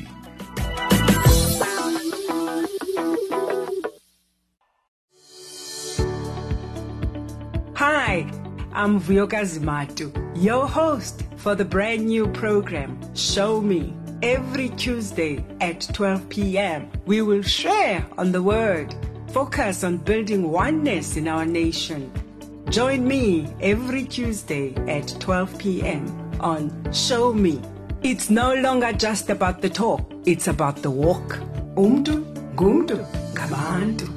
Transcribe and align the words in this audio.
Hi, 7.76 8.32
I'm 8.74 9.00
Vuyokazi 9.00 9.60
Zimatu, 9.60 10.12
your 10.36 10.68
host 10.68 11.22
for 11.38 11.54
the 11.54 11.66
brand 11.66 12.08
new 12.08 12.26
program, 12.30 13.00
Show 13.14 13.62
Me. 13.62 13.94
Every 14.24 14.70
Tuesday 14.70 15.46
at 15.62 15.88
12 15.94 16.30
p.m., 16.30 16.90
we 17.06 17.22
will 17.22 17.44
share 17.44 18.04
on 18.18 18.32
the 18.32 18.42
Word, 18.42 18.96
focus 19.36 19.84
on 19.84 19.98
building 19.98 20.50
oneness 20.50 21.18
in 21.18 21.28
our 21.28 21.46
nation. 21.46 22.10
Join 22.70 23.06
me 23.06 23.46
every 23.60 24.06
Tuesday 24.06 24.74
at 24.88 25.14
12 25.20 25.60
p.m. 25.60 26.08
on 26.40 26.72
Show 26.94 27.34
Me. 27.34 27.60
It's 28.02 28.30
no 28.30 28.54
longer 28.54 28.94
just 28.94 29.30
about 29.30 29.62
the 29.62 29.70
talk, 29.70 30.10
it's 30.26 30.48
about 30.48 30.82
the 30.82 30.90
walk. 30.90 31.42
Umdu, 31.76 32.24
gumdu, 32.56 33.06
ngabantu. 33.34 34.15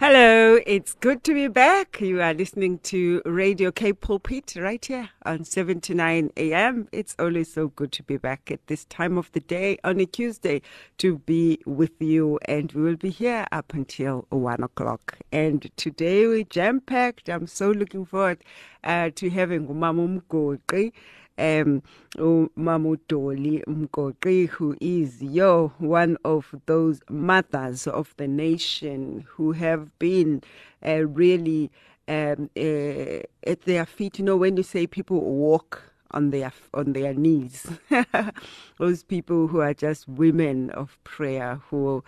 Hello, 0.00 0.60
it's 0.64 0.94
good 0.94 1.24
to 1.24 1.34
be 1.34 1.48
back. 1.48 2.00
You 2.00 2.22
are 2.22 2.32
listening 2.32 2.78
to 2.84 3.20
Radio 3.24 3.72
K 3.72 3.92
Pulpit 3.92 4.54
right 4.54 4.84
here 4.84 5.10
on 5.26 5.42
7 5.42 5.80
to 5.80 5.92
9 5.92 6.30
a.m. 6.36 6.86
It's 6.92 7.16
always 7.18 7.52
so 7.52 7.66
good 7.66 7.90
to 7.90 8.04
be 8.04 8.16
back 8.16 8.48
at 8.52 8.64
this 8.68 8.84
time 8.84 9.18
of 9.18 9.32
the 9.32 9.40
day 9.40 9.76
on 9.82 9.98
a 9.98 10.06
Tuesday 10.06 10.62
to 10.98 11.18
be 11.18 11.58
with 11.66 12.00
you. 12.00 12.38
And 12.44 12.70
we 12.74 12.82
will 12.82 12.94
be 12.94 13.10
here 13.10 13.44
up 13.50 13.74
until 13.74 14.26
1 14.30 14.62
o'clock. 14.62 15.18
And 15.32 15.68
today 15.76 16.28
we 16.28 16.44
jam 16.44 16.80
packed. 16.80 17.28
I'm 17.28 17.48
so 17.48 17.72
looking 17.72 18.04
forward 18.04 18.44
uh, 18.84 19.10
to 19.16 19.30
having 19.30 19.66
Umama 19.66 20.22
Mgoqi 20.22 20.92
um 21.38 21.82
Mamudoli 22.16 23.64
Mgoqi, 23.64 24.48
who 24.48 24.76
is 24.80 25.22
yo 25.22 25.72
one 25.78 26.16
of 26.24 26.54
those 26.66 27.00
mothers 27.08 27.86
of 27.86 28.14
the 28.16 28.26
nation 28.28 29.24
who 29.28 29.52
have 29.52 29.96
been 29.98 30.42
uh, 30.86 31.06
really 31.06 31.70
um, 32.08 32.50
uh, 32.56 33.20
at 33.46 33.62
their 33.64 33.86
feet. 33.86 34.18
You 34.18 34.24
know, 34.24 34.36
when 34.36 34.56
you 34.56 34.62
say 34.62 34.86
people 34.86 35.20
walk 35.20 35.82
on 36.10 36.30
their 36.30 36.52
on 36.74 36.92
their 36.92 37.14
knees, 37.14 37.66
those 38.78 39.02
people 39.04 39.46
who 39.48 39.60
are 39.60 39.74
just 39.74 40.08
women 40.08 40.70
of 40.70 40.98
prayer 41.04 41.60
who 41.70 42.02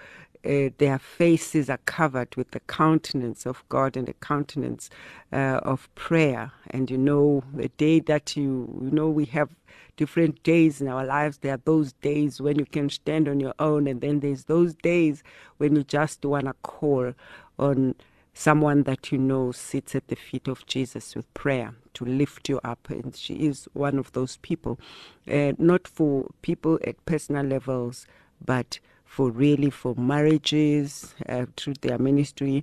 uh, 0.44 0.70
their 0.78 0.98
faces 0.98 1.68
are 1.68 1.80
covered 1.86 2.34
with 2.36 2.50
the 2.52 2.60
countenance 2.60 3.46
of 3.46 3.62
God 3.68 3.96
and 3.96 4.08
the 4.08 4.14
countenance 4.14 4.90
uh, 5.32 5.60
of 5.62 5.94
prayer. 5.94 6.52
And 6.70 6.90
you 6.90 6.98
know, 6.98 7.44
the 7.54 7.68
day 7.70 8.00
that 8.00 8.36
you, 8.36 8.80
you 8.82 8.90
know, 8.90 9.08
we 9.08 9.26
have 9.26 9.50
different 9.96 10.42
days 10.42 10.80
in 10.80 10.88
our 10.88 11.04
lives. 11.04 11.38
There 11.38 11.54
are 11.54 11.60
those 11.64 11.92
days 11.94 12.40
when 12.40 12.58
you 12.58 12.64
can 12.64 12.88
stand 12.88 13.28
on 13.28 13.40
your 13.40 13.54
own, 13.58 13.86
and 13.86 14.00
then 14.00 14.20
there's 14.20 14.44
those 14.44 14.74
days 14.74 15.22
when 15.58 15.76
you 15.76 15.84
just 15.84 16.24
want 16.24 16.46
to 16.46 16.54
call 16.62 17.12
on 17.58 17.94
someone 18.32 18.84
that 18.84 19.12
you 19.12 19.18
know 19.18 19.52
sits 19.52 19.94
at 19.94 20.08
the 20.08 20.16
feet 20.16 20.48
of 20.48 20.64
Jesus 20.66 21.14
with 21.14 21.32
prayer 21.34 21.74
to 21.94 22.04
lift 22.04 22.48
you 22.48 22.60
up. 22.64 22.88
And 22.88 23.14
she 23.14 23.34
is 23.34 23.68
one 23.74 23.98
of 23.98 24.12
those 24.12 24.38
people, 24.38 24.78
uh, 25.30 25.52
not 25.58 25.86
for 25.86 26.30
people 26.40 26.78
at 26.86 27.04
personal 27.04 27.44
levels, 27.44 28.06
but 28.44 28.78
for 29.10 29.28
really 29.28 29.70
for 29.70 29.96
marriages 29.96 31.16
uh, 31.28 31.44
through 31.56 31.74
their 31.80 31.98
ministry 31.98 32.62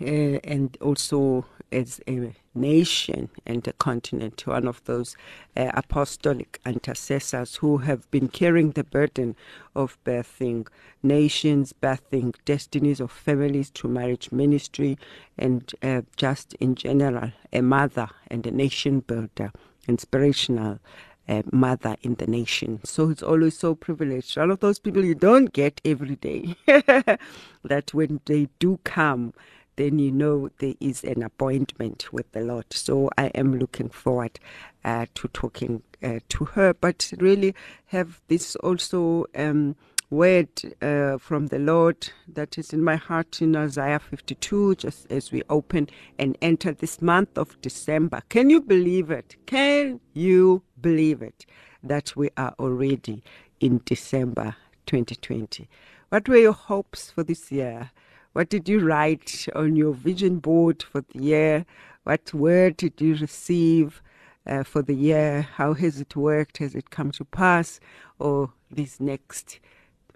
uh, 0.00 0.04
and 0.04 0.76
also 0.80 1.46
as 1.70 2.00
a 2.08 2.34
nation 2.56 3.30
and 3.46 3.68
a 3.68 3.72
continent, 3.74 4.44
one 4.48 4.66
of 4.66 4.82
those 4.86 5.16
uh, 5.56 5.70
apostolic 5.74 6.58
intercessors 6.66 7.54
who 7.56 7.78
have 7.78 8.10
been 8.10 8.26
carrying 8.26 8.72
the 8.72 8.82
burden 8.82 9.36
of 9.76 9.96
birthing 10.02 10.66
nations, 11.04 11.72
birthing 11.72 12.34
destinies 12.44 12.98
of 12.98 13.12
families 13.12 13.68
through 13.68 13.90
marriage 13.90 14.32
ministry, 14.32 14.98
and 15.38 15.72
uh, 15.84 16.02
just 16.16 16.54
in 16.54 16.74
general, 16.74 17.30
a 17.52 17.60
mother 17.60 18.08
and 18.26 18.44
a 18.44 18.50
nation 18.50 18.98
builder, 19.00 19.52
inspirational 19.86 20.80
uh, 21.28 21.42
mother 21.52 21.96
in 22.02 22.14
the 22.16 22.26
nation. 22.26 22.80
So 22.84 23.10
it's 23.10 23.22
always 23.22 23.58
so 23.58 23.74
privileged. 23.74 24.36
One 24.36 24.50
of 24.50 24.60
those 24.60 24.78
people 24.78 25.04
you 25.04 25.14
don't 25.14 25.52
get 25.52 25.80
every 25.84 26.16
day. 26.16 26.54
that 26.66 27.90
when 27.92 28.20
they 28.26 28.48
do 28.58 28.78
come, 28.84 29.34
then 29.76 29.98
you 29.98 30.10
know 30.10 30.50
there 30.58 30.74
is 30.80 31.04
an 31.04 31.22
appointment 31.22 32.12
with 32.12 32.30
the 32.32 32.40
Lord. 32.40 32.66
So 32.72 33.10
I 33.16 33.26
am 33.28 33.58
looking 33.58 33.90
forward 33.90 34.40
uh, 34.84 35.06
to 35.14 35.28
talking 35.28 35.82
uh, 36.02 36.20
to 36.30 36.44
her, 36.46 36.74
but 36.74 37.12
really 37.18 37.54
have 37.86 38.20
this 38.28 38.56
also. 38.56 39.26
Um, 39.36 39.76
word 40.10 40.48
uh, 40.80 41.18
from 41.18 41.48
the 41.48 41.58
Lord 41.58 42.10
that 42.26 42.56
is 42.56 42.72
in 42.72 42.82
my 42.82 42.96
heart 42.96 43.42
in 43.42 43.54
Isaiah 43.54 43.98
52, 43.98 44.76
just 44.76 45.10
as 45.12 45.30
we 45.30 45.42
open 45.50 45.88
and 46.18 46.36
enter 46.40 46.72
this 46.72 47.02
month 47.02 47.36
of 47.36 47.60
December. 47.60 48.22
Can 48.28 48.48
you 48.48 48.60
believe 48.60 49.10
it? 49.10 49.36
Can 49.46 50.00
you 50.14 50.62
believe 50.80 51.20
it 51.20 51.44
that 51.82 52.16
we 52.16 52.30
are 52.36 52.54
already 52.58 53.22
in 53.60 53.82
December 53.84 54.56
2020? 54.86 55.68
What 56.08 56.28
were 56.28 56.36
your 56.36 56.52
hopes 56.52 57.10
for 57.10 57.22
this 57.22 57.52
year? 57.52 57.90
What 58.32 58.48
did 58.48 58.68
you 58.68 58.80
write 58.80 59.46
on 59.54 59.76
your 59.76 59.92
vision 59.92 60.38
board 60.38 60.82
for 60.82 61.02
the 61.02 61.22
year? 61.22 61.66
What 62.04 62.32
word 62.32 62.78
did 62.78 63.00
you 63.00 63.16
receive? 63.16 64.02
Uh, 64.46 64.62
for 64.62 64.80
the 64.80 64.94
year, 64.94 65.42
how 65.42 65.74
has 65.74 66.00
it 66.00 66.16
worked? 66.16 66.56
Has 66.56 66.74
it 66.74 66.88
come 66.88 67.10
to 67.12 67.24
pass? 67.26 67.80
Or 68.18 68.50
these 68.70 68.98
next 68.98 69.60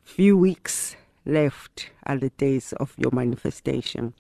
few 0.04 0.36
weeks 0.36 0.96
left 1.24 1.90
are 2.04 2.18
the 2.18 2.30
days 2.30 2.72
of 2.74 2.94
your 2.98 3.10
manifestation. 3.12 4.14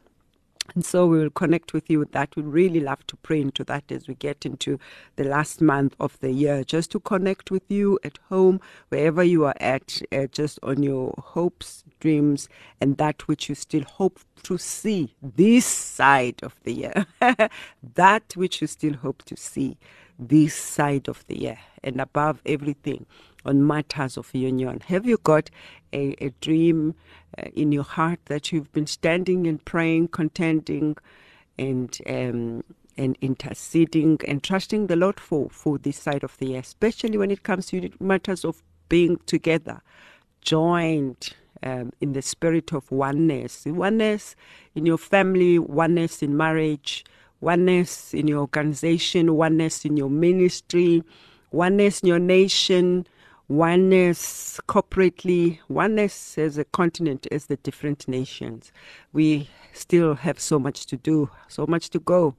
And 0.74 0.84
so 0.84 1.06
we 1.06 1.18
will 1.18 1.30
connect 1.30 1.72
with 1.72 1.90
you 1.90 1.98
with 1.98 2.12
that. 2.12 2.36
We'd 2.36 2.46
really 2.46 2.80
love 2.80 3.04
to 3.08 3.16
pray 3.16 3.40
into 3.40 3.64
that 3.64 3.90
as 3.90 4.06
we 4.06 4.14
get 4.14 4.46
into 4.46 4.78
the 5.16 5.24
last 5.24 5.60
month 5.60 5.96
of 5.98 6.18
the 6.20 6.30
year, 6.30 6.62
just 6.62 6.92
to 6.92 7.00
connect 7.00 7.50
with 7.50 7.68
you 7.68 7.98
at 8.04 8.18
home, 8.28 8.60
wherever 8.88 9.24
you 9.24 9.44
are 9.44 9.56
at, 9.60 10.00
uh, 10.12 10.28
just 10.30 10.60
on 10.62 10.82
your 10.82 11.14
hopes, 11.18 11.82
dreams, 11.98 12.48
and 12.80 12.96
that 12.98 13.26
which 13.26 13.48
you 13.48 13.56
still 13.56 13.82
hope 13.82 14.20
to 14.44 14.56
see 14.56 15.14
this 15.20 15.66
side 15.66 16.40
of 16.44 16.54
the 16.62 16.72
year. 16.72 17.06
that 17.94 18.36
which 18.36 18.60
you 18.60 18.68
still 18.68 18.94
hope 18.94 19.24
to 19.24 19.36
see 19.36 19.76
this 20.18 20.54
side 20.54 21.08
of 21.08 21.26
the 21.26 21.40
year. 21.40 21.58
And 21.82 22.00
above 22.00 22.40
everything, 22.46 23.06
on 23.44 23.66
matters 23.66 24.16
of 24.16 24.34
union? 24.34 24.80
Have 24.86 25.06
you 25.06 25.18
got 25.22 25.50
a, 25.92 26.14
a 26.24 26.30
dream 26.40 26.94
uh, 27.38 27.48
in 27.54 27.72
your 27.72 27.84
heart 27.84 28.20
that 28.26 28.52
you've 28.52 28.72
been 28.72 28.86
standing 28.86 29.46
and 29.46 29.64
praying, 29.64 30.08
contending, 30.08 30.96
and 31.58 31.98
um, 32.08 32.64
and 32.96 33.16
interceding 33.20 34.20
and 34.28 34.42
trusting 34.42 34.86
the 34.86 34.96
Lord 34.96 35.18
for 35.18 35.48
for 35.50 35.78
this 35.78 35.96
side 35.96 36.24
of 36.24 36.36
the 36.38 36.48
year, 36.48 36.60
especially 36.60 37.16
when 37.18 37.30
it 37.30 37.42
comes 37.42 37.66
to 37.66 37.90
matters 38.00 38.44
of 38.44 38.62
being 38.88 39.18
together, 39.26 39.82
joined. 40.40 41.34
Um, 41.64 41.92
in 42.00 42.12
the 42.12 42.22
spirit 42.22 42.72
of 42.72 42.90
oneness, 42.90 43.66
oneness 43.66 44.34
in 44.74 44.84
your 44.84 44.98
family, 44.98 45.60
oneness 45.60 46.20
in 46.20 46.36
marriage, 46.36 47.04
oneness 47.40 48.14
in 48.14 48.26
your 48.26 48.40
organization, 48.40 49.34
oneness 49.36 49.84
in 49.84 49.96
your 49.96 50.10
ministry, 50.10 51.04
oneness 51.52 52.00
in 52.00 52.08
your 52.08 52.18
nation, 52.18 53.06
oneness 53.52 54.58
corporately, 54.66 55.58
oneness 55.68 56.38
as 56.38 56.56
a 56.56 56.64
continent, 56.64 57.26
as 57.30 57.46
the 57.46 57.56
different 57.58 58.08
nations. 58.08 58.72
We 59.12 59.50
still 59.74 60.14
have 60.14 60.40
so 60.40 60.58
much 60.58 60.86
to 60.86 60.96
do, 60.96 61.28
so 61.48 61.66
much 61.66 61.90
to 61.90 61.98
go 61.98 62.34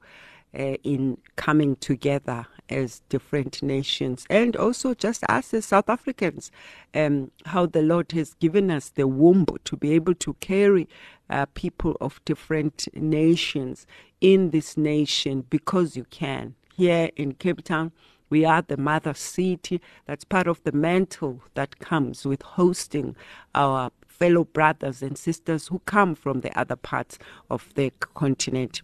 uh, 0.58 0.74
in 0.82 1.18
coming 1.36 1.76
together 1.76 2.46
as 2.68 3.00
different 3.10 3.62
nations, 3.62 4.26
and 4.28 4.56
also 4.56 4.92
just 4.92 5.22
us 5.28 5.54
as 5.54 5.66
South 5.66 5.88
Africans, 5.88 6.50
um, 6.94 7.30
how 7.46 7.66
the 7.66 7.82
Lord 7.82 8.10
has 8.10 8.34
given 8.34 8.68
us 8.68 8.88
the 8.88 9.06
womb 9.06 9.46
to 9.64 9.76
be 9.76 9.92
able 9.92 10.14
to 10.16 10.34
carry 10.40 10.88
uh, 11.30 11.46
people 11.54 11.96
of 12.00 12.20
different 12.24 12.88
nations 12.92 13.86
in 14.20 14.50
this 14.50 14.76
nation 14.76 15.44
because 15.48 15.96
you 15.96 16.06
can. 16.10 16.56
Here 16.76 17.10
in 17.14 17.34
Cape 17.34 17.62
Town, 17.62 17.92
we 18.34 18.44
are 18.44 18.62
the 18.62 18.76
mother 18.76 19.14
city. 19.14 19.80
That's 20.06 20.24
part 20.24 20.48
of 20.48 20.60
the 20.64 20.72
mantle 20.72 21.40
that 21.54 21.78
comes 21.78 22.26
with 22.26 22.42
hosting 22.42 23.14
our 23.54 23.92
fellow 24.08 24.42
brothers 24.42 25.02
and 25.02 25.16
sisters 25.16 25.68
who 25.68 25.78
come 25.86 26.16
from 26.16 26.40
the 26.40 26.58
other 26.58 26.74
parts 26.74 27.16
of 27.48 27.72
the 27.76 27.92
continent. 28.14 28.82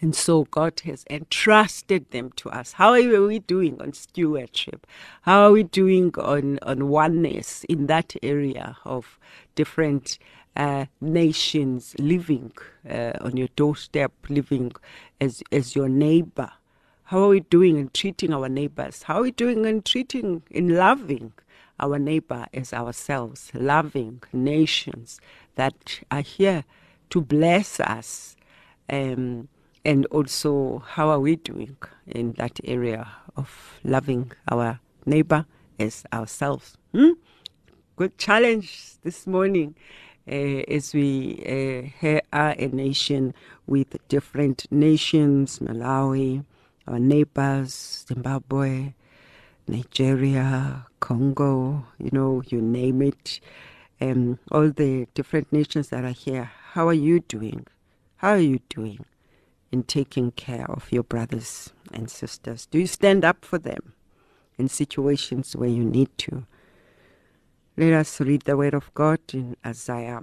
And 0.00 0.14
so 0.14 0.44
God 0.44 0.78
has 0.84 1.04
entrusted 1.10 2.08
them 2.12 2.30
to 2.36 2.50
us. 2.50 2.74
How 2.74 2.92
are 2.92 3.26
we 3.26 3.40
doing 3.40 3.82
on 3.82 3.94
stewardship? 3.94 4.86
How 5.22 5.42
are 5.46 5.50
we 5.50 5.64
doing 5.64 6.14
on, 6.16 6.60
on 6.62 6.86
oneness 6.86 7.64
in 7.64 7.88
that 7.88 8.14
area 8.22 8.76
of 8.84 9.18
different 9.56 10.20
uh, 10.54 10.84
nations 11.00 11.96
living 11.98 12.52
uh, 12.88 13.12
on 13.22 13.36
your 13.36 13.48
doorstep, 13.56 14.12
living 14.28 14.70
as 15.20 15.42
as 15.50 15.74
your 15.74 15.88
neighbor. 15.88 16.52
How 17.12 17.24
are 17.24 17.28
we 17.28 17.40
doing 17.40 17.76
in 17.76 17.90
treating 17.92 18.32
our 18.32 18.48
neighbors? 18.48 19.02
How 19.02 19.16
are 19.18 19.22
we 19.24 19.32
doing 19.32 19.66
in 19.66 19.82
treating, 19.82 20.44
in 20.50 20.76
loving 20.76 21.34
our 21.78 21.98
neighbor 21.98 22.46
as 22.54 22.72
ourselves, 22.72 23.52
loving 23.52 24.22
nations 24.32 25.20
that 25.56 26.00
are 26.10 26.22
here 26.22 26.64
to 27.10 27.20
bless 27.20 27.80
us? 27.80 28.34
Um, 28.88 29.48
and 29.84 30.06
also, 30.06 30.78
how 30.86 31.10
are 31.10 31.20
we 31.20 31.36
doing 31.36 31.76
in 32.06 32.32
that 32.38 32.58
area 32.64 33.06
of 33.36 33.78
loving 33.84 34.32
our 34.50 34.80
neighbor 35.04 35.44
as 35.78 36.04
ourselves? 36.14 36.78
Hmm? 36.92 37.10
Good 37.96 38.16
challenge 38.16 38.94
this 39.02 39.26
morning 39.26 39.74
uh, 40.26 40.30
as 40.30 40.94
we 40.94 41.92
uh, 42.02 42.20
are 42.32 42.54
a 42.58 42.68
nation 42.68 43.34
with 43.66 43.98
different 44.08 44.66
nations, 44.70 45.58
Malawi, 45.58 46.46
our 46.86 46.98
neighbors, 46.98 48.04
Zimbabwe, 48.08 48.94
Nigeria, 49.68 50.86
Congo, 51.00 51.86
you 51.98 52.10
know, 52.12 52.42
you 52.46 52.60
name 52.60 53.02
it, 53.02 53.40
um, 54.00 54.38
all 54.50 54.70
the 54.70 55.06
different 55.14 55.52
nations 55.52 55.88
that 55.90 56.04
are 56.04 56.10
here. 56.10 56.50
How 56.72 56.88
are 56.88 56.94
you 56.94 57.20
doing? 57.20 57.66
How 58.16 58.30
are 58.30 58.38
you 58.38 58.60
doing 58.68 59.04
in 59.70 59.84
taking 59.84 60.32
care 60.32 60.70
of 60.70 60.90
your 60.90 61.02
brothers 61.02 61.72
and 61.92 62.10
sisters? 62.10 62.66
Do 62.66 62.78
you 62.78 62.86
stand 62.86 63.24
up 63.24 63.44
for 63.44 63.58
them 63.58 63.92
in 64.58 64.68
situations 64.68 65.54
where 65.56 65.68
you 65.68 65.84
need 65.84 66.10
to? 66.18 66.46
Let 67.76 67.92
us 67.92 68.20
read 68.20 68.42
the 68.42 68.56
word 68.56 68.74
of 68.74 68.92
God 68.94 69.20
in 69.32 69.56
Isaiah 69.64 70.22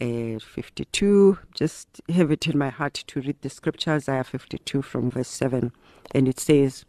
uh, 0.00 0.38
52. 0.38 1.38
Just 1.54 2.00
have 2.08 2.30
it 2.30 2.46
in 2.46 2.58
my 2.58 2.70
heart 2.70 2.94
to 3.06 3.20
read 3.20 3.36
the 3.42 3.50
scripture, 3.50 3.92
Isaiah 3.92 4.24
52 4.24 4.82
from 4.82 5.10
verse 5.10 5.28
7. 5.28 5.72
And 6.14 6.28
it 6.28 6.40
says, 6.40 6.84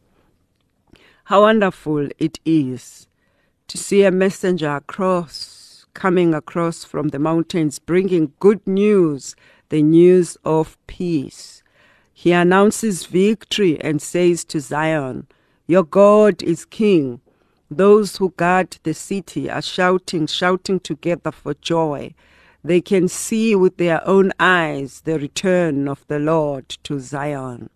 How 1.26 1.42
wonderful 1.42 2.10
it 2.18 2.40
is 2.46 3.08
to 3.68 3.78
see 3.78 4.04
a 4.04 4.12
messenger 4.12 4.76
across, 4.76 5.86
coming 5.94 6.34
across 6.34 6.84
from 6.84 7.10
the 7.10 7.20
mountains, 7.20 7.80
bringing 7.80 8.34
good 8.40 8.66
news, 8.66 9.36
the 9.70 9.82
news 9.84 10.38
of 10.46 10.78
peace. 10.88 11.64
He 12.14 12.32
announces 12.32 13.06
victory 13.06 13.80
and 13.82 14.02
says 14.02 14.44
to 14.46 14.60
Zion, 14.60 15.28
Your 15.68 15.84
God 15.84 16.42
is 16.42 16.66
king. 16.66 17.22
Those 17.70 18.18
who 18.18 18.30
guard 18.38 18.78
the 18.84 18.94
city 18.94 19.50
are 19.50 19.62
shouting, 19.62 20.26
shouting 20.26 20.80
together 20.80 21.32
for 21.32 21.54
joy. 21.56 22.16
They 22.68 22.82
can 22.82 23.08
see 23.08 23.56
with 23.56 23.78
their 23.78 24.06
own 24.06 24.34
eyes 24.42 25.00
the 25.06 25.18
return 25.18 25.88
of 25.88 26.06
the 26.10 26.20
Lord 26.20 26.68
to 26.84 27.00
Zion. 27.00 27.70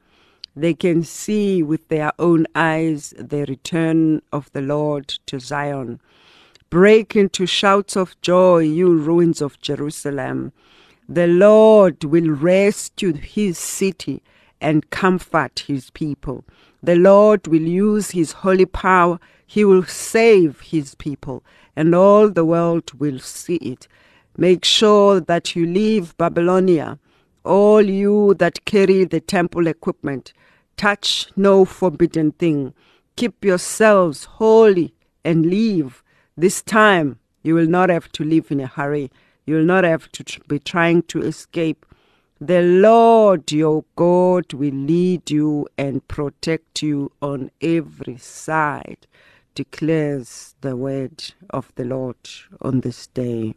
They 0.53 0.73
can 0.73 1.03
see 1.03 1.63
with 1.63 1.87
their 1.87 2.11
own 2.19 2.45
eyes 2.55 3.13
the 3.17 3.45
return 3.45 4.21
of 4.33 4.51
the 4.51 4.59
Lord 4.59 5.07
to 5.27 5.39
Zion. 5.39 6.01
Break 6.69 7.15
into 7.15 7.45
shouts 7.45 7.95
of 7.95 8.19
joy, 8.19 8.63
you 8.63 8.93
ruins 8.97 9.41
of 9.41 9.61
Jerusalem. 9.61 10.51
The 11.07 11.27
Lord 11.27 12.03
will 12.03 12.29
rescue 12.29 13.13
his 13.13 13.57
city 13.57 14.21
and 14.59 14.89
comfort 14.89 15.63
his 15.67 15.89
people. 15.91 16.43
The 16.83 16.97
Lord 16.97 17.47
will 17.47 17.61
use 17.61 18.11
his 18.11 18.33
holy 18.43 18.65
power. 18.65 19.21
He 19.47 19.63
will 19.63 19.85
save 19.85 20.59
his 20.59 20.95
people, 20.95 21.45
and 21.77 21.95
all 21.95 22.27
the 22.27 22.43
world 22.43 22.99
will 22.99 23.19
see 23.19 23.55
it. 23.55 23.87
Make 24.37 24.63
sure 24.63 25.19
that 25.19 25.55
you 25.55 25.65
leave 25.65 26.17
Babylonia, 26.17 26.99
all 27.43 27.81
you 27.81 28.33
that 28.35 28.65
carry 28.65 29.03
the 29.03 29.19
temple 29.19 29.67
equipment. 29.67 30.33
Touch 30.77 31.27
no 31.35 31.65
forbidden 31.65 32.31
thing. 32.31 32.73
Keep 33.17 33.43
yourselves 33.43 34.23
holy 34.25 34.93
and 35.25 35.45
leave. 35.45 36.01
This 36.37 36.61
time 36.61 37.19
you 37.43 37.55
will 37.55 37.67
not 37.67 37.89
have 37.89 38.11
to 38.13 38.23
leave 38.23 38.51
in 38.51 38.61
a 38.61 38.67
hurry. 38.67 39.11
You 39.45 39.55
will 39.55 39.65
not 39.65 39.83
have 39.83 40.11
to 40.13 40.23
be 40.47 40.59
trying 40.59 41.03
to 41.03 41.21
escape. 41.21 41.85
The 42.39 42.61
Lord 42.61 43.51
your 43.51 43.83
God 43.95 44.53
will 44.53 44.73
lead 44.73 45.29
you 45.29 45.67
and 45.77 46.07
protect 46.07 46.81
you 46.81 47.11
on 47.21 47.51
every 47.61 48.17
side, 48.17 49.05
declares 49.53 50.55
the 50.61 50.75
word 50.75 51.33
of 51.49 51.71
the 51.75 51.85
Lord 51.85 52.17
on 52.61 52.79
this 52.81 53.07
day. 53.07 53.55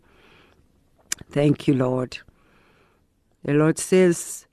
Thank 1.31 1.69
you, 1.69 1.75
Lord. 1.75 2.19
The 3.45 3.55
Lord 3.55 3.79
says, 3.79 4.47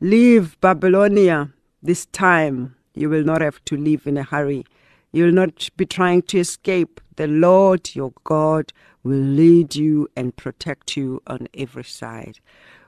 Leave 0.00 0.60
Babylonia 0.60 1.50
this 1.82 2.06
time. 2.06 2.76
You 2.94 3.08
will 3.08 3.24
not 3.24 3.40
have 3.40 3.64
to 3.66 3.76
leave 3.76 4.06
in 4.06 4.16
a 4.18 4.22
hurry. 4.22 4.64
You 5.12 5.24
will 5.26 5.32
not 5.32 5.68
be 5.76 5.86
trying 5.86 6.22
to 6.22 6.38
escape. 6.38 7.00
The 7.16 7.26
Lord 7.26 7.94
your 7.94 8.12
God 8.24 8.72
will 9.02 9.18
lead 9.18 9.76
you 9.76 10.08
and 10.16 10.36
protect 10.36 10.96
you 10.96 11.22
on 11.26 11.48
every 11.54 11.84
side. 11.84 12.40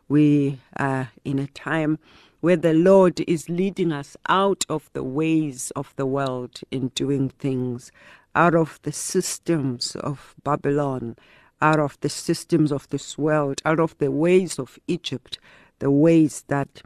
We 0.09 0.61
are 0.77 1.11
in 1.25 1.39
a 1.39 1.47
time 1.47 1.99
where 2.41 2.57
the 2.57 2.75
Lord 2.75 3.21
is 3.27 3.49
leading 3.49 3.93
us 3.93 4.17
out 4.29 4.67
of 4.69 4.91
the 4.93 5.03
ways 5.05 5.73
of 5.77 5.95
the 5.97 6.07
world 6.07 6.61
in 6.71 6.89
doing 6.89 7.31
things, 7.31 7.91
out 8.35 8.55
of 8.55 8.79
the 8.83 8.93
systems 8.93 9.97
of 9.97 10.35
Babylon, 10.45 11.17
out 11.65 11.81
of 11.81 11.99
the 12.03 12.11
systems 12.11 12.71
of 12.71 12.87
this 12.91 13.17
world, 13.17 13.63
out 13.65 13.81
of 13.81 13.97
the 13.97 14.11
ways 14.11 14.59
of 14.59 14.79
Egypt, 14.87 15.39
the 15.79 15.91
ways 15.91 16.45
that 16.49 16.83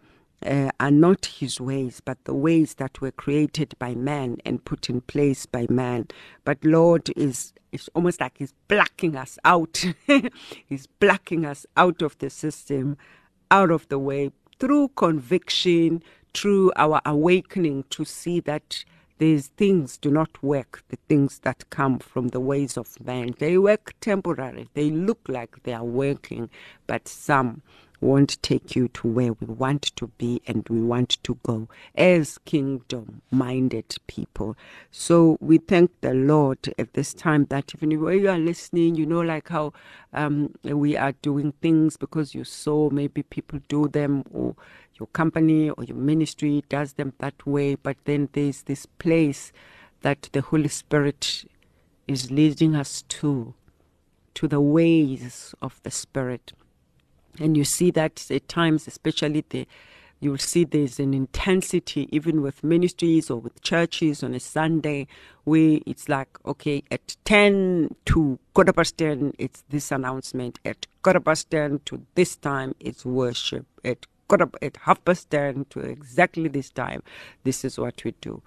uh, 0.46 0.70
are 0.78 0.92
not 0.92 1.26
his 1.26 1.60
ways, 1.60 2.00
but 2.00 2.16
the 2.26 2.32
ways 2.32 2.74
that 2.74 3.00
were 3.00 3.10
created 3.10 3.74
by 3.80 3.96
man 3.96 4.36
and 4.44 4.64
put 4.64 4.88
in 4.88 5.00
place 5.00 5.46
by 5.46 5.66
man. 5.68 6.06
But 6.44 6.64
Lord 6.64 7.10
is 7.16 7.52
it's 7.72 7.88
almost 7.92 8.20
like 8.20 8.38
he's 8.38 8.54
blacking 8.68 9.16
us 9.16 9.36
out. 9.44 9.84
he's 10.66 10.86
blacking 10.86 11.44
us 11.44 11.66
out 11.76 12.00
of 12.00 12.16
the 12.18 12.30
system, 12.30 12.96
out 13.50 13.72
of 13.72 13.88
the 13.88 13.98
way 13.98 14.30
through 14.60 14.90
conviction, 14.94 16.04
through 16.34 16.70
our 16.76 17.00
awakening 17.04 17.84
to 17.90 18.04
see 18.04 18.38
that 18.40 18.84
these 19.18 19.48
things 19.48 19.96
do 19.98 20.10
not 20.10 20.42
work, 20.42 20.82
the 20.88 20.98
things 21.08 21.40
that 21.40 21.68
come 21.70 21.98
from 21.98 22.28
the 22.28 22.40
ways 22.40 22.76
of 22.76 23.00
man. 23.04 23.34
They 23.38 23.58
work 23.58 23.94
temporary. 24.00 24.68
They 24.74 24.90
look 24.90 25.20
like 25.28 25.62
they 25.64 25.74
are 25.74 25.84
working, 25.84 26.50
but 26.86 27.08
some 27.08 27.62
won't 28.00 28.40
take 28.42 28.76
you 28.76 28.88
to 28.88 29.08
where 29.08 29.32
we 29.32 29.46
want 29.46 29.82
to 29.96 30.08
be 30.18 30.40
and 30.46 30.66
we 30.68 30.80
want 30.80 31.22
to 31.22 31.38
go 31.42 31.68
as 31.94 32.38
kingdom 32.44 33.22
minded 33.30 33.96
people. 34.06 34.56
So 34.90 35.36
we 35.40 35.58
thank 35.58 35.90
the 36.00 36.14
Lord 36.14 36.72
at 36.78 36.94
this 36.94 37.12
time 37.12 37.46
that 37.46 37.74
even 37.74 38.00
when 38.00 38.20
you 38.20 38.28
are 38.30 38.38
listening, 38.38 38.94
you 38.94 39.06
know, 39.06 39.20
like 39.20 39.48
how 39.48 39.72
um, 40.12 40.54
we 40.62 40.96
are 40.96 41.12
doing 41.22 41.52
things 41.60 41.96
because 41.96 42.34
you 42.34 42.44
saw 42.44 42.90
maybe 42.90 43.22
people 43.22 43.60
do 43.68 43.88
them 43.88 44.24
or 44.32 44.54
your 44.98 45.08
company 45.08 45.70
or 45.70 45.84
your 45.84 45.96
ministry 45.96 46.64
does 46.68 46.94
them 46.94 47.12
that 47.18 47.46
way, 47.46 47.74
but 47.74 47.96
then 48.04 48.28
there's 48.32 48.62
this 48.62 48.86
place 48.86 49.52
that 50.02 50.28
the 50.32 50.40
Holy 50.40 50.68
Spirit 50.68 51.44
is 52.06 52.30
leading 52.30 52.74
us 52.74 53.02
to, 53.02 53.54
to 54.34 54.48
the 54.48 54.60
ways 54.60 55.54
of 55.60 55.80
the 55.82 55.90
Spirit. 55.90 56.52
And 57.40 57.56
you 57.56 57.64
see 57.64 57.90
that 57.92 58.30
at 58.30 58.48
times, 58.48 58.86
especially 58.86 59.44
the 59.48 59.66
you'll 60.20 60.36
see 60.36 60.64
there's 60.64 60.98
an 60.98 61.14
intensity 61.14 62.08
even 62.10 62.42
with 62.42 62.64
ministries 62.64 63.30
or 63.30 63.40
with 63.40 63.60
churches 63.62 64.24
on 64.24 64.34
a 64.34 64.40
Sunday 64.40 65.06
where 65.44 65.78
it's 65.86 66.08
like, 66.08 66.28
okay, 66.44 66.82
at 66.90 67.16
10 67.24 67.94
to 68.06 68.36
quarter 68.52 68.72
past 68.72 68.98
10, 68.98 69.34
it's 69.38 69.62
this 69.68 69.92
announcement. 69.92 70.58
At 70.64 70.88
quarter 71.02 71.20
past 71.20 71.50
10 71.52 71.82
to 71.84 72.04
this 72.16 72.34
time, 72.34 72.74
it's 72.80 73.04
worship. 73.04 73.64
At 73.84 74.06
quarter, 74.28 74.48
at 74.62 74.76
half 74.76 75.04
past 75.04 75.30
ten 75.30 75.64
to 75.70 75.80
exactly 75.80 76.48
this 76.48 76.70
time. 76.70 77.02
This 77.44 77.64
is 77.64 77.78
what 77.78 78.04
we 78.04 78.12
do. 78.20 78.42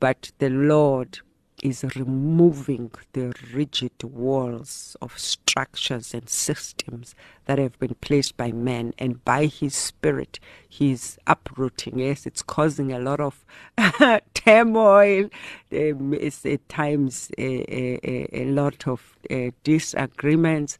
But 0.00 0.32
the 0.38 0.48
Lord 0.48 1.20
is 1.62 1.84
removing 1.96 2.90
the 3.12 3.34
rigid 3.52 4.02
walls 4.02 4.96
of 5.02 5.18
structures 5.18 6.14
and 6.14 6.28
systems 6.28 7.14
that 7.46 7.58
have 7.58 7.78
been 7.78 7.94
placed 7.96 8.36
by 8.36 8.52
man 8.52 8.94
and 8.98 9.24
by 9.24 9.46
his 9.46 9.74
spirit 9.74 10.38
he's 10.68 11.18
uprooting. 11.26 11.98
Yes 11.98 12.26
it's 12.26 12.42
causing 12.42 12.92
a 12.92 12.98
lot 12.98 13.20
of 13.20 13.44
turmoil. 14.34 15.30
Um, 15.72 16.14
it's 16.14 16.44
at 16.46 16.68
times 16.68 17.30
a, 17.38 17.64
a, 17.74 18.42
a 18.42 18.44
lot 18.46 18.86
of 18.86 19.16
uh, 19.30 19.50
disagreements 19.64 20.78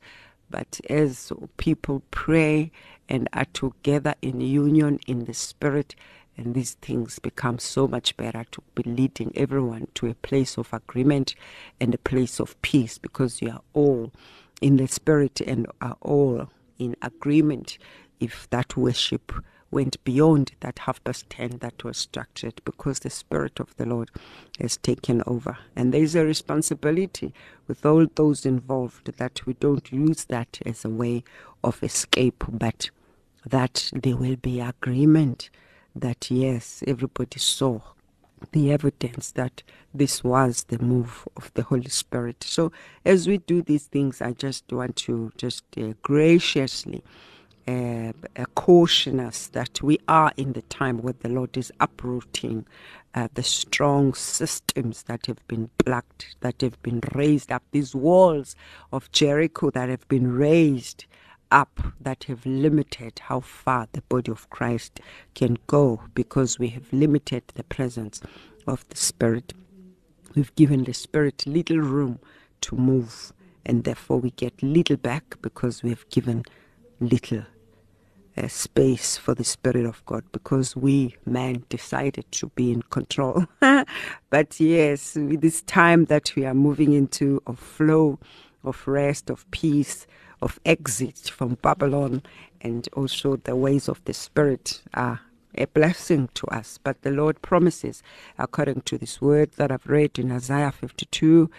but 0.50 0.80
as 0.88 1.32
people 1.56 2.02
pray 2.10 2.70
and 3.08 3.28
are 3.32 3.46
together 3.46 4.14
in 4.22 4.40
union 4.40 4.98
in 5.06 5.24
the 5.24 5.34
spirit, 5.34 5.94
and 6.38 6.54
these 6.54 6.74
things 6.74 7.18
become 7.18 7.58
so 7.58 7.86
much 7.86 8.16
better 8.16 8.44
to 8.52 8.62
be 8.74 8.84
leading 8.84 9.32
everyone 9.34 9.88
to 9.94 10.06
a 10.06 10.14
place 10.14 10.56
of 10.56 10.72
agreement 10.72 11.34
and 11.80 11.92
a 11.92 11.98
place 11.98 12.40
of 12.40 12.60
peace 12.62 12.96
because 12.96 13.42
you 13.42 13.50
are 13.50 13.60
all 13.74 14.12
in 14.62 14.76
the 14.76 14.86
spirit 14.86 15.40
and 15.40 15.66
are 15.80 15.96
all 16.00 16.48
in 16.78 16.96
agreement 17.02 17.76
if 18.20 18.48
that 18.50 18.76
worship 18.76 19.32
went 19.70 20.02
beyond 20.04 20.52
that 20.60 20.78
half 20.80 21.02
past 21.04 21.28
10 21.30 21.58
that 21.60 21.84
was 21.84 21.98
structured 21.98 22.60
because 22.64 23.00
the 23.00 23.10
Spirit 23.10 23.60
of 23.60 23.76
the 23.76 23.84
Lord 23.84 24.10
has 24.58 24.78
taken 24.78 25.22
over. 25.26 25.58
And 25.76 25.92
there 25.92 26.02
is 26.02 26.14
a 26.14 26.24
responsibility 26.24 27.34
with 27.66 27.84
all 27.84 28.06
those 28.14 28.46
involved 28.46 29.18
that 29.18 29.44
we 29.46 29.52
don't 29.54 29.92
use 29.92 30.24
that 30.24 30.58
as 30.64 30.84
a 30.84 30.88
way 30.88 31.22
of 31.62 31.82
escape, 31.82 32.44
but 32.48 32.90
that 33.44 33.90
there 33.92 34.16
will 34.16 34.36
be 34.36 34.60
agreement 34.60 35.50
that 36.00 36.30
yes, 36.30 36.82
everybody 36.86 37.38
saw 37.38 37.80
the 38.52 38.72
evidence 38.72 39.32
that 39.32 39.62
this 39.92 40.22
was 40.22 40.64
the 40.64 40.78
move 40.78 41.26
of 41.36 41.52
the 41.54 41.62
Holy 41.62 41.88
Spirit. 41.88 42.44
So 42.44 42.72
as 43.04 43.26
we 43.26 43.38
do 43.38 43.62
these 43.62 43.86
things, 43.86 44.22
I 44.22 44.32
just 44.32 44.72
want 44.72 44.96
to 44.96 45.32
just 45.36 45.64
uh, 45.76 45.94
graciously 46.02 47.02
uh, 47.66 48.12
uh, 48.36 48.44
caution 48.54 49.20
us 49.20 49.48
that 49.48 49.82
we 49.82 49.98
are 50.08 50.32
in 50.36 50.52
the 50.52 50.62
time 50.62 50.98
where 51.02 51.14
the 51.20 51.28
Lord 51.28 51.56
is 51.56 51.72
uprooting 51.80 52.64
uh, 53.14 53.28
the 53.34 53.42
strong 53.42 54.14
systems 54.14 55.02
that 55.04 55.26
have 55.26 55.46
been 55.48 55.68
plucked, 55.78 56.36
that 56.40 56.60
have 56.62 56.80
been 56.82 57.00
raised 57.14 57.50
up, 57.50 57.62
these 57.72 57.94
walls 57.94 58.54
of 58.92 59.10
Jericho 59.12 59.70
that 59.70 59.88
have 59.88 60.06
been 60.08 60.32
raised 60.32 61.06
up, 61.50 61.80
that 62.00 62.24
have 62.24 62.46
limited 62.46 63.20
how 63.20 63.40
far 63.40 63.88
the 63.92 64.02
body 64.02 64.30
of 64.32 64.50
Christ 64.50 65.00
can 65.34 65.58
go 65.66 66.02
because 66.14 66.58
we 66.58 66.68
have 66.68 66.92
limited 66.92 67.44
the 67.54 67.64
presence 67.64 68.20
of 68.66 68.88
the 68.88 68.96
Spirit. 68.96 69.52
We've 70.34 70.54
given 70.54 70.84
the 70.84 70.94
Spirit 70.94 71.46
little 71.46 71.78
room 71.80 72.20
to 72.62 72.76
move, 72.76 73.32
and 73.66 73.84
therefore 73.84 74.18
we 74.18 74.30
get 74.32 74.62
little 74.62 74.96
back 74.96 75.36
because 75.42 75.82
we 75.82 75.90
have 75.90 76.08
given 76.10 76.44
little 77.00 77.44
a 78.36 78.48
space 78.48 79.16
for 79.16 79.34
the 79.34 79.44
Spirit 79.44 79.84
of 79.86 80.04
God 80.06 80.24
because 80.32 80.76
we, 80.76 81.16
men, 81.26 81.64
decided 81.68 82.30
to 82.32 82.48
be 82.50 82.72
in 82.72 82.82
control. 82.82 83.46
but 83.60 84.60
yes, 84.60 85.16
with 85.16 85.40
this 85.40 85.62
time 85.62 86.06
that 86.06 86.32
we 86.36 86.46
are 86.46 86.54
moving 86.54 86.92
into 86.92 87.42
a 87.46 87.54
flow 87.54 88.18
of 88.64 88.86
rest, 88.86 89.30
of 89.30 89.50
peace, 89.50 90.06
of 90.40 90.58
exit 90.64 91.30
from 91.34 91.58
Babylon, 91.62 92.22
and 92.60 92.88
also 92.94 93.36
the 93.36 93.56
ways 93.56 93.88
of 93.88 94.04
the 94.04 94.14
Spirit 94.14 94.82
are 94.94 95.20
a 95.54 95.66
blessing 95.66 96.28
to 96.34 96.46
us. 96.48 96.78
But 96.82 97.02
the 97.02 97.10
Lord 97.10 97.42
promises, 97.42 98.02
according 98.38 98.82
to 98.82 98.98
this 98.98 99.20
word 99.20 99.52
that 99.52 99.70
I've 99.70 99.86
read 99.86 100.18
in 100.18 100.30
Isaiah 100.30 100.72
52, 100.72 101.50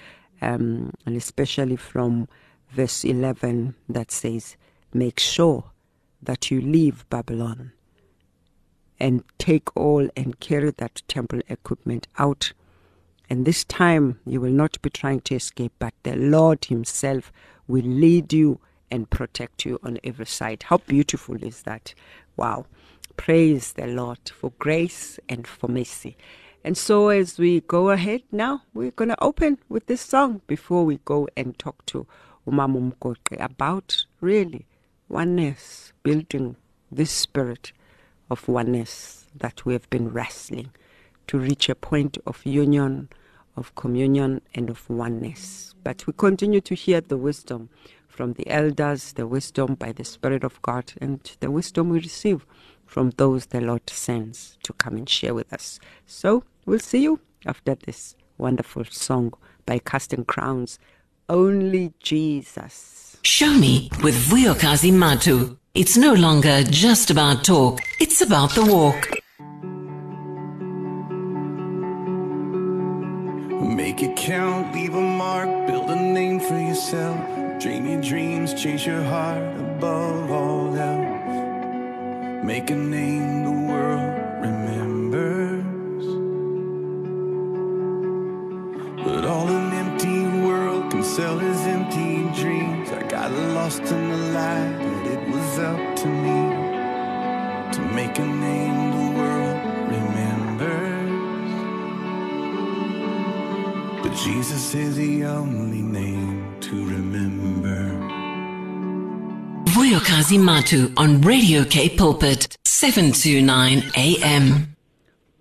um, 0.42 0.94
and 1.06 1.18
especially 1.18 1.76
from 1.76 2.28
verse 2.72 3.04
11, 3.04 3.76
that 3.90 4.12
says, 4.12 4.56
Make 4.94 5.20
sure 5.20 5.72
that 6.22 6.50
you 6.50 6.62
leave 6.62 7.10
Babylon 7.10 7.74
and 9.00 9.24
take 9.38 9.76
all 9.78 10.10
and 10.16 10.40
carry 10.40 10.72
that 10.72 11.02
temple 11.08 11.42
equipment 11.48 12.08
out. 12.18 12.54
And 13.30 13.46
this 13.46 13.64
time 13.64 14.20
you 14.26 14.42
will 14.42 14.52
not 14.52 14.82
be 14.82 14.90
trying 14.90 15.22
to 15.22 15.36
escape, 15.36 15.74
but 15.80 15.94
the 16.04 16.16
Lord 16.16 16.66
Himself 16.66 17.32
will 17.68 17.86
lead 17.86 18.34
you 18.34 18.60
and 18.92 19.10
protect 19.10 19.66
you 19.66 19.80
on 19.84 20.00
every 20.04 20.26
side. 20.26 20.64
How 20.64 20.78
beautiful 20.78 21.44
is 21.44 21.64
that? 21.64 21.94
Wow. 22.38 22.66
Praise 23.18 23.74
the 23.74 23.88
Lord 23.88 24.20
for 24.34 24.52
grace 24.60 25.20
and 25.28 25.46
for 25.46 25.68
mercy. 25.68 26.16
And 26.64 26.78
so, 26.78 27.10
as 27.10 27.38
we 27.38 27.62
go 27.62 27.90
ahead 27.90 28.24
now, 28.32 28.64
we're 28.74 28.92
going 28.92 29.10
to 29.10 29.24
open 29.24 29.60
with 29.70 29.86
this 29.88 30.02
song 30.02 30.42
before 30.48 30.86
we 30.86 31.00
go 31.06 31.28
and 31.38 31.58
talk 31.58 31.86
to 31.88 32.06
Umam 32.48 32.94
about 33.40 34.06
really 34.22 34.66
oneness, 35.08 35.94
building 36.04 36.56
this 36.92 37.12
spirit 37.12 37.72
of 38.30 38.48
oneness 38.48 39.26
that 39.36 39.66
we 39.66 39.74
have 39.74 39.90
been 39.90 40.10
wrestling 40.10 40.72
to 41.28 41.38
reach 41.38 41.70
a 41.70 41.76
point 41.76 42.18
of 42.26 42.46
union, 42.46 43.10
of 43.56 43.74
communion, 43.76 44.42
and 44.56 44.70
of 44.70 44.90
oneness. 44.90 45.76
But 45.84 46.08
we 46.08 46.14
continue 46.14 46.62
to 46.62 46.76
hear 46.76 47.02
the 47.02 47.18
wisdom 47.18 47.70
from 48.10 48.34
the 48.34 48.48
elders, 48.50 49.14
the 49.14 49.26
wisdom 49.26 49.76
by 49.76 49.94
the 49.94 50.04
Spirit 50.04 50.44
of 50.44 50.62
God, 50.62 50.92
and 51.00 51.20
the 51.40 51.50
wisdom 51.50 51.90
we 51.90 52.00
receive 52.00 52.46
from 52.86 53.12
those 53.12 53.46
the 53.46 53.62
Lord 53.62 53.90
sends 53.90 54.58
to 54.64 54.74
come 54.74 54.98
and 54.98 55.08
share 55.08 55.34
with 55.34 55.54
us. 55.54 55.80
So 56.06 56.44
we'll 56.66 56.80
see 56.80 57.04
you 57.04 57.22
after 57.46 57.76
this 57.76 58.16
wonderful 58.38 58.86
song 58.86 59.34
by 59.66 59.80
Casting 59.80 60.26
Crowns. 60.26 60.80
Only 61.30 61.94
Jesus. 62.00 63.18
Show 63.22 63.54
me 63.54 63.90
with 64.04 64.16
Vuyokazi 64.16 64.92
Matu. 64.92 65.58
It's 65.76 65.96
no 65.96 66.14
longer 66.14 66.64
just 66.64 67.12
about 67.12 67.44
talk, 67.44 67.80
it's 68.00 68.22
about 68.22 68.56
the 68.56 68.66
walk. 68.66 69.08
Make 73.76 74.02
it 74.02 74.18
count, 74.18 74.74
leave 74.74 74.96
a 74.96 75.02
mark, 75.02 75.68
build 75.68 75.90
a 75.90 75.96
name 75.96 76.40
for 76.40 76.58
yourself. 76.60 77.39
Dream 77.60 77.86
your 77.88 78.02
dreams, 78.02 78.54
chase 78.54 78.86
your 78.86 79.04
heart 79.04 79.44
above 79.60 80.32
all 80.32 80.74
else. 80.78 82.46
Make 82.46 82.70
a 82.70 82.76
name 82.76 83.44
the 83.44 83.52
world 83.68 84.14
remembers. 84.40 86.06
But 89.04 89.26
all 89.26 89.50
an 89.50 89.74
empty 89.74 90.24
world 90.48 90.90
can 90.90 91.04
sell 91.04 91.38
is 91.42 91.60
empty 91.68 92.30
dreams. 92.42 92.92
I 92.92 93.04
got 93.10 93.30
lost 93.30 93.82
in 93.82 94.10
the 94.10 94.18
light, 94.40 94.78
but 94.80 95.08
it 95.12 95.28
was 95.28 95.60
up 95.60 95.98
to 95.98 96.08
me 96.08 96.40
to 97.74 97.82
make 97.94 98.18
a 98.20 98.26
name 98.26 98.92
the 98.96 99.08
world 99.20 99.60
remembers. 99.96 101.12
But 104.02 104.14
Jesus 104.16 104.74
is 104.76 104.96
the 104.96 105.26
only 105.26 105.82
name 105.82 106.29
to 106.70 106.86
remember. 106.86 107.80
Vuyokazi 109.74 110.38
Matu 110.38 110.94
on 110.98 111.22
Radio 111.22 111.64
K 111.66 111.90
Pulpit, 111.90 112.56
729 112.64 113.92
AM. 113.98 114.76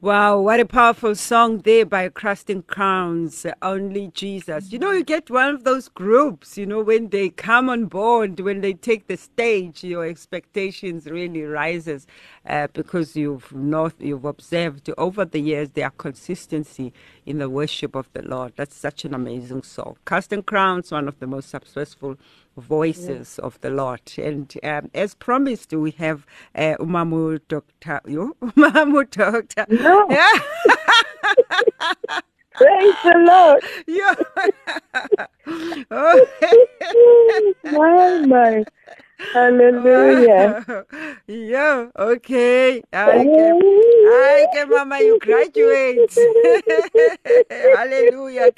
Wow, 0.01 0.41
what 0.41 0.61
a 0.61 0.65
powerful 0.65 1.17
song 1.17 1.59
there 1.59 1.85
by 1.85 2.09
Casting 2.09 2.63
Crowns, 2.63 3.45
Only 3.61 4.13
Jesus. 4.15 4.73
You 4.73 4.79
know, 4.79 4.93
you 4.93 5.05
get 5.05 5.29
one 5.29 5.53
of 5.53 5.65
those 5.65 5.89
groups, 5.89 6.57
you 6.57 6.65
know, 6.65 6.83
when 6.83 7.09
they 7.09 7.31
come 7.31 7.69
on 7.69 7.87
board, 7.87 8.39
when 8.39 8.61
they 8.61 8.75
take 8.75 9.09
the 9.09 9.17
stage, 9.17 9.83
your 9.83 10.07
expectations 10.07 11.07
really 11.07 11.43
rises 11.43 12.07
uh, 12.49 12.69
because 12.73 13.17
you've 13.17 13.53
not, 13.55 13.95
you've 14.01 14.25
observed 14.25 14.91
over 14.99 15.25
the 15.25 15.41
years 15.41 15.71
their 15.73 15.91
consistency 15.91 16.93
in 17.27 17.39
the 17.39 17.51
worship 17.51 17.95
of 17.95 18.11
the 18.15 18.23
Lord. 18.23 18.55
That's 18.57 18.77
such 18.77 19.05
an 19.05 19.15
amazing 19.15 19.63
song. 19.65 19.97
Casting 20.07 20.43
Crowns, 20.43 20.91
one 20.93 21.09
of 21.09 21.19
the 21.21 21.27
most 21.29 21.51
successful 21.51 22.17
voices 22.57 23.39
of 23.41 23.61
the 23.61 23.71
Lord. 23.71 24.01
And 24.19 24.53
um, 24.65 24.91
as 24.95 25.15
promised, 25.15 25.73
we 25.73 25.93
have 25.93 26.27
uh, 26.55 26.77
Umamu 26.81 27.41
Doctor. 27.49 28.01
You? 28.07 28.37
Umamu 28.43 29.11
Doctor. 29.11 29.67
No. 29.71 30.07
Yeah. 30.11 30.33
Praise 32.55 32.95
the 33.05 33.15
Lord. 33.29 33.63
yeah. 33.87 34.15
oh. 35.93 36.27
My, 37.65 38.27
my. 38.27 38.65
Hallelujah. 39.35 40.85
yeah, 41.27 41.89
okay. 41.97 42.83
I 42.93 43.29
can, 43.35 43.59
I 44.05 44.47
can, 44.53 44.71
Mama, 44.71 45.01
you 45.01 45.19
graduate. 45.19 46.11
Hallelujah. 47.51 48.51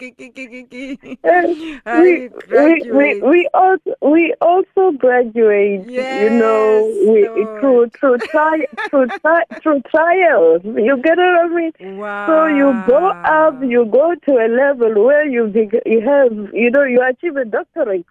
We, 1.93 2.29
we, 2.53 2.85
we, 2.91 3.17
we 3.21 3.49
also 3.55 3.95
we 4.03 4.35
also 4.41 4.93
graduate. 4.97 5.89
you 5.97 6.31
know, 6.31 6.93
we 7.05 7.29
Lord. 7.29 7.59
through 7.59 7.91
through 7.99 8.19
tri- 8.31 8.67
through 8.89 9.11
tri- 9.21 9.47
through 9.63 9.83
trials. 9.91 10.63
You 10.65 10.97
get 11.03 11.17
what 11.17 11.45
I 11.45 11.49
mean? 11.49 11.73
Wow. 11.99 12.27
So 12.27 12.47
you 12.47 12.83
go 12.87 13.13
up, 13.25 13.57
you 13.63 13.87
go 13.87 14.15
to 14.15 14.33
a 14.39 14.49
level 14.49 15.05
where 15.05 15.27
you 15.27 15.49
beg- 15.49 15.83
you 15.87 16.01
have 16.01 16.33
you 16.55 16.71
know 16.71 16.85
you 16.85 17.01
achieve 17.03 17.37
a 17.37 17.45
doctorate. 17.45 18.07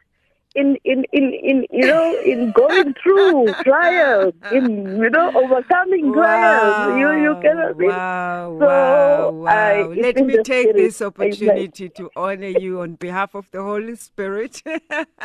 In, 0.56 0.78
in, 0.84 1.06
in, 1.14 1.34
in 1.34 1.66
you 1.72 1.86
know 1.86 2.18
in 2.24 2.52
going 2.52 2.94
through 3.04 3.56
trials 3.64 4.34
in 4.50 5.00
you 5.02 5.10
know 5.10 5.32
overcoming 5.36 6.12
trials 6.14 6.78
you 6.80 7.12
you 7.14 7.36
cannot 7.42 7.78
be 7.78 7.92
Wow, 7.92 8.52
So, 8.60 8.68
wow, 8.68 9.32
wow. 9.32 9.92
I- 9.94 9.96
Let 9.96 10.22
me 10.22 10.38
take 10.38 10.76
spirit. 10.76 10.76
this 10.76 11.02
Amen. 11.22 11.68
opportunity 11.68 11.90
to 11.90 12.12
honor 12.16 12.48
you 12.50 12.82
on 12.82 12.96
behalf 12.96 13.36
of 13.36 13.52
the 13.52 13.62
Holy 13.64 13.96
Spirit 13.96 14.64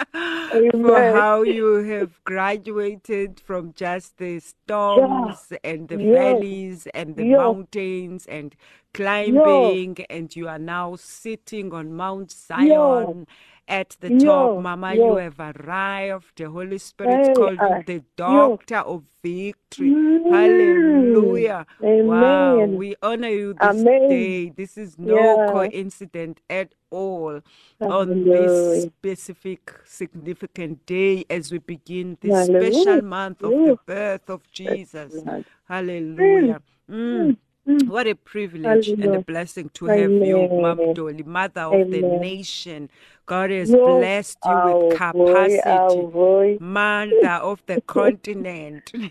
for 0.76 1.04
how 1.04 1.42
you 1.42 1.76
have 1.84 2.22
graduated 2.24 3.40
from 3.40 3.72
just 3.74 4.18
the 4.18 4.40
storms 4.40 5.52
and 5.64 5.88
the 5.88 5.98
Yeah. 5.98 5.98
valleys 5.98 6.88
and 6.94 7.16
the 7.16 7.24
Yeah. 7.24 7.36
mountains 7.36 8.26
and 8.26 8.56
climbing, 8.94 9.98
and 10.10 10.34
you 10.36 10.48
are 10.48 10.58
now 10.58 10.96
sitting 10.96 11.72
on 11.74 11.94
Mount 11.94 12.32
Zion 12.32 13.26
at 13.68 13.96
the 14.00 14.10
Yo, 14.10 14.12
top, 14.12 14.56
Mama. 14.56 14.94
yo. 14.94 14.96
You 14.96 15.16
have 15.16 15.40
arrived. 15.40 16.32
The 16.36 16.50
Holy 16.50 16.78
Spirit 16.78 17.32
Hey, 17.32 17.32
called 17.32 17.68
you 17.68 17.76
uh, 17.76 17.82
the 17.86 18.04
yo. 18.26 18.58
doctor 18.58 18.78
of 18.78 19.04
victory. 19.22 19.98
Mm. 20.26 20.26
Hallelujah. 20.28 21.66
Wow. 22.02 22.64
Amen. 22.64 22.66
We 22.66 22.96
honor 23.02 23.28
you 23.30 23.54
this 23.54 23.86
Amen. 23.86 24.00
day. 24.08 24.50
This 24.50 24.78
is 24.78 24.98
no 24.98 25.38
Yeah. 25.38 25.44
coincidence 25.46 26.40
at 26.50 26.74
all 26.90 27.40
on 27.88 28.28
this 28.30 28.54
specific, 28.54 29.72
significant 29.86 30.86
day 30.86 31.24
as 31.30 31.52
we 31.52 31.58
begin 31.58 32.18
this 32.20 32.36
Hallelujah. 32.36 32.38
special 32.38 33.02
month 33.02 33.44
of 33.44 33.56
the 33.64 33.74
birth 33.86 34.30
of 34.30 34.50
Jesus. 34.50 35.24
Hallelujah. 35.68 36.62
Mm. 36.90 37.36
Mm. 37.68 37.88
What 37.88 38.06
a 38.06 38.14
privilege 38.14 38.88
and 38.88 39.14
a 39.14 39.20
blessing 39.20 39.70
to 39.74 39.86
have 39.86 40.10
you, 40.10 40.36
Amen. 40.38 40.94
Dolly, 40.94 41.22
mother 41.22 41.62
of 41.62 41.90
the 41.90 42.02
nation. 42.02 42.90
God 43.26 43.50
has 43.50 43.70
Yo, 43.70 43.84
blessed 44.00 44.38
you 44.44 44.50
with 44.50 45.00
our 45.00 45.12
boy, 45.12 45.58
capacity. 45.62 46.02
boy. 46.06 46.58
Mother 46.60 47.38
of 47.42 47.62
the 47.66 47.80
continent. 47.86 48.92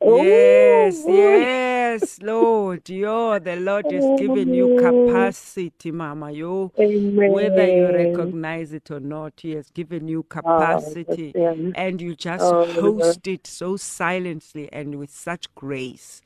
Yes, 0.00 1.04
Ooh, 1.06 1.12
yes, 1.12 2.18
Lord. 2.22 2.88
Yo, 2.88 3.38
the 3.38 3.56
Lord 3.56 3.90
has 3.92 4.04
given 4.18 4.54
you 4.54 4.78
Oh. 4.78 5.06
capacity, 5.06 5.90
Mama. 5.90 6.30
Yo, 6.32 6.72
Amen. 6.80 7.30
whether 7.32 7.66
you 7.66 7.88
recognize 7.92 8.72
it 8.72 8.90
or 8.90 9.00
not, 9.00 9.34
He 9.40 9.50
has 9.52 9.70
given 9.70 10.08
you 10.08 10.24
ah, 10.30 10.40
capacity, 10.40 11.32
yeah. 11.34 11.54
and 11.74 12.00
you 12.00 12.14
just 12.16 12.44
Oh, 12.44 12.64
host 12.64 13.26
it 13.26 13.46
so 13.46 13.76
silently 13.76 14.72
and 14.72 14.94
with 14.98 15.10
such 15.10 15.54
grace. 15.54 16.22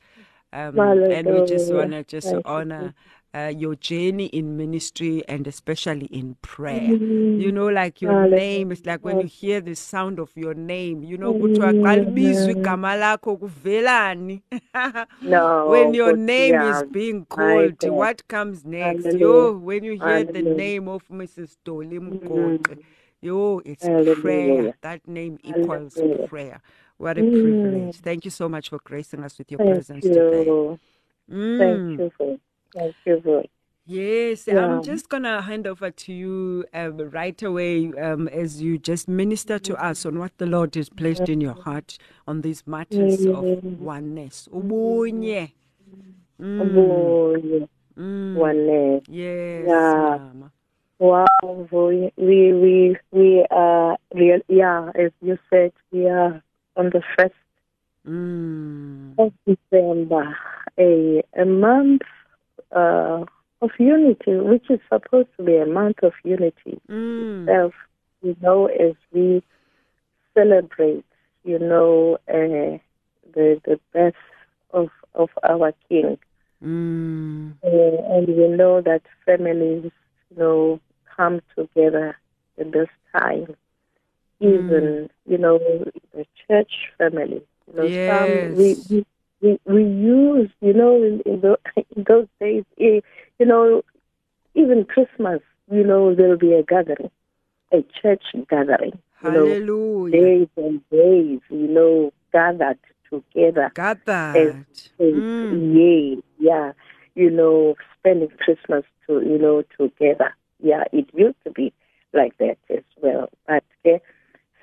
Um, 0.53 1.01
and 1.09 1.31
we 1.31 1.41
just 1.41 1.71
want 1.71 1.91
to 1.91 2.03
just 2.03 2.33
honor 2.45 2.93
uh, 3.35 3.51
your 3.55 3.75
journey 3.75 4.27
in 4.27 4.57
ministry 4.57 5.23
and 5.27 5.47
especially 5.47 6.05
in 6.07 6.35
prayer. 6.41 6.99
You 7.37 7.51
know, 7.51 7.67
like 7.67 8.01
your 8.01 8.13
Hallelujah. 8.13 8.35
name, 8.35 8.71
it's 8.71 8.85
like 8.85 9.03
when 9.03 9.19
you 9.19 9.27
hear 9.27 9.61
the 9.61 9.75
sound 9.75 10.19
of 10.19 10.31
your 10.35 10.53
name, 10.53 11.03
you 11.03 11.17
know, 11.17 11.35
kuthiwa 11.35 11.73
xa 11.81 11.97
libizwa 11.97 12.53
igama 12.55 12.95
lakho 12.95 13.37
kuvelani. 13.37 14.43
No, 15.21 15.41
when 15.63 15.93
your 15.95 16.13
name 16.13 16.61
is 16.61 16.83
being 16.83 17.25
called, 17.25 17.83
what 17.83 18.27
comes 18.27 18.65
next? 18.65 19.13
Hallelujah. 19.13 19.19
Yo, 19.19 19.53
when 19.57 19.83
you 19.83 19.95
hear 19.95 20.23
the 20.23 20.43
name 20.43 20.87
of 20.87 21.07
Mrs. 21.09 21.57
Dolly 21.65 21.99
Mgoqi, 21.99 22.77
yo, 23.21 23.61
it's 23.65 23.89
Hallelujah. 23.89 24.11
prayer. 24.11 24.75
That 24.81 25.07
name 25.07 25.39
equals 25.43 26.03
Hallelujah. 26.03 26.29
prayer. 26.29 26.61
What 27.03 27.17
a 27.17 27.21
Mm. 27.23 27.41
privilege. 27.43 27.95
Thank 27.97 28.23
you 28.23 28.31
so 28.31 28.47
much 28.47 28.69
for 28.69 28.79
gracing 28.81 29.25
us 29.25 29.37
with 29.37 29.51
your 29.51 29.57
Thank 29.57 29.71
presence 29.71 30.05
today. 30.05 30.45
Mm. 31.29 31.57
Thank 31.57 31.99
you 31.99 32.09
for 32.17 32.37
thank 32.73 32.95
you 33.05 33.21
for 33.21 33.43
Yes, 33.85 34.47
Yeah. 34.47 34.63
I'm 34.63 34.83
just 34.83 35.09
gonna 35.09 35.41
hand 35.41 35.67
over 35.67 35.91
to 35.91 36.13
you 36.13 36.63
um, 36.73 36.97
right 37.09 37.43
away 37.43 37.91
um, 37.99 38.29
as 38.29 38.61
you 38.61 38.77
just 38.77 39.09
minister 39.09 39.59
to 39.59 39.75
us 39.75 40.05
on 40.05 40.17
what 40.17 40.37
the 40.37 40.45
Lord 40.45 40.75
has 40.75 40.87
placed 40.87 41.27
in 41.27 41.41
your 41.41 41.55
heart 41.65 41.97
on 42.25 42.39
these 42.39 42.65
matters 42.65 43.25
of 43.25 43.43
oneness. 43.77 44.47
Ubunye. 44.53 45.51
Mm, 46.39 47.67
mm. 47.97 48.35
one 48.35 49.01
Yes, 49.09 49.67
Yeah. 49.67 50.17
Mama. 50.31 50.51
Wow, 50.99 51.67
we 51.69 52.53
we 52.53 52.97
we 53.11 53.45
are 53.51 53.97
real 54.15 54.39
yeah, 54.47 54.89
as 54.95 55.11
you 55.21 55.37
said, 55.49 55.73
we 55.91 56.07
are 56.07 56.41
on 56.75 56.89
the 56.91 57.01
first 57.17 57.33
Mm. 58.05 59.15
of 59.17 59.31
December, 59.45 60.35
a 60.77 61.23
a 61.35 61.45
month 61.45 62.01
uh, 62.75 63.23
of 63.61 63.71
unity, 63.79 64.35
which 64.37 64.69
is 64.69 64.79
supposed 64.91 65.29
to 65.37 65.43
be 65.43 65.55
a 65.57 65.65
month 65.65 65.97
of 66.03 66.13
unity 66.23 66.79
Mm. 66.89 67.45
itself, 67.47 67.73
you 68.21 68.35
know, 68.41 68.67
as 68.67 68.95
we 69.11 69.41
celebrate, 70.33 71.05
you 71.43 71.59
know, 71.59 72.17
uh, 72.27 72.77
the 73.33 73.59
the 73.65 73.79
birth 73.93 74.15
of 74.71 74.89
of 75.13 75.29
our 75.43 75.73
King, 75.89 76.17
Mm. 76.61 77.53
uh, 77.63 77.97
and 78.15 78.27
we 78.27 78.47
know 78.47 78.81
that 78.81 79.01
families, 79.25 79.91
you 80.29 80.37
know, 80.37 80.79
come 81.15 81.41
together 81.55 82.17
at 82.59 82.71
this 82.71 82.87
time. 83.15 83.55
Even 84.39 85.09
you 85.25 85.37
know 85.37 85.57
the 86.13 86.25
church 86.47 86.71
family, 86.97 87.41
you 87.67 87.73
know, 87.75 87.91
some 88.05 88.55
we, 88.55 88.69
Yes. 88.69 88.77
we 88.89 89.05
we 89.41 89.59
we 89.65 89.83
use, 89.83 90.49
you 90.61 90.73
know, 90.73 90.95
in, 91.03 91.21
in, 91.25 91.41
the, 91.41 91.57
in 91.95 92.03
those 92.07 92.27
days, 92.39 92.63
eh, 92.79 92.99
you 93.39 93.45
know, 93.45 93.83
even 94.55 94.85
Christmas, 94.85 95.41
you 95.71 95.83
know, 95.83 96.13
there'll 96.15 96.37
be 96.37 96.53
a 96.53 96.63
gathering, 96.63 97.09
a 97.71 97.83
church 98.01 98.23
gathering, 98.49 98.99
you 99.23 99.31
know, 99.31 99.55
Hallelujah. 99.55 100.11
days 100.11 100.47
and 100.57 100.89
days, 100.89 101.39
you 101.49 101.67
know, 101.67 102.11
gathered 102.31 102.79
together. 103.09 103.71
That. 103.75 104.55
Mm. 104.99 105.23
Yeah, 105.73 106.21
yeah, 106.39 106.71
you 107.15 107.29
know, 107.29 107.75
spending 107.99 108.29
Christmas 108.39 108.83
to, 109.07 109.21
you 109.21 109.37
know, 109.37 109.63
together. 109.77 110.33
Yeah, 110.61 110.83
it 110.91 111.07
used 111.13 111.37
to 111.45 111.51
be 111.51 111.73
like 112.13 112.37
that 112.37 112.57
as 112.69 112.83
well. 113.01 113.29
But 113.47 113.63
uh, 113.85 113.97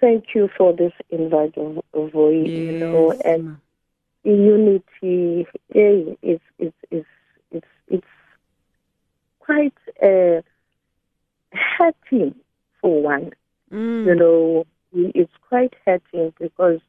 thank 0.00 0.34
you 0.34 0.48
for 0.56 0.72
this 0.72 0.92
invite, 1.10 1.54
voice, 1.54 2.48
you 2.48 2.72
know, 2.78 3.12
and 3.24 3.58
unity 4.24 5.46
eh, 5.74 6.14
is 6.22 6.40
is 6.58 6.72
is 6.90 7.04
it's 7.50 7.66
it's 7.88 8.06
quite 9.38 9.74
uh, 10.02 10.40
hurting 11.52 12.34
for 12.80 13.02
one. 13.02 13.32
Mm. 13.72 14.06
You 14.06 14.14
know, 14.14 14.66
it's 14.92 15.32
quite 15.48 15.74
hurting 15.86 16.32
because 16.38 16.80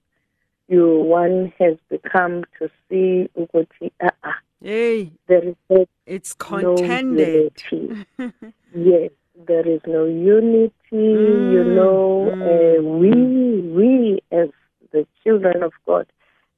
you 0.67 0.99
one 0.99 1.51
has 1.59 1.77
become 1.89 2.43
to 2.59 2.69
see 2.89 3.29
ukuthi, 3.37 3.91
uh, 4.01 4.09
uh, 4.23 4.31
Hey, 4.63 5.11
there 5.27 5.43
is 5.43 5.55
no 5.69 5.85
it's 6.05 6.35
no 6.51 6.75
contended. 6.75 7.61
unity. 7.71 8.05
yes, 8.75 9.11
there 9.47 9.67
is 9.67 9.81
no 9.87 10.05
unity. 10.05 10.71
you 10.91 11.63
Mm, 11.63 11.75
know, 11.75 12.33
uh, 12.41 12.81
we 12.81 13.61
we 13.77 14.19
as 14.31 14.49
the 14.91 15.05
children 15.23 15.63
of 15.63 15.73
God 15.85 16.07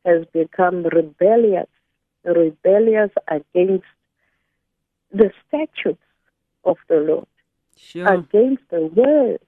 has 0.05 0.25
become 0.33 0.83
rebellious, 0.83 1.67
rebellious 2.25 3.11
against 3.27 3.85
the 5.11 5.31
statutes 5.47 6.01
of 6.65 6.77
the 6.89 6.95
Lord, 6.95 7.27
Sure. 7.77 8.07
against 8.07 8.63
the 8.69 8.85
word 8.95 9.39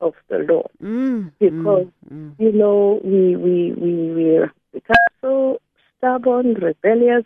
of 0.00 0.14
the 0.28 0.38
Lord, 0.38 0.70
Mm, 0.82 1.32
because 1.40 1.86
mm, 2.12 2.34
you 2.38 2.52
know 2.52 3.00
we 3.04 3.36
we 3.36 3.72
we 3.72 3.92
we 4.12 4.46
become 4.72 4.96
so 5.20 5.60
stubborn, 5.96 6.54
rebellious 6.54 7.24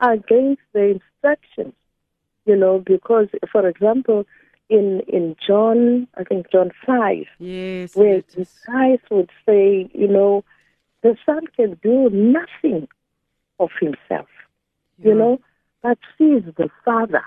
against 0.00 0.62
the 0.72 0.98
instructions. 0.98 1.74
You 2.46 2.56
know, 2.56 2.78
because 2.84 3.28
for 3.52 3.66
example, 3.68 4.24
in 4.70 5.00
in 5.08 5.36
John, 5.44 6.06
I 6.16 6.24
think 6.24 6.50
John 6.50 6.70
five, 6.86 7.26
yes. 7.38 7.94
where 7.94 8.22
Christ 8.64 9.02
would 9.10 9.30
say, 9.44 9.90
you 9.92 10.08
know, 10.08 10.44
the 11.02 11.16
Son 11.26 11.46
can 11.56 11.78
do 11.82 12.08
nothing 12.10 12.88
of 13.58 13.70
himself, 13.78 14.28
you 15.02 15.14
know, 15.14 15.40
but 15.82 15.98
sees 16.16 16.42
the 16.56 16.70
Father, 16.84 17.24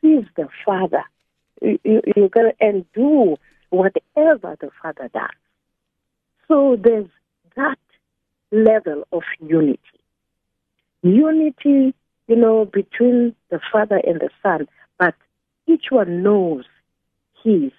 sees 0.00 0.24
the 0.36 0.48
Father. 0.66 1.04
You, 1.62 1.78
you, 1.84 2.02
you 2.16 2.28
gotta 2.28 2.54
and 2.60 2.84
do 2.92 3.36
whatever 3.70 4.56
the 4.60 4.70
Father 4.82 5.08
does. 5.14 5.30
So 6.48 6.76
there's 6.76 7.08
that 7.56 7.78
level 8.50 9.06
of 9.12 9.22
unity. 9.40 9.78
Unity, 11.02 11.94
you 12.26 12.36
know, 12.36 12.64
between 12.64 13.34
the 13.50 13.60
Father 13.72 14.00
and 14.04 14.20
the 14.20 14.30
Son, 14.42 14.66
but 14.98 15.14
each 15.66 15.86
one 15.90 16.22
knows 16.22 16.64
his 17.44 17.72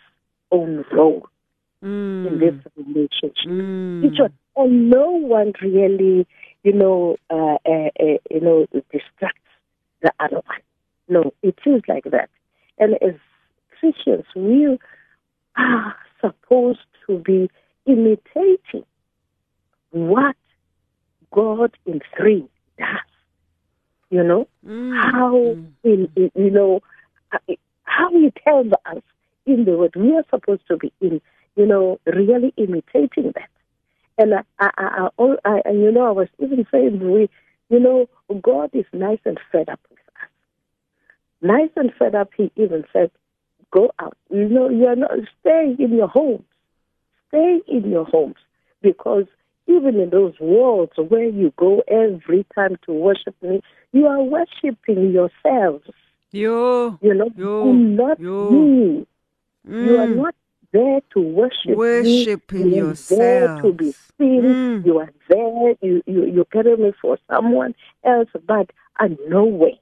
own 0.51 0.85
role 0.91 1.27
in 1.81 2.37
Mm, 2.37 2.39
this 2.39 2.55
relationship. 2.77 3.35
mm, 3.45 4.05
Each 4.05 4.17
one, 4.19 4.33
and 4.55 4.89
no 4.89 5.11
one 5.11 5.51
really, 5.61 6.25
you 6.63 6.73
know, 6.73 7.17
uh, 7.29 7.57
uh, 7.65 7.89
uh, 7.99 8.17
you 8.31 8.39
know, 8.39 8.65
distracts 8.91 9.39
the 10.01 10.11
other 10.19 10.37
one. 10.45 10.61
No, 11.09 11.33
it 11.41 11.57
is 11.65 11.81
like 11.87 12.05
that. 12.05 12.29
And 12.77 12.93
as 13.01 13.15
Christians, 13.79 14.25
we 14.35 14.77
are 15.57 15.95
supposed 16.21 16.79
to 17.07 17.17
be 17.19 17.49
imitating 17.85 18.85
what 19.91 20.35
God 21.31 21.75
in 21.85 21.99
three 22.15 22.47
does. 22.77 22.87
You 24.09 24.23
know, 24.23 24.47
mm, 24.65 25.01
how 25.11 25.33
mm. 25.35 25.71
in, 25.83 26.09
in 26.15 26.31
you 26.35 26.51
know 26.51 26.81
uh, 27.31 27.53
how 27.97 28.09
he 28.11 28.31
tells 28.43 28.67
us 28.85 29.03
in 29.45 29.65
the 29.65 29.77
word 29.77 29.93
we 29.95 30.15
are 30.15 30.25
supposed 30.29 30.65
to 30.67 30.77
be 30.77 30.91
in 31.01 31.21
you 31.55 31.65
know 31.65 31.99
really 32.05 32.53
imitating 32.57 33.31
that 33.35 33.49
and 34.17 34.33
I, 34.35 34.43
I, 34.59 35.09
I, 35.17 35.61
I, 35.65 35.71
you 35.71 35.91
know 35.91 36.07
I 36.07 36.11
was 36.11 36.27
even 36.39 36.65
saying 36.71 36.99
we 36.99 37.29
you 37.69 37.79
know 37.79 38.07
God 38.41 38.69
is 38.73 38.85
nice 38.93 39.19
and 39.25 39.39
fed 39.51 39.69
up 39.69 39.79
with 39.89 39.99
us 40.21 40.29
nice 41.41 41.71
and 41.75 41.91
fed 41.97 42.15
up 42.15 42.29
he 42.35 42.51
even 42.55 42.83
said 42.93 43.11
go 43.73 43.91
out. 43.99 44.15
You 44.29 44.47
know, 44.47 44.69
you 44.69 44.85
are 44.85 44.95
not 44.95 45.11
stay 45.41 45.75
in 45.77 45.93
your 45.93 46.07
homes. 46.07 46.45
Stay 47.29 47.61
in 47.67 47.89
your 47.89 48.05
homes 48.05 48.35
because 48.81 49.25
even 49.67 49.99
in 49.99 50.11
those 50.11 50.35
worlds 50.39 50.93
where 50.95 51.27
you 51.27 51.51
go 51.57 51.81
every 51.87 52.45
time 52.53 52.77
to 52.85 52.93
worship 52.93 53.35
me, 53.41 53.61
you 53.91 54.05
are 54.05 54.21
worshiping 54.21 55.11
yourselves. 55.11 55.89
Yo. 56.33 56.97
You 57.01 57.13
know, 57.13 57.29
not 57.73 58.19
Yo. 58.19 58.49
me. 58.49 59.05
You 59.65 59.97
are 59.97 60.07
Mm. 60.07 60.15
not 60.15 60.35
there 60.71 60.99
to 61.13 61.21
worship 61.21 61.77
Worshiping 61.77 62.71
me. 62.71 62.77
You 62.77 62.87
are 62.87 62.97
there 63.07 63.61
to 63.61 63.71
be 63.71 63.95
seen. 64.17 64.41
Mm. 64.43 64.85
You 64.85 64.97
are 64.97 65.13
there. 65.29 65.75
You, 65.81 66.01
you, 66.07 66.25
you 66.25 66.45
carry 66.51 66.75
me 66.75 66.91
for 66.99 67.19
someone 67.31 67.75
else, 68.03 68.29
but 68.47 68.71
I 68.97 69.09
know 69.29 69.45
way. 69.45 69.79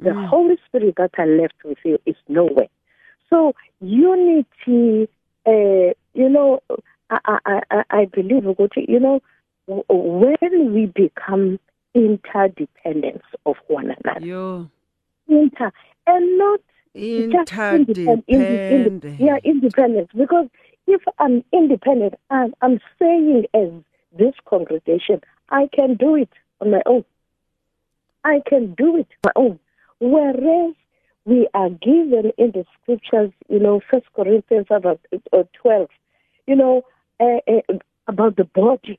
The 0.00 0.10
Mm. 0.10 0.26
Holy 0.26 0.56
Spirit 0.66 0.96
that 0.96 1.12
I 1.16 1.24
left 1.26 1.62
with 1.64 1.78
you 1.84 1.98
is 2.06 2.16
nowhere. 2.28 2.68
So 3.30 3.54
unity, 3.80 5.08
uh, 5.46 5.94
you 6.12 6.28
know, 6.28 6.60
I, 7.08 7.38
I, 7.46 7.60
I, 7.70 7.82
I 7.90 8.04
believe, 8.06 8.44
you 8.88 9.00
know, 9.00 9.22
when 9.68 10.74
we 10.74 10.86
become 10.86 11.58
interdependent 11.94 13.22
of 13.46 13.56
one 13.68 13.90
another, 13.90 14.26
Yo. 14.26 14.70
Inter, 15.28 15.72
and 16.06 16.38
not 16.38 16.60
just 16.94 17.52
independent, 17.72 18.24
inde- 18.28 18.28
inde- 18.28 18.28
Interdependent. 18.28 19.04
yeah, 19.18 19.36
independence. 19.44 20.08
Because 20.16 20.48
if 20.86 21.02
I'm 21.18 21.44
independent, 21.52 22.14
and 22.30 22.54
I'm 22.62 22.80
saying 22.98 23.46
as 23.54 23.70
this 24.16 24.34
congregation, 24.46 25.20
I 25.50 25.68
can 25.74 25.94
do 25.94 26.14
it 26.16 26.30
on 26.60 26.70
my 26.70 26.82
own. 26.86 27.04
I 28.24 28.40
can 28.46 28.74
do 28.74 28.96
it 28.96 29.08
on 29.24 29.26
my 29.26 29.32
own. 29.36 29.58
Whereas 30.00 30.74
we 31.24 31.48
are 31.54 31.70
given 31.70 32.32
in 32.38 32.52
the 32.52 32.64
scriptures, 32.82 33.32
you 33.48 33.58
know, 33.58 33.80
First 33.90 34.06
Corinthians 34.14 34.66
about 34.70 35.00
uh, 35.32 35.42
twelve, 35.60 35.88
you 36.46 36.54
know, 36.56 36.82
uh, 37.20 37.38
uh, 37.48 37.78
about 38.06 38.36
the 38.36 38.44
body, 38.44 38.98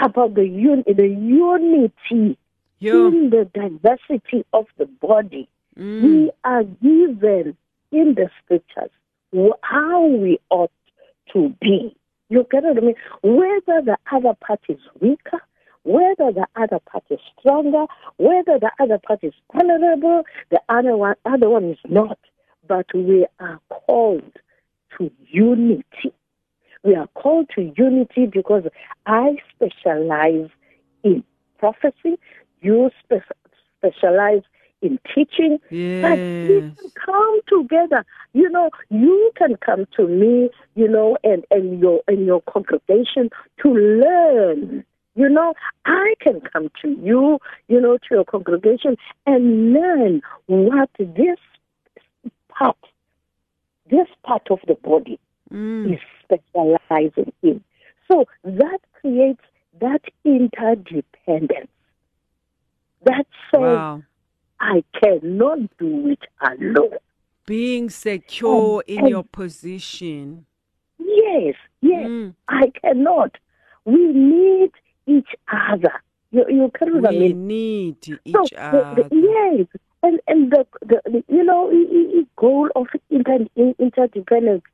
about 0.00 0.34
the 0.34 0.42
un- 0.42 0.84
the 0.86 1.08
unity 1.08 2.38
Yo. 2.78 3.08
in 3.08 3.30
the 3.30 3.48
diversity 3.54 4.44
of 4.52 4.66
the 4.78 4.86
body 4.86 5.48
Mm. 5.78 6.02
we 6.02 6.30
are 6.42 6.64
given 6.64 7.54
in 7.92 8.14
the 8.14 8.30
scriptures 8.42 8.90
how 9.62 10.06
we 10.06 10.38
ought 10.50 10.70
to 11.32 11.50
be. 11.60 11.94
You 12.28 12.46
get 12.50 12.62
what 12.64 12.78
I 12.78 12.80
mean? 12.80 12.94
Whether 13.22 13.82
the 13.82 13.98
other 14.10 14.34
part 14.40 14.60
is 14.68 14.78
weaker, 15.00 15.40
whether 15.82 16.32
the 16.32 16.46
other 16.56 16.78
part 16.90 17.04
is 17.10 17.18
stronger, 17.38 17.84
whether 18.16 18.58
the 18.58 18.70
other 18.80 18.98
part 18.98 19.22
is 19.22 19.34
honorable, 19.52 20.24
the 20.50 20.60
other 20.68 20.96
one, 20.96 21.16
other 21.24 21.50
one 21.50 21.64
is 21.64 21.78
not. 21.86 22.18
But 22.66 22.86
we 22.94 23.26
are 23.38 23.60
called 23.68 24.32
to 24.98 25.10
unity. 25.28 26.12
We 26.82 26.94
are 26.94 27.08
called 27.08 27.50
to 27.56 27.72
unity 27.76 28.26
because 28.26 28.64
I 29.06 29.36
specialize 29.54 30.48
in 31.04 31.22
prophecy, 31.58 32.18
you 32.66 32.90
spe- 33.02 33.32
specialize 33.78 34.42
in 34.82 34.98
teaching, 35.14 35.58
but 36.00 36.18
we 36.48 36.62
can 36.78 36.90
come 37.06 37.40
together. 37.48 38.04
You 38.32 38.48
know, 38.50 38.70
you 38.90 39.30
can 39.40 39.56
come 39.56 39.86
to 39.96 40.06
me, 40.06 40.50
you 40.74 40.88
know, 40.88 41.16
and, 41.24 41.44
and 41.50 41.80
your 41.80 41.98
and 42.08 42.26
your 42.26 42.42
congregation 42.42 43.30
to 43.62 43.68
learn. 44.04 44.84
You 45.14 45.28
know, 45.30 45.54
I 45.86 46.14
can 46.20 46.42
come 46.52 46.68
to 46.82 46.88
you, 47.10 47.38
you 47.68 47.80
know, 47.80 47.96
to 47.96 48.08
your 48.10 48.24
congregation 48.24 48.96
and 49.24 49.72
learn 49.72 50.20
what 50.46 50.90
this 50.98 51.38
part, 52.48 52.76
this 53.90 54.08
part 54.24 54.46
of 54.50 54.60
the 54.66 54.74
body 54.74 55.18
Mm. 55.52 55.94
is 55.94 56.00
specializing 56.24 57.32
in. 57.42 57.62
So 58.08 58.24
that 58.44 58.80
creates 59.00 59.42
that 59.80 60.02
interdependence. 60.24 61.70
That 63.06 63.26
says 63.50 63.60
Wow. 63.60 64.02
I 64.60 64.82
cannot 65.00 65.58
do 65.78 66.08
it 66.08 66.22
alone. 66.40 66.98
Being 67.46 67.88
secure 67.90 68.82
And- 68.86 68.98
in 68.98 68.98
and- 69.04 69.08
your 69.08 69.24
position. 69.24 70.46
Yes, 70.98 71.54
yes, 71.80 72.06
Mm. 72.08 72.34
I 72.48 72.66
cannot. 72.82 73.32
We 73.84 74.02
need 74.12 74.72
each 75.06 75.32
other. 75.70 75.92
You, 76.32 76.44
you 76.48 76.70
can 76.74 77.06
I 77.06 77.10
We 77.10 77.32
mean? 77.32 77.46
need 77.46 78.04
So, 78.04 78.14
each 78.24 78.50
the- 78.50 78.62
other. 78.62 79.02
the- 79.08 79.16
yes, 79.16 79.66
and 80.02 80.20
and 80.26 80.50
the, 80.50 80.66
the, 80.90 81.00
the 81.12 81.24
you 81.28 81.44
know 81.44 81.70
i- 81.70 81.90
i- 81.98 82.10
i- 82.20 82.26
goal 82.36 82.68
of 82.74 82.88
inter, 83.10 83.38
interdependence, 83.78 84.64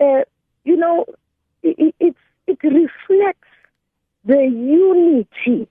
uh, 0.00 0.22
you 0.64 0.76
know, 0.76 1.04
it, 1.62 1.94
it 2.00 2.16
it 2.48 2.58
reflects 2.64 3.48
the 4.24 4.42
unity. 4.44 5.68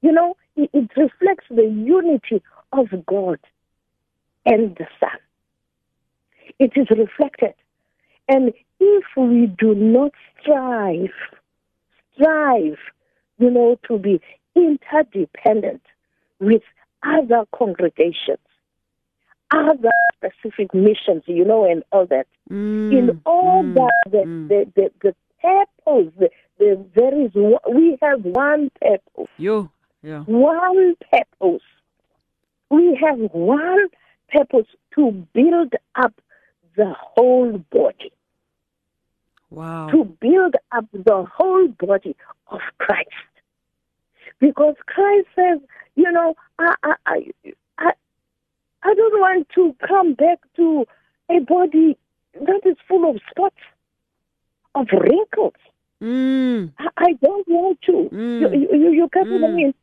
You 0.00 0.12
know, 0.12 0.36
it, 0.58 0.90
reflects 0.96 1.44
the 1.50 1.62
unity 1.62 2.42
of 2.72 2.88
God 3.06 3.38
and 4.44 4.76
the 4.76 4.86
Son. 5.00 5.18
It 6.58 6.72
is 6.76 6.88
reflected, 6.90 7.54
and 8.28 8.52
if 8.80 9.04
we 9.16 9.46
do 9.46 9.74
not 9.74 10.12
strive, 10.40 11.12
strive, 12.14 12.78
you 13.38 13.50
know, 13.50 13.78
to 13.88 13.98
be 13.98 14.20
interdependent 14.54 15.82
with 16.40 16.62
other 17.02 17.44
congregations, 17.56 18.38
other 19.50 19.90
specific 20.16 20.74
missions, 20.74 21.22
you 21.26 21.44
know, 21.44 21.64
and 21.64 21.82
all 21.92 22.06
that. 22.06 22.26
Mm, 22.50 22.92
In 22.92 23.20
all 23.24 23.62
mm, 23.62 23.74
that, 23.74 24.10
the, 24.10 24.18
mm. 24.18 24.48
the, 24.48 24.72
the, 24.74 24.90
the 25.02 25.14
purpose, 25.40 26.12
the, 26.18 26.30
the, 26.58 26.84
there 26.94 27.24
is, 27.24 27.30
we 27.72 27.98
have 28.02 28.24
one 28.24 28.70
purpose, 28.80 29.30
Yo. 29.38 29.70
Yeah. 30.02 30.22
one 30.24 30.94
purpose. 31.10 31.62
We 32.70 32.98
have 33.02 33.18
one 33.32 33.88
purpose 34.28 34.66
to 34.94 35.10
build 35.32 35.74
up 35.96 36.14
the 36.76 36.94
whole 36.96 37.58
body, 37.70 38.12
Wow. 39.50 39.88
to 39.90 40.04
build 40.20 40.54
up 40.72 40.84
the 40.92 41.24
whole 41.34 41.68
body 41.68 42.14
of 42.48 42.60
Christ. 42.78 43.08
Because 44.38 44.76
Christ 44.86 45.26
says, 45.34 45.60
you 45.96 46.10
know, 46.12 46.34
I, 46.58 46.74
I, 46.84 46.94
I, 47.06 47.32
I, 47.78 47.90
I 48.84 48.94
don't 48.94 49.20
want 49.20 49.48
to 49.56 49.74
come 49.86 50.14
back 50.14 50.38
to 50.56 50.86
a 51.30 51.40
body 51.40 51.96
that 52.34 52.60
is 52.64 52.76
full 52.86 53.10
of 53.10 53.20
spots, 53.30 53.56
of 54.74 54.86
wrinkles. 54.92 55.54
Mm. 56.00 56.72
I, 56.78 56.88
I 56.96 57.12
don't 57.14 57.48
want 57.48 57.80
to. 57.82 58.08
Mm. 58.12 58.40
You, 58.40 58.48
you, 58.60 58.68
you, 58.78 58.90
you 58.92 59.08
get 59.12 59.26
what 59.26 59.42
I 59.42 59.46
Mm. 59.48 59.54
mean? 59.54 59.74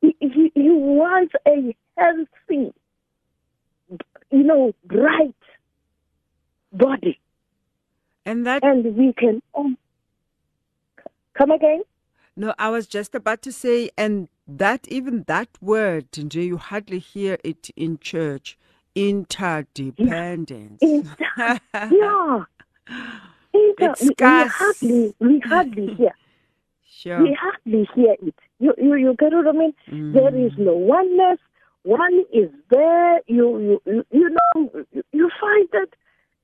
He, 0.00 0.16
he, 0.20 0.52
he 0.54 0.70
wants 0.70 1.34
a 1.46 1.74
healthy, 1.98 2.72
you 4.30 4.42
know, 4.44 4.72
bright 4.84 5.34
body. 6.72 7.20
And 8.24 8.46
that 8.46 8.62
And 8.62 8.96
we 8.96 9.12
can. 9.12 9.42
Um, 9.54 9.78
come 11.36 11.50
again? 11.52 11.82
No, 12.36 12.54
I 12.58 12.70
was 12.70 12.86
just 12.86 13.14
about 13.14 13.42
to 13.42 13.52
say, 13.52 13.90
and 13.96 14.28
that 14.46 14.86
even 14.88 15.24
that 15.26 15.48
word, 15.60 16.06
you 16.34 16.56
hardly 16.58 16.98
hear 16.98 17.38
it 17.44 17.70
in 17.76 17.98
church. 17.98 18.58
Interdependence. 18.94 20.82
Inter- 20.82 21.58
yeah. 21.90 22.44
Inter- 23.54 23.96
It's 23.98 24.00
we, 24.00 24.14
we 24.18 24.44
hardly, 24.46 25.14
we 25.20 25.40
hardly 25.40 25.88
hear. 25.98 26.12
Sure. 26.96 27.22
We 27.22 27.36
hardly 27.40 27.88
hear 27.94 28.14
it. 28.22 28.34
You, 28.58 28.74
you, 28.78 28.94
you 28.96 29.14
get 29.18 29.32
what 29.32 29.46
I 29.48 29.52
mean? 29.52 30.12
There 30.12 30.34
is 30.36 30.52
no 30.58 30.74
oneness. 30.74 31.38
One 31.82 32.24
is 32.32 32.50
there. 32.70 33.20
You, 33.26 33.80
you, 33.86 34.04
you, 34.10 34.30
know, 34.30 34.70
you- 35.12 35.30
find 35.40 35.68
that 35.72 35.88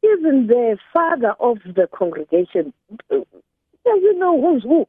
even 0.05 0.47
the 0.49 0.77
father 0.93 1.35
of 1.41 1.59
the 1.65 1.89
congregation 1.97 2.73
doesn't 3.09 4.19
know 4.19 4.41
who's 4.41 4.63
who, 4.63 4.87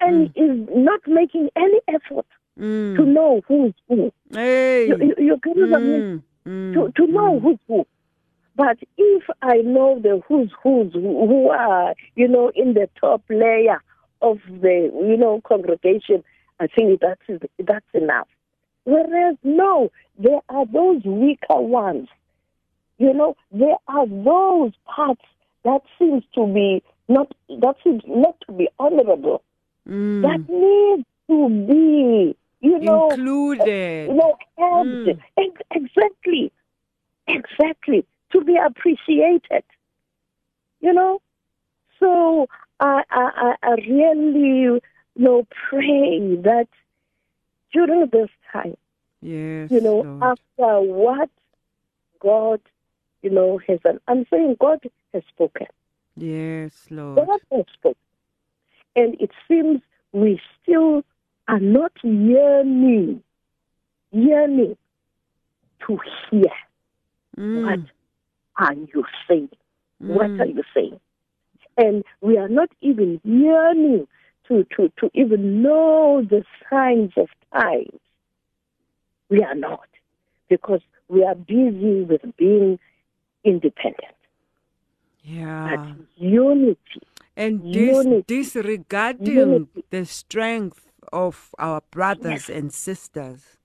and 0.00 0.26
is 0.36 0.68
not 0.74 1.00
making 1.06 1.48
any 1.56 1.80
effort 1.88 2.26
to 2.56 2.62
Mm. 2.62 3.06
know 3.08 3.40
who's 3.48 3.74
who. 3.88 4.12
Hey. 4.32 4.86
You, 4.86 4.96
you, 4.98 5.14
you 5.18 5.36
get 5.42 5.56
what 5.56 5.74
I 5.74 5.78
mean? 5.78 6.22
Mm. 6.46 6.50
Mm. 6.72 6.74
to, 6.74 6.92
to 7.06 7.12
know 7.12 7.40
who's 7.40 7.58
who. 7.66 7.84
But 8.56 8.78
if 8.96 9.24
I 9.42 9.56
know 9.56 9.98
the 10.00 10.20
who's 10.28 10.52
who's 10.62 10.92
who 10.92 11.26
who 11.26 11.48
are, 11.50 11.94
you 12.14 12.28
know, 12.28 12.52
in 12.54 12.74
the 12.74 12.88
top 13.00 13.22
layer 13.28 13.82
of 14.30 14.38
the, 14.48 14.90
you 15.10 15.16
know, 15.16 15.40
congregation, 15.52 16.24
I 16.60 16.66
think 16.66 17.00
that's 17.00 17.42
that's 17.58 17.92
enough. 17.94 18.28
Whereas 18.84 19.36
no, 19.42 19.90
there 20.18 20.40
are 20.48 20.66
those 20.66 21.02
weaker 21.04 21.60
ones. 21.60 22.08
You 22.98 23.12
know, 23.12 23.36
there 23.50 23.76
are 23.88 24.06
those 24.06 24.72
parts 24.86 25.24
that 25.64 25.82
seems 25.98 26.22
to 26.36 26.46
be 26.46 26.82
not 27.08 27.28
that 27.48 27.76
seems 27.82 28.02
not 28.06 28.36
to 28.46 28.52
be 28.52 28.68
honorable. 28.78 29.42
Mm. 29.88 30.22
That 30.22 30.42
needs 30.48 31.06
to 31.28 31.48
be, 31.66 32.36
you 32.60 32.78
know, 32.78 33.10
Included. 33.10 34.08
you 34.10 34.14
know. 34.14 34.36
Mm. 34.58 35.18
Ex- 35.36 35.62
Exactly. 35.70 36.52
Exactly. 37.26 38.06
to 38.32 38.40
be 38.44 38.56
appreciated. 38.56 39.64
You 40.80 40.92
know? 40.92 41.20
So 42.00 42.48
I, 42.80 43.02
I, 43.10 43.54
I 43.62 43.70
really 43.88 44.48
you 44.50 44.80
know, 45.16 45.46
pray 45.68 46.36
that 46.42 46.68
during 47.72 48.08
this 48.12 48.30
time, 48.52 48.76
Yes. 49.20 49.70
you 49.70 49.80
know, 49.80 50.02
Lord. 50.02 50.22
after 50.22 50.80
what 50.80 51.30
God, 52.20 52.60
you 53.22 53.30
know, 53.30 53.58
has 53.66 53.80
done. 53.80 54.00
I'm 54.06 54.26
saying 54.30 54.56
God 54.60 54.80
has 55.12 55.22
spoken. 55.28 55.66
Yes, 56.16 56.86
Lord. 56.90 57.16
God 57.26 57.40
has 57.50 57.64
spoken. 57.72 57.96
And 58.96 59.20
it 59.20 59.30
seems 59.48 59.80
we 60.12 60.40
still 60.62 61.02
are 61.48 61.60
not 61.60 61.92
yearning, 62.02 63.22
yearning 64.12 64.76
to 65.86 65.98
hear 66.30 66.50
Mm, 67.36 67.64
what 67.64 67.80
are 68.56 68.74
you 68.74 69.04
saying? 69.28 69.48
What 69.98 70.30
mm. 70.30 70.40
are 70.40 70.46
you 70.46 70.62
saying? 70.72 71.00
And 71.76 72.04
we 72.20 72.38
are 72.38 72.48
not 72.48 72.70
even 72.80 73.20
yearning 73.24 74.06
to, 74.48 74.64
to, 74.76 74.92
to 75.00 75.10
even 75.14 75.62
know 75.62 76.24
the 76.28 76.44
signs 76.70 77.12
of 77.16 77.28
times. 77.52 77.98
We 79.30 79.42
are 79.42 79.54
not, 79.54 79.88
because 80.48 80.80
we 81.08 81.24
are 81.24 81.34
busy 81.34 82.02
with 82.02 82.20
being 82.36 82.78
independent. 83.42 84.14
Yeah. 85.22 85.76
But 85.76 86.06
unity, 86.16 86.78
And 87.36 87.72
dis- 87.72 88.04
unity. 88.04 88.24
disregarding 88.26 89.34
Unity. 89.34 89.84
the 89.90 90.04
strength 90.04 90.90
of 91.12 91.54
our 91.58 91.82
brothers 91.90 92.50
and 92.50 92.72
sisters, 92.72 93.56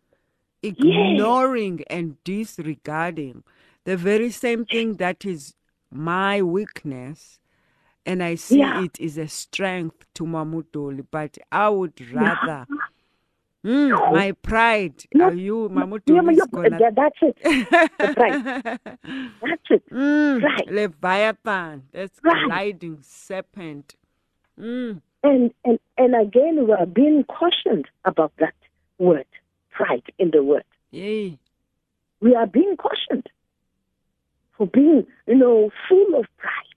ignoring 0.64 1.84
and 1.90 2.22
disregarding 2.24 3.44
the 3.84 3.98
very 3.98 4.32
same 4.32 4.66
thing 4.66 4.96
that 4.96 5.26
is 5.26 5.56
my 5.92 6.42
weakness, 6.42 7.39
and 8.06 8.24
I 8.24 8.36
see 8.36 8.60
Yeah. 8.60 8.84
it 8.84 9.00
is 9.00 9.18
a 9.18 9.28
strength 9.28 10.06
to 10.16 10.24
Mamutoli, 10.24 11.06
but 11.12 11.38
I 11.52 11.70
would 11.70 12.00
rather. 12.14 12.66
Mm, 13.66 14.14
my 14.14 14.32
pride. 14.32 15.04
Yeah. 15.14 15.26
Are 15.26 15.34
you, 15.34 15.70
Yeah, 15.70 15.86
yeah, 16.08 16.46
gonna. 16.52 16.80
that- 16.80 16.96
that's 16.96 17.18
it. 17.22 17.38
The 17.44 18.14
pride. 18.16 18.44
That's 19.42 19.70
it. 19.70 19.90
Mm, 19.92 20.42
Right. 20.42 20.68
Leviathan, 20.72 21.84
that's 21.92 22.20
Right. 22.24 22.46
gliding 22.48 23.00
serpent. 23.02 23.96
Mm, 24.58 25.02
And, 25.24 25.54
and, 25.66 25.80
and 25.98 26.16
again, 26.16 26.66
we 26.66 26.72
are 26.72 26.86
being 26.86 27.26
cautioned 27.26 27.88
about 28.06 28.32
that 28.38 28.54
word, 28.98 29.26
pride 29.72 30.04
in 30.18 30.32
the 30.32 30.42
word. 30.42 30.64
yay. 30.92 31.38
We 32.22 32.36
are 32.36 32.48
being 32.48 32.78
cautioned 32.78 33.28
for 34.58 34.68
being, 34.68 35.06
you 35.28 35.36
know, 35.36 35.70
full 35.90 36.16
of 36.16 36.26
pride. 36.38 36.69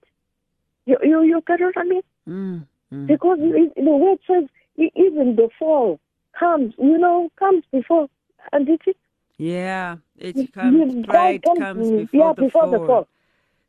You, 0.85 0.97
you, 1.03 1.23
you 1.23 1.41
get 1.47 1.59
what 1.61 1.77
I 1.77 1.83
mean? 1.83 2.01
Mm, 2.29 2.67
mm. 2.93 3.07
Because 3.07 3.39
it, 3.41 3.73
the 3.75 3.91
word 3.91 4.19
says 4.27 4.49
even 4.77 5.35
the 5.35 5.49
fall 5.59 5.99
comes, 6.39 6.73
you 6.77 6.97
know, 6.97 7.29
comes 7.39 7.63
before. 7.71 8.07
And 8.51 8.67
it 8.69 8.81
is 8.87 8.95
Yeah, 9.37 9.97
it 10.17 10.53
comes, 10.53 10.93
you- 10.93 11.03
pride 11.03 11.43
comes 11.43 11.91
yeah, 12.13 12.33
before, 12.33 12.35
the, 12.35 12.43
before 12.43 12.61
fall. 12.61 12.71
the 12.71 12.79
fall. 12.87 13.07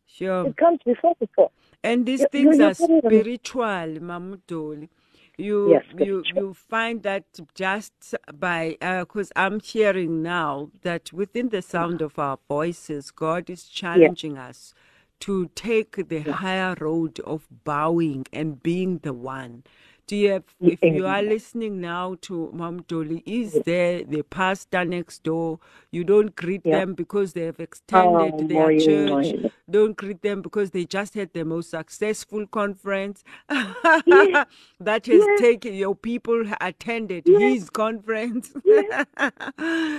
Sure. 0.07 0.45
It 0.49 0.57
comes 0.57 0.81
before 0.85 1.15
the 1.21 1.29
fall. 1.35 1.53
And 1.83 2.07
these 2.07 2.23
You- 2.23 2.29
things 2.33 2.59
you- 2.59 2.65
are 2.65 2.75
spiritual, 2.75 4.01
Mamutoli. 4.01 4.89
You, 5.39 5.73
Yes, 5.73 5.85
you 5.91 5.95
spiritual. 5.95 6.37
you 6.37 6.55
find 6.55 7.03
that 7.05 7.25
just 7.55 8.15
by 8.39 8.77
because 8.81 9.33
I'm 9.37 9.61
hearing 9.61 10.23
now 10.23 10.71
that 10.83 11.13
within 11.13 11.51
the 11.51 11.63
sound 11.63 12.03
of 12.03 12.19
our 12.19 12.39
voices, 12.49 13.11
God 13.11 13.51
is 13.51 13.65
challenging 13.69 14.39
us 14.39 14.75
to 15.21 15.51
take 15.55 16.09
the 16.09 16.21
higher 16.23 16.77
road 16.81 17.21
of 17.21 17.47
bowing 17.65 18.27
and 18.33 18.63
being 18.63 18.99
the 18.99 19.13
one. 19.13 19.65
Do 20.07 20.17
you 20.17 20.31
have, 20.33 20.45
if 20.65 20.81
you 20.85 21.07
are 21.07 21.23
listening 21.23 21.81
now 21.81 22.17
to 22.23 22.51
Mom 22.53 22.83
Dolly, 22.83 23.23
is 23.27 23.61
there 23.61 24.05
the 24.05 24.23
pastor 24.23 24.85
next 24.85 25.23
door? 25.25 25.61
You 25.91 26.05
don't 26.05 26.37
greet 26.37 26.63
Yeah. 26.65 26.81
them 26.81 26.95
because 26.95 27.33
they 27.33 27.45
have 27.47 27.61
extended 27.61 28.39
Oh, 28.39 28.49
their 28.49 28.71
church. 28.73 29.35
Don't 29.71 29.97
greet 29.97 30.23
them 30.23 30.43
because 30.43 30.73
they 30.73 30.85
just 30.85 31.15
had 31.15 31.33
the 31.33 31.45
most 31.45 31.71
successful 31.71 32.47
conference 32.47 33.25
Yes. 34.07 34.39
that 34.81 35.07
has 35.07 35.29
Yes. 35.29 35.29
taken 35.29 35.75
your 35.75 35.95
people 35.97 36.45
attended 36.61 37.29
Yes. 37.29 37.39
his 37.39 37.71
conference. 37.71 38.53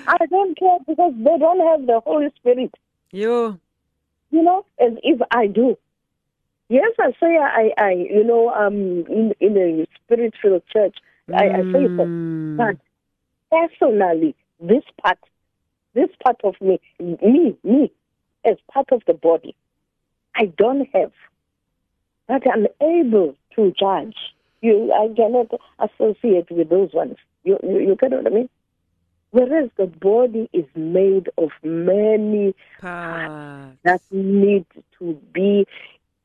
I 0.08 0.26
don't 0.30 0.58
care 0.58 0.80
because 0.88 1.14
they 1.18 1.38
don't 1.40 1.60
have 1.62 1.88
the 1.88 2.02
Holy 2.06 2.30
Spirit, 2.38 2.74
Yo, 3.12 3.60
you 4.36 4.44
know, 4.44 4.66
as 4.80 4.92
if 5.02 5.20
I 5.32 5.48
do. 5.48 5.78
Yes, 6.68 6.92
I 7.00 7.12
say 7.20 7.38
I, 7.38 7.72
I 7.78 7.92
you 7.92 8.24
know, 8.24 8.50
um, 8.50 9.06
in, 9.08 9.34
in 9.40 9.58
a 9.58 9.88
spiritual 10.04 10.62
church, 10.74 10.98
I, 11.34 11.46
I 11.46 11.62
say 11.72 11.88
so. 11.96 12.06
Mm. 12.06 12.58
But 12.58 12.78
personally, 13.50 14.36
this 14.60 14.84
part, 15.02 15.20
this 15.94 16.10
part 16.22 16.42
of 16.44 16.56
me, 16.60 16.82
me, 17.00 17.56
me, 17.64 17.92
as 18.44 18.58
part 18.74 18.88
of 18.92 19.04
the 19.08 19.14
body, 19.14 19.56
I 20.36 20.48
don't 20.58 20.88
have. 20.94 21.12
But 22.28 22.44
I'm 22.52 22.68
able 22.82 23.36
to 23.56 23.74
judge. 23.80 24.18
You, 24.62 24.92
I 24.92 25.14
cannot 25.16 25.52
associate 25.80 26.50
with 26.50 26.70
those 26.70 26.92
ones. 26.94 27.16
You, 27.44 27.58
you, 27.64 27.80
you 27.80 27.96
get 27.96 28.12
what 28.12 28.26
I 28.26 28.32
mean? 28.32 28.50
Whereas 29.36 29.70
the 29.76 29.88
body 29.88 30.50
is 30.54 30.64
made 30.76 31.28
of 31.38 31.50
many 31.62 32.56
parts. 32.80 33.76
that 33.84 34.02
need 34.10 34.66
to 34.98 35.20
be, 35.34 35.68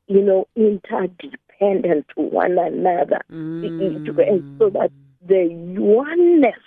you 0.06 0.22
know, 0.22 0.46
interdependent 0.54 2.06
to 2.14 2.20
one 2.22 2.56
another. 2.56 3.20
Mm. 3.28 4.06
And 4.28 4.58
so 4.60 4.70
that 4.70 4.92
the 5.26 5.48
oneness, 5.50 6.62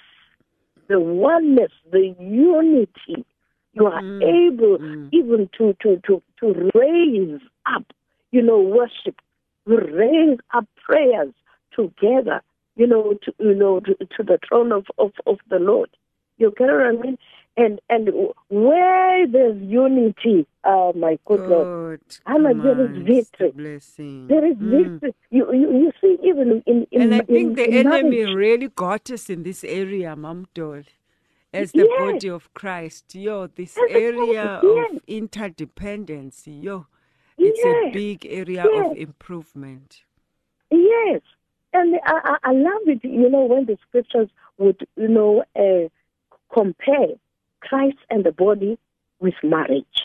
the 0.90 1.00
oneness, 1.00 1.72
the 1.94 2.14
unity, 2.20 3.26
you 3.72 3.86
are 3.86 4.02
mm. 4.02 4.22
able 4.22 4.80
mm. 4.80 5.08
even 5.14 5.50
to, 5.58 5.78
to, 5.82 6.02
to, 6.06 6.22
to 6.42 6.72
raise 6.76 7.40
up, 7.68 7.86
you 8.32 8.42
know, 8.42 8.60
worship, 8.60 9.16
raise 9.66 10.40
up 10.54 10.68
prayers 10.86 11.34
together, 11.74 12.42
you 12.76 12.86
know, 12.86 13.14
to, 13.24 13.34
you 13.40 13.56
know, 13.56 13.80
to, 13.80 13.96
to 13.96 14.24
the 14.24 14.40
throne 14.46 14.74
of, 14.74 14.88
of, 14.98 15.14
of 15.26 15.38
the 15.50 15.60
Lord. 15.60 15.90
You 16.38 16.54
get 16.58 16.68
what 16.68 16.88
I 16.88 16.92
mean? 16.92 17.18
And 17.56 17.80
and 17.90 18.10
where 18.50 19.28
there's 19.28 19.62
unity, 19.62 20.48
oh 20.64 20.92
my 20.94 21.20
good 21.26 21.42
Lord, 21.42 22.00
God 22.00 22.18
I'm 22.26 22.46
a- 22.48 22.54
there 22.56 22.82
is 22.86 22.98
victory. 23.06 23.52
blessing. 23.52 24.28
there 24.28 24.46
is 24.46 24.58
Mm. 24.58 24.72
victory. 25.00 25.14
You, 25.30 25.54
you 25.54 25.68
you 25.82 25.92
see 26.02 26.18
even 26.24 26.64
in 26.66 26.88
in 26.92 27.02
And 27.02 27.14
I 27.14 27.20
in- 27.20 27.26
think 27.28 27.56
the 27.58 27.68
in 27.70 27.86
enemy 27.86 28.10
marriage, 28.24 28.36
really 28.36 28.68
got 28.70 29.12
us 29.12 29.30
in 29.30 29.44
this 29.44 29.64
area, 29.64 30.16
Mamdol. 30.16 30.86
As 31.54 31.72
the 31.72 31.86
Yes. 31.86 32.00
body 32.00 32.30
of 32.30 32.52
Christ, 32.56 33.14
yo, 33.14 33.46
this 33.46 33.78
As 33.78 33.84
area 33.92 34.60
yes. 34.64 34.90
of 34.96 35.02
interdependence, 35.06 36.48
yo, 36.48 36.88
it's 37.38 37.64
a 37.64 37.92
big 37.92 38.26
area 38.26 38.66
yes. 38.66 38.88
of 38.92 38.98
improvement. 38.98 40.02
Yes, 40.72 41.22
and 41.74 42.00
I, 42.04 42.38
I 42.44 42.50
I 42.50 42.54
love 42.54 42.82
it. 42.88 43.04
You 43.04 43.30
know 43.30 43.46
when 43.46 43.66
the 43.66 43.78
scriptures 43.88 44.30
would 44.58 44.88
you 44.96 45.08
know 45.08 45.44
uh, 45.56 45.90
compare 46.54 47.10
Christ 47.62 47.98
and 48.10 48.24
the 48.24 48.32
body 48.32 48.78
with 49.20 49.36
marriage. 49.44 49.98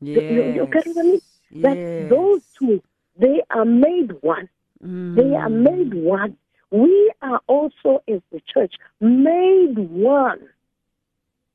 You- 0.00 0.20
Yes. 0.20 0.32
you, 0.34 0.42
you 0.58 0.66
get 0.66 0.86
what 0.86 0.98
I 0.98 1.02
mean? 1.02 1.20
That 1.62 1.76
yes. 1.76 2.10
those 2.10 2.42
two 2.58 2.82
they 3.18 3.40
are 3.50 3.64
made 3.64 4.10
one. 4.22 4.48
They 4.80 5.30
are 5.42 5.48
Mm. 5.48 5.62
made 5.70 5.94
one. 5.94 6.36
We 6.70 6.94
are 7.22 7.40
also, 7.46 8.02
as 8.06 8.20
the 8.30 8.40
church, 8.52 8.74
made 9.00 9.78
one. 9.78 10.42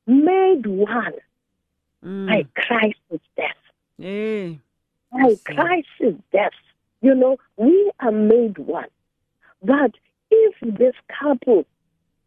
Made 0.06 0.66
one 0.66 1.14
Mm. 2.04 2.26
by 2.28 2.42
Christ's 2.60 3.24
death. 3.36 3.62
Yeah. 3.98 4.54
By 5.12 5.36
Christ's 5.44 6.18
death. 6.32 6.58
You 7.00 7.14
know, 7.14 7.38
we 7.56 7.92
are 8.00 8.10
made 8.10 8.58
one. 8.58 8.88
But 9.62 9.92
if 10.32 10.54
this 10.60 10.94
couple, 11.20 11.64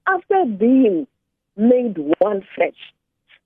after 0.07 0.45
being 0.45 1.07
made 1.57 1.97
one 2.19 2.45
flesh, 2.55 2.93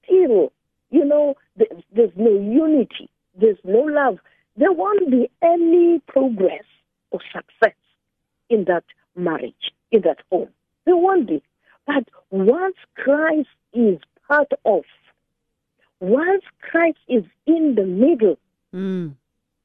still, 0.04 0.52
you 0.92 1.06
know, 1.06 1.36
there's, 1.56 1.84
there's 1.96 2.12
no 2.16 2.32
unity, 2.32 3.10
there's 3.40 3.60
no 3.64 3.80
love, 3.82 4.20
there 4.58 4.72
won't 4.72 5.10
be 5.12 5.30
any 5.42 6.00
progress 6.08 6.64
or 7.12 7.20
success 7.34 7.76
in 8.50 8.66
that 8.66 8.84
marriage, 9.16 9.72
in 9.92 10.02
that 10.02 10.18
home. 10.32 10.50
There 10.86 10.98
won't 10.98 11.28
be. 11.28 11.42
But 11.86 12.08
once 12.32 12.76
Christ 12.96 13.50
is 13.74 14.00
part 14.28 14.52
of, 14.66 14.84
once 16.00 16.44
Christ 16.62 17.00
is 17.08 17.24
in 17.46 17.76
the 17.76 17.86
middle 17.86 18.38
Mm. 18.74 19.16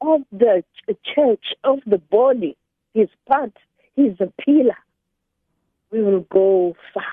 of 0.01 0.23
the 0.33 0.65
ch- 0.77 0.97
church, 1.15 1.53
of 1.63 1.81
the 1.87 1.99
body, 1.99 2.57
his 2.95 3.09
part, 3.27 3.53
he's 3.95 4.19
a 4.19 4.33
pillar, 4.43 4.79
we 5.91 6.03
will 6.03 6.21
go 6.21 6.75
far. 6.95 7.05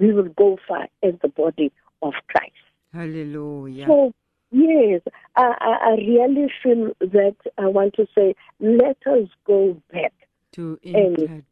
We 0.00 0.12
will 0.12 0.30
go 0.30 0.58
far 0.66 0.88
as 1.02 1.14
the 1.22 1.28
body 1.28 1.70
of 2.02 2.14
Christ. 2.28 2.52
Hallelujah. 2.92 3.86
So, 3.86 4.12
Yes, 4.52 5.02
I, 5.36 5.54
I 5.60 5.90
really 5.90 6.52
feel 6.62 6.92
that 7.00 7.36
I 7.56 7.66
want 7.66 7.94
to 7.94 8.06
say, 8.16 8.34
let 8.58 8.96
us 9.06 9.28
go 9.46 9.80
back 9.92 10.12
To 10.52 10.78
And 10.82 11.44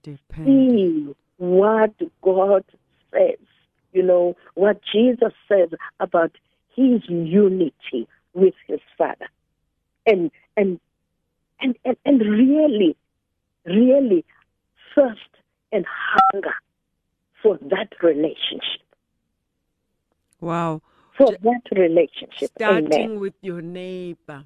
see 0.45 1.15
what 1.37 1.95
God 2.23 2.65
says, 3.13 3.39
you 3.93 4.03
know, 4.03 4.37
what 4.55 4.81
Jesus 4.93 5.33
says 5.49 5.69
about 6.01 6.33
his 6.75 7.03
unity 7.09 8.09
with 8.35 8.55
his 8.67 8.81
Father. 8.97 9.29
And 10.05 10.33
and 10.57 10.81
and 11.61 11.77
and, 11.85 11.97
and 12.05 12.21
really, 12.21 12.97
really 13.65 14.25
thirst 14.95 15.21
and 15.71 15.85
hunger 15.87 16.55
for 17.43 17.59
that 17.63 17.93
relationship. 18.03 18.83
Wow. 20.41 20.83
For 21.17 21.33
that 21.43 21.63
relationship. 21.73 22.51
Starting 22.57 22.93
Amen. 22.93 23.21
with 23.21 23.35
your 23.41 23.61
neighbor 23.61 24.45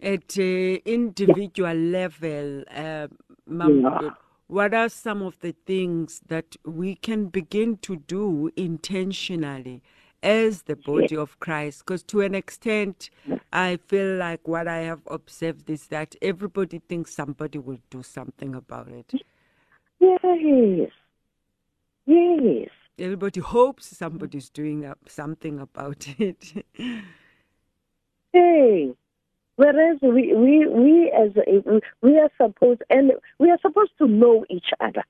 at 0.00 0.38
uh, 0.38 0.42
individual 0.42 1.74
level, 1.74 2.64
uh, 2.70 3.08
Ma'am, 3.46 3.82
Yeah. 3.82 4.10
what 4.46 4.74
are 4.74 4.88
some 4.88 5.22
of 5.22 5.38
the 5.40 5.52
things 5.64 6.20
that 6.26 6.56
we 6.64 6.94
can 6.96 7.26
begin 7.26 7.78
to 7.78 7.96
do 7.96 8.50
intentionally 8.56 9.82
as 10.22 10.62
the 10.62 10.76
body 10.76 11.16
of 11.16 11.40
Christ? 11.40 11.80
Because 11.80 12.02
to 12.04 12.20
an 12.20 12.34
extent, 12.34 13.10
I 13.52 13.76
feel 13.76 14.16
like 14.16 14.46
what 14.46 14.68
I 14.68 14.78
have 14.78 15.02
observed 15.06 15.70
is 15.70 15.86
that 15.88 16.14
everybody 16.20 16.78
thinks 16.80 17.14
somebody 17.14 17.58
will 17.58 17.80
do 17.90 18.02
something 18.02 18.54
about 18.54 18.88
it. 18.88 19.12
Yes. 20.00 20.90
Yes. 22.06 22.68
Everybody 22.98 23.40
hopes 23.40 23.86
somebody's 23.96 24.50
doing 24.50 24.84
up 24.84 24.98
something 25.08 25.58
about 25.58 26.06
it. 26.18 26.64
Hey, 28.32 28.92
whereas 29.56 29.98
we 30.02 30.34
we 30.34 30.66
we 30.66 31.10
as 31.12 31.30
a, 31.36 31.80
we 32.02 32.18
are 32.18 32.30
supposed 32.40 32.82
and 32.90 33.12
we 33.38 33.50
are 33.50 33.58
supposed 33.60 33.92
to 33.98 34.06
know 34.06 34.44
each 34.50 34.70
other. 34.80 35.04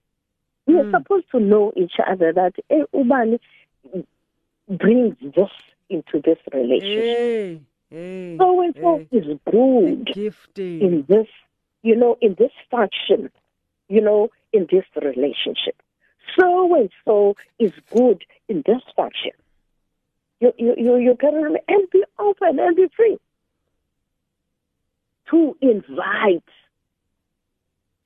We 0.67 0.79
are 0.79 0.85
Mm. 0.85 0.93
supposed 1.01 1.27
to 1.33 1.41
know 1.41 1.73
each 1.77 1.95
other 2.07 2.33
that 2.33 2.55
eh, 2.71 2.85
Ubani 2.95 3.39
brings 4.69 5.17
this 5.21 5.51
into 5.91 6.21
this 6.25 6.39
relationship. 6.53 7.19
hey, 7.19 7.61
hey, 7.91 8.37
So 8.39 8.61
and 8.63 8.75
so 8.81 9.01
is 9.11 9.27
good 9.51 10.07
gifting. 10.15 10.81
in 10.81 11.05
this, 11.09 11.27
you 11.83 11.97
know, 11.97 12.17
in 12.21 12.37
this 12.39 12.53
function, 12.71 13.31
you 13.89 14.01
know, 14.01 14.31
in 14.53 14.67
this 14.71 14.85
relationship. 14.97 15.82
So 16.39 16.75
and 16.75 16.91
so 17.05 17.35
is 17.59 17.73
good 17.93 18.25
in 18.49 18.63
this 18.67 18.83
function. 18.97 19.33
You 20.41 20.53
you 20.59 20.75
you 20.77 20.97
you 20.97 21.17
can 21.21 21.35
remember 21.35 21.61
and 21.69 21.89
be 21.91 22.03
open 22.19 22.59
and 22.59 22.77
be 22.77 22.89
free 22.97 23.19
to 25.31 25.57
invite, 25.61 26.43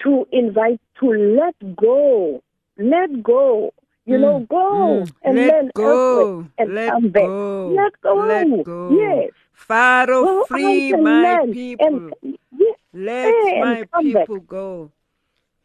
to 0.03 0.27
invite, 0.33 0.81
to 1.01 1.07
let 1.11 1.77
go, 1.77 2.43
let 2.79 3.23
go. 3.23 3.73
You 4.05 4.19
know, 4.19 4.47
go 4.49 5.03
Mm. 5.03 5.13
and 5.25 5.37
let 5.37 5.51
then 5.51 5.71
go. 5.75 6.47
and 6.59 6.75
let 6.75 6.91
come 6.93 7.09
back. 7.11 7.23
go. 7.25 7.75
Let 7.77 8.01
go. 8.03 8.15
Let 8.15 8.65
go. 8.65 8.97
Yes. 9.01 9.33
Pharaoh, 9.53 10.25
Go 10.25 10.45
free 10.45 10.93
my 10.93 11.47
people. 11.53 11.87
And, 12.23 12.37
yes, 12.53 12.79
Let 12.93 13.35
and 13.35 13.61
my 13.61 13.85
come 13.93 14.13
back. 14.13 14.23
people 14.29 14.41
go. 14.41 14.93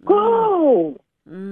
go. 0.04 0.97
Mm. 1.30 1.51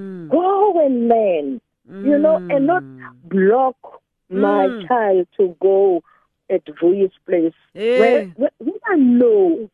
And 0.89 1.07
learn. 1.09 1.61
You 2.01 2.17
know, 2.17 2.39
and 2.49 2.65
not 2.67 2.83
Mm. 2.83 3.29
block 3.29 4.01
my 4.29 4.69
Mm. 4.69 4.87
child 4.87 5.27
to 5.37 5.55
go 5.61 6.01
at 6.49 6.63
Vuyi's 6.65 7.13
place. 7.25 7.53
Eh. 7.75 7.97
When, 7.99 8.23
when, 8.35 8.51
when 8.59 8.79
I 8.85 8.95
know, 8.95 9.69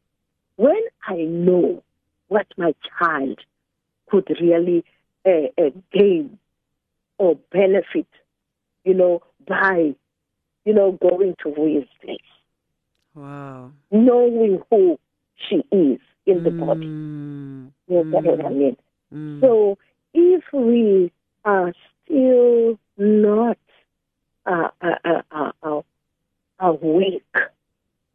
when 0.58 0.82
I 1.08 1.16
know 1.16 1.84
what 2.28 2.48
my 2.58 2.74
child 3.00 3.40
could 4.10 4.28
really 4.42 4.84
uh, 5.26 5.48
uh, 5.58 5.70
gain 5.92 6.40
or 7.18 7.36
benefit, 7.52 8.08
you 8.84 8.94
know, 8.94 9.22
by, 9.48 9.96
you 10.66 10.74
know, 10.74 10.92
going 11.02 11.36
to 11.44 11.50
Vuyi's 11.50 11.88
place, 12.02 12.20
Wow. 13.16 13.72
knowing 13.92 14.62
who 14.70 15.00
she 15.38 15.58
is 15.72 16.00
in 16.26 16.42
the 16.44 16.52
body. 16.52 16.88
Mm. 16.88 17.72
You 17.88 17.96
know 18.12 18.22
what 18.22 18.46
I 18.46 18.50
Mm. 18.50 18.58
mean? 18.58 18.78
Mm. 19.14 19.40
So 19.42 19.78
if 20.16 20.44
we 20.54 21.12
are 21.44 21.74
still 22.06 22.80
not 22.98 23.58
uh, 24.46 24.70
uh, 24.82 24.96
uh, 25.04 25.22
uh, 25.32 25.52
uh, 25.62 25.82
awake, 26.60 27.24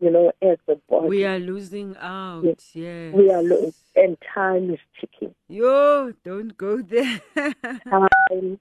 you 0.00 0.10
know, 0.10 0.32
as 0.40 0.56
a 0.68 0.76
body, 0.88 1.08
we 1.08 1.24
are 1.26 1.38
losing 1.38 1.94
out. 1.98 2.42
Yes. 2.44 2.70
Yes. 2.74 3.14
we 3.14 3.30
are 3.30 3.42
lo- 3.42 3.72
and 3.94 4.16
time 4.34 4.70
is 4.70 4.80
ticking. 4.98 5.34
Yo, 5.48 6.12
don't 6.24 6.56
go 6.56 6.80
there. 6.80 7.20
Time 7.90 8.58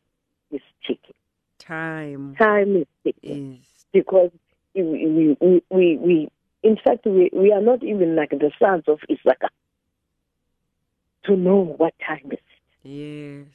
is 0.51 0.61
ticking. 0.85 1.15
Time 1.59 2.35
Time 2.35 2.75
is 2.75 2.87
ticking 3.03 3.59
is. 3.61 3.85
because 3.93 4.31
we, 4.75 4.83
we, 4.83 5.37
we, 5.39 5.63
we, 5.69 5.97
we 5.97 6.29
in 6.61 6.75
fact, 6.75 7.05
we, 7.05 7.29
we 7.31 7.53
are 7.53 7.61
not 7.61 7.83
even 7.83 8.17
like 8.17 8.31
the 8.31 8.51
sons 8.59 8.83
of 8.87 8.99
Issachar 9.09 9.49
to 11.25 11.37
know 11.37 11.75
what 11.77 11.93
time 12.05 12.31
is. 12.31 12.39
Yes. 12.83 13.47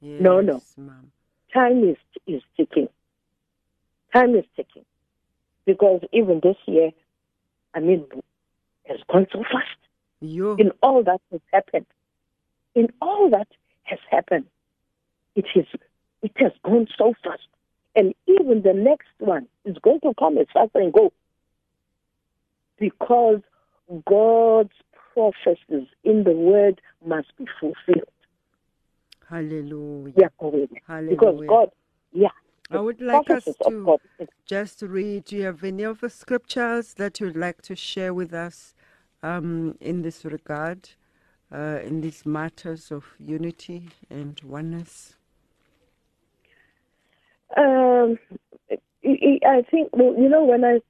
Yes. 0.00 0.20
No, 0.20 0.40
no. 0.40 0.62
Ma'am. 0.76 1.10
time 1.52 1.84
is 1.84 1.96
is 2.26 2.42
ticking. 2.56 2.88
Time 4.12 4.34
is 4.34 4.44
ticking 4.56 4.84
because 5.64 6.02
even 6.12 6.40
this 6.42 6.56
year, 6.66 6.90
I 7.74 7.80
mean, 7.80 8.06
has 8.84 8.98
gone 9.10 9.26
so 9.32 9.42
fast. 9.42 9.78
Yo. 10.20 10.56
In 10.56 10.70
all 10.82 11.02
that 11.04 11.20
has 11.30 11.40
happened, 11.52 11.86
in 12.74 12.88
all 13.00 13.30
that 13.30 13.48
has 13.84 13.98
happened, 14.10 14.46
it 15.34 15.46
is 15.54 15.66
it 16.22 16.32
has 16.36 16.52
gone 16.64 16.86
so 16.96 17.14
fast, 17.24 17.48
and 17.96 18.14
even 18.26 18.62
the 18.62 18.72
next 18.74 19.08
one 19.18 19.48
is 19.64 19.76
going 19.82 20.00
to 20.00 20.12
come 20.18 20.38
as 20.38 20.46
fast 20.52 20.70
and 20.74 20.92
go 20.92 21.12
because 22.78 23.40
God's 24.08 24.72
prophecies 25.14 25.88
in 26.04 26.24
the 26.24 26.32
Word 26.32 26.80
must 27.04 27.28
be 27.36 27.46
fulfilled. 27.60 28.11
Hallelujah. 29.32 30.30
Going 30.38 30.68
because 31.08 31.40
God, 31.48 31.70
yeah. 32.12 32.28
I 32.70 32.80
would 32.80 33.00
like 33.00 33.30
us 33.30 33.44
to 33.44 33.98
just 34.44 34.82
read. 34.82 35.24
Do 35.24 35.36
you 35.36 35.44
have 35.44 35.64
any 35.64 35.84
of 35.84 36.00
the 36.00 36.10
scriptures 36.10 36.92
that 36.94 37.18
you'd 37.18 37.36
like 37.36 37.62
to 37.62 37.74
share 37.74 38.12
with 38.12 38.34
us 38.34 38.74
um, 39.22 39.78
in 39.80 40.02
this 40.02 40.26
regard, 40.26 40.90
uh, 41.50 41.78
in 41.82 42.02
these 42.02 42.26
matters 42.26 42.92
of 42.92 43.06
unity 43.18 43.88
and 44.10 44.38
oneness? 44.44 45.16
Um, 47.56 48.18
I- 49.04 49.38
I 49.44 49.56
I 49.58 49.62
think 49.62 49.90
well, 49.96 50.14
you 50.16 50.28
know 50.28 50.44
when 50.44 50.64
I 50.64 50.80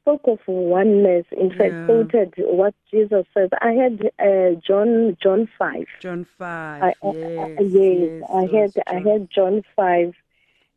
spoke 0.00 0.22
of 0.26 0.38
oneness, 0.46 1.26
in 1.32 1.50
fact, 1.50 1.74
Yeah. 1.74 1.84
quoted 1.86 2.34
what 2.38 2.74
Jesus 2.90 3.26
says. 3.34 3.50
I 3.60 3.72
had 3.72 4.10
uh, 4.18 4.54
John 4.66 5.16
John 5.22 5.46
five. 5.58 5.86
John 6.00 6.26
5. 6.38 6.82
I, 6.82 6.86
I- 6.88 6.92
yes. 7.12 7.58
I, 7.58 7.62
yes, 7.62 8.22
I 8.32 8.40
those 8.46 8.50
had 8.52 8.82
I 8.86 8.92
John- 9.00 9.06
had 9.06 9.30
John 9.30 9.62
five, 9.76 10.14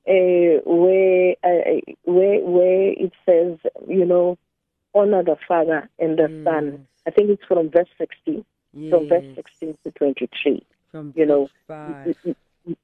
uh, 0.07 0.59
where 0.65 1.35
uh, 1.43 1.79
where 2.03 2.39
where 2.41 2.89
it 2.91 3.13
says 3.25 3.57
you 3.87 4.05
know 4.05 4.37
honor 4.93 5.23
the 5.23 5.37
Father 5.47 5.89
and 5.99 6.17
the 6.19 6.27
Son. 6.43 6.85
I 7.07 7.11
think 7.11 7.29
it's 7.29 7.43
from 7.45 7.69
verse 7.69 7.89
sixteen, 7.97 8.43
from 8.89 9.07
verse 9.07 9.25
sixteen 9.35 9.77
to 9.83 9.91
twenty 9.91 10.27
three. 10.41 10.65
From 10.91 11.11
you 11.15 11.25
know, 11.25 11.49
5. 11.67 12.15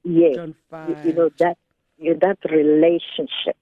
Yes, 0.02 0.34
John 0.36 0.48
you, 0.48 0.54
5. 0.70 1.06
you 1.06 1.12
know 1.12 1.30
that 1.38 1.56
you, 1.98 2.14
that 2.20 2.38
relationship. 2.50 3.56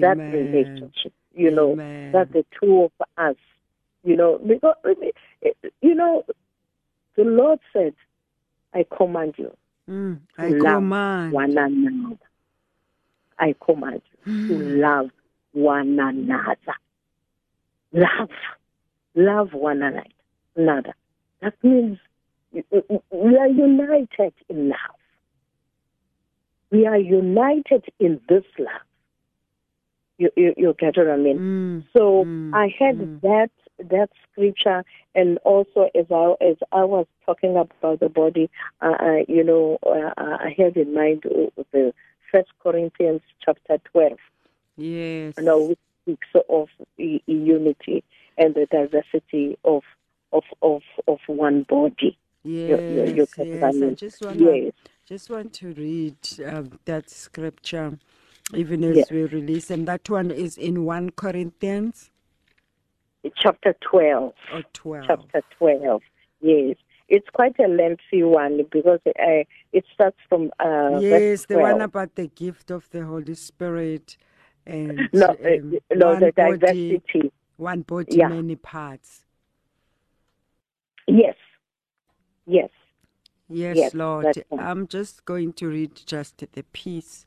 That 0.00 0.18
relationship, 0.28 1.12
you 1.34 1.50
know, 1.50 1.72
Amen. 1.72 2.12
that 2.12 2.32
the 2.32 2.44
two 2.60 2.84
of 2.84 2.92
us, 3.16 3.36
you 4.04 4.16
know, 4.16 4.38
because, 4.38 4.76
you 5.80 5.94
know, 5.94 6.24
the 7.16 7.24
Lord 7.24 7.58
said, 7.72 7.94
I 8.74 8.84
command 8.96 9.34
you 9.38 9.54
Mm, 9.88 10.20
to 10.36 10.42
I 10.42 10.48
love 10.48 10.58
command. 10.58 11.32
one 11.32 11.58
another. 11.58 12.18
I 13.38 13.54
command 13.64 14.02
you 14.12 14.48
to 14.48 14.62
love 14.80 15.10
one 15.52 15.98
another. 15.98 16.56
Love. 17.92 18.30
Love 19.14 19.52
one 19.52 19.82
another. 20.56 20.94
That 21.40 21.54
means 21.62 21.98
we 22.52 23.36
are 23.36 23.48
united 23.48 24.34
in 24.48 24.68
love. 24.68 25.00
We 26.70 26.86
are 26.86 26.96
united 26.98 27.84
in 27.98 28.20
this 28.28 28.44
love. 28.58 28.86
You, 30.22 30.30
you, 30.36 30.54
you 30.56 30.74
get 30.78 30.96
what 30.96 31.10
I 31.10 31.16
mean? 31.16 31.38
Mm, 31.38 31.84
So 31.96 32.24
mm, 32.26 32.54
I 32.54 32.66
had 32.78 32.98
mm. 32.98 33.20
that 33.22 33.50
that 33.94 34.10
scripture, 34.30 34.84
and 35.14 35.38
also 35.52 35.88
as 36.00 36.06
I 36.10 36.24
as 36.50 36.56
I 36.70 36.84
was 36.84 37.06
talking 37.26 37.56
about 37.56 37.98
the 38.00 38.08
body, 38.08 38.46
uh, 38.80 38.94
uh, 39.08 39.16
you 39.28 39.42
know, 39.42 39.78
uh, 39.84 40.12
I 40.16 40.54
had 40.56 40.76
in 40.76 40.94
mind 40.94 41.24
uh, 41.26 41.62
the 41.72 41.92
First 42.30 42.50
Corinthians 42.62 43.22
chapter 43.44 43.78
twelve, 43.90 44.20
Yes. 44.76 45.34
you 45.38 45.44
know, 45.44 45.74
speaks 46.02 46.28
of 46.48 46.68
i- 46.98 47.20
i- 47.28 47.32
unity 47.32 48.04
and 48.38 48.54
the 48.54 48.66
diversity 48.78 49.58
of 49.64 49.82
of 50.32 50.44
of, 50.62 50.82
of 51.08 51.18
one 51.26 51.64
body. 51.68 52.16
Yes, 52.44 52.68
Your- 52.68 52.80
your- 52.96 53.06
your 53.18 53.26
yes. 53.26 53.38
I 53.38 53.44
companion. 53.44 53.96
just 53.96 54.24
want 54.24 54.38
to 54.38 54.44
Yes. 54.44 54.72
just 55.12 55.30
want 55.30 55.52
to 55.60 55.66
read 55.72 56.16
um, 56.46 56.78
that 56.84 57.10
scripture, 57.10 57.98
even 58.54 58.84
as 58.84 58.96
Yes. 58.96 59.10
we 59.10 59.24
release, 59.24 59.70
and 59.70 59.86
that 59.88 60.08
one 60.10 60.30
is 60.30 60.56
in 60.58 60.84
one 60.84 61.10
Corinthians 61.10 62.10
Chapter 63.36 63.74
twelve. 63.80 64.34
or 64.52 64.62
twelve. 64.72 65.06
chapter 65.06 65.42
12. 65.58 66.02
Yes. 66.40 66.76
It's 67.08 67.28
quite 67.32 67.54
a 67.60 67.68
lengthy 67.68 68.22
one 68.24 68.64
because 68.72 68.98
uh, 69.06 69.44
it 69.72 69.84
starts 69.94 70.16
from 70.28 70.50
uh, 70.58 70.98
yes, 71.00 71.46
the 71.46 71.58
one 71.58 71.80
about 71.82 72.14
the 72.16 72.26
gift 72.28 72.70
of 72.70 72.88
the 72.90 73.04
Holy 73.04 73.34
Spirit 73.34 74.16
and 74.66 75.08
no, 75.12 75.26
uh, 75.26 75.30
um, 75.30 75.78
no, 75.94 76.18
the 76.18 76.32
body, 76.34 76.58
diversity. 76.58 77.32
one 77.58 77.82
body, 77.82 78.16
Yeah. 78.16 78.28
many 78.28 78.56
parts. 78.56 79.24
Yes, 81.06 81.36
yes. 82.46 82.70
Yes, 83.48 83.76
Yes, 83.76 83.94
Lord. 83.94 84.44
I'm 84.58 84.86
just 84.86 85.24
going 85.26 85.52
to 85.54 85.68
read 85.68 85.94
just 86.06 86.38
the 86.52 86.62
piece 86.72 87.24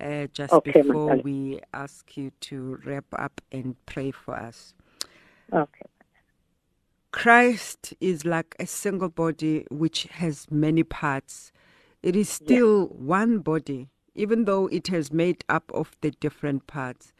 uh, 0.00 0.28
just 0.32 0.52
Okay, 0.52 0.62
before 0.64 1.16
we 1.16 1.60
ask 1.74 2.16
you 2.16 2.32
to 2.42 2.80
wrap 2.86 3.06
up 3.18 3.40
and 3.52 3.76
pray 3.86 4.12
for 4.12 4.36
us. 4.36 4.74
Okay. 5.52 5.86
Christ 7.12 7.94
is 8.00 8.24
like 8.24 8.54
a 8.60 8.66
single 8.66 9.08
body 9.08 9.66
which 9.70 10.04
has 10.04 10.46
many 10.50 10.82
parts. 10.84 11.52
It 12.02 12.16
is 12.16 12.28
still 12.28 12.86
one 12.88 13.38
body, 13.40 13.88
even 14.14 14.44
though 14.44 14.66
it 14.68 14.88
has 14.88 15.12
made 15.12 15.44
up 15.48 15.70
of 15.74 15.92
the 16.02 16.10
different 16.12 16.66
parts. 16.66 17.12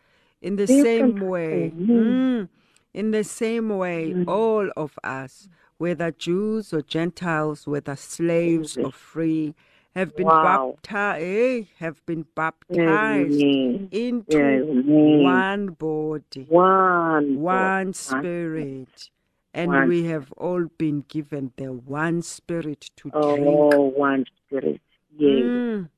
In 0.42 0.56
the 0.56 0.68
same 0.68 1.14
Different 1.14 1.30
way, 1.30 1.72
parts, 1.72 1.88
mm, 1.88 2.48
in 2.94 3.10
the 3.12 3.24
same 3.24 3.70
way, 3.70 4.14
Mm. 4.14 4.26
all 4.26 4.70
of 4.76 4.98
us, 5.04 5.48
whether 5.78 6.12
Jews 6.12 6.72
or 6.72 6.82
Gentiles, 6.82 7.66
whether 7.66 7.96
slaves 7.96 8.76
or 8.78 8.92
free, 8.92 9.54
have 9.96 10.16
been 10.16 10.26
Wow. 10.26 10.42
baptized, 10.42 11.68
have 11.78 12.06
been 12.06 12.26
baptized 12.36 13.42
Amen. 13.42 13.90
into 13.90 14.66
Amen. 14.70 15.22
one 15.24 15.68
body 15.68 16.46
One. 16.48 17.42
one 17.42 17.94
spirit 17.94 19.10
and 19.54 19.68
One 19.72 19.88
we 19.88 20.04
have 20.04 20.32
all 20.34 20.66
been 20.78 21.04
given 21.08 21.52
the 21.56 21.72
one 21.72 22.22
spirit 22.22 22.90
to 22.98 23.12
drink 23.20 23.74
Oh, 23.74 23.92
one 23.96 24.26
spirit. 24.46 24.80
Yes. 25.16 25.52
Mm, 25.52 25.90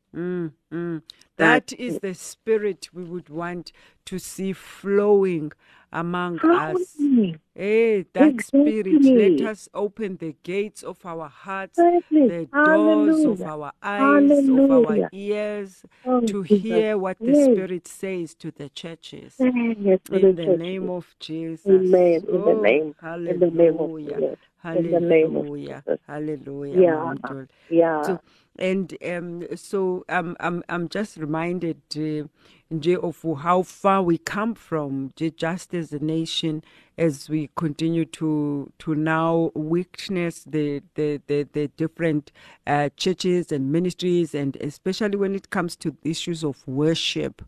That 1.39 1.73
is 1.75 2.01
the 2.01 2.15
spirit 2.15 2.91
we 2.95 3.05
would 3.05 3.31
want 3.31 3.73
to 4.07 4.19
see 4.21 4.55
flowing 4.55 5.53
among 5.93 6.41
us. 6.53 6.97
Hallelujah. 6.97 7.41
Eh, 7.57 8.05
that 8.15 8.41
spirit, 8.41 9.15
let 9.15 9.43
us 9.43 9.69
open 9.75 10.19
the 10.19 10.37
gates 10.45 10.83
of 10.85 11.05
our 11.07 11.29
hearts, 11.29 11.79
Exactly. 11.79 12.29
the 12.29 12.49
doors 12.65 13.25
of 13.27 13.47
our 13.47 13.73
eyes, 13.83 14.49
of 14.49 14.71
our 14.71 15.01
ears, 15.13 15.85
Oh, 16.05 16.21
to 16.27 16.43
Jesus. 16.43 16.63
hear 16.63 16.99
what 16.99 17.25
the 17.25 17.35
Yes. 17.35 17.45
Spirit 17.45 17.89
says 17.89 18.35
to 18.37 18.53
the 18.53 18.71
churches. 18.71 19.49
Yes, 19.83 20.01
In 20.11 20.37
the 20.37 20.47
church. 20.47 20.61
name 20.61 20.91
of 20.91 21.17
Jesus. 21.21 21.67
Amen. 21.71 22.25
In 22.29 22.45
the 22.45 22.55
Oh, 22.55 22.63
name- 22.63 22.95
in 23.27 23.39
the 23.41 23.51
name 23.51 23.81
of 23.81 23.93
hallelujah. 24.01 24.25
In 24.75 24.91
the 24.91 25.01
name 25.01 25.37
of 25.37 25.47
Jesus. 25.65 26.01
Hallelujah. 26.09 26.83
Yeah. 26.83 27.15
Yeah. 27.71 28.03
So, 28.03 28.21
and 28.59 28.97
um, 29.07 29.47
so 29.57 30.05
um, 30.09 30.37
I'm, 30.41 30.63
I'm 30.69 30.89
just 30.89 31.17
reminded 31.17 31.81
uh, 31.97 32.29
of 33.03 33.25
how 33.41 33.63
far 33.63 34.03
we 34.03 34.19
come 34.19 34.55
from 34.55 35.13
just 35.37 35.75
as 35.75 35.93
a 35.93 35.99
nation 35.99 36.63
as 36.99 37.29
we 37.29 37.51
continue 37.57 38.05
to 38.05 38.71
to 38.79 38.95
now 38.95 39.51
witness 39.55 40.45
the 40.45 40.83
the, 40.95 41.21
the, 41.29 41.49
the 41.53 41.69
different 41.77 42.33
uh, 42.67 42.91
churches 42.97 43.53
and 43.53 43.73
ministries 43.73 44.35
and 44.35 44.57
especially 44.61 45.17
when 45.17 45.35
it 45.35 45.51
comes 45.51 45.77
to 45.77 45.97
issues 46.05 46.45
of 46.45 46.67
worship 46.67 47.43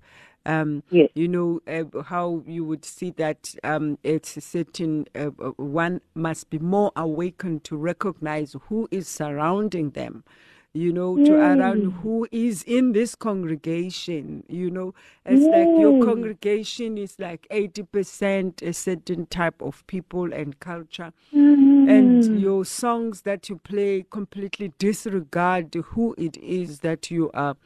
um, 0.46 0.82
Yes. 0.90 1.10
you 1.14 1.28
know 1.28 1.60
uh, 1.68 2.02
how 2.04 2.42
you 2.46 2.64
would 2.64 2.84
see 2.84 3.10
that 3.12 3.54
um, 3.64 3.98
it's 4.02 4.36
a 4.36 4.40
certain 4.40 5.06
uh, 5.14 5.30
uh, 5.40 5.50
one 5.56 6.00
must 6.14 6.50
be 6.50 6.58
more 6.58 6.92
awakened 6.96 7.64
to 7.64 7.76
recognize 7.76 8.56
who 8.68 8.88
is 8.90 9.06
surrounding 9.08 9.90
them 9.90 10.24
you 10.72 10.92
know 10.92 11.16
to 11.16 11.34
around 11.34 11.82
who 12.02 12.28
is 12.30 12.62
in 12.62 12.92
this 12.92 13.14
congregation 13.14 14.44
you 14.48 14.70
know. 14.70 14.94
It's 15.24 15.44
like 15.44 15.68
your 15.80 16.04
congregation 16.04 16.96
is 16.96 17.18
like 17.18 17.46
80% 17.50 18.62
a 18.62 18.72
certain 18.72 19.26
type 19.26 19.60
of 19.60 19.86
people 19.86 20.32
and 20.32 20.58
culture. 20.60 21.12
Mm. 21.32 21.88
and 21.88 22.40
your 22.40 22.64
songs 22.64 23.22
that 23.22 23.48
you 23.48 23.56
play 23.56 24.04
completely 24.10 24.72
disregard 24.78 25.74
who 25.74 26.14
it 26.18 26.36
is 26.36 26.80
that 26.80 27.10
you 27.10 27.30
are 27.34 27.56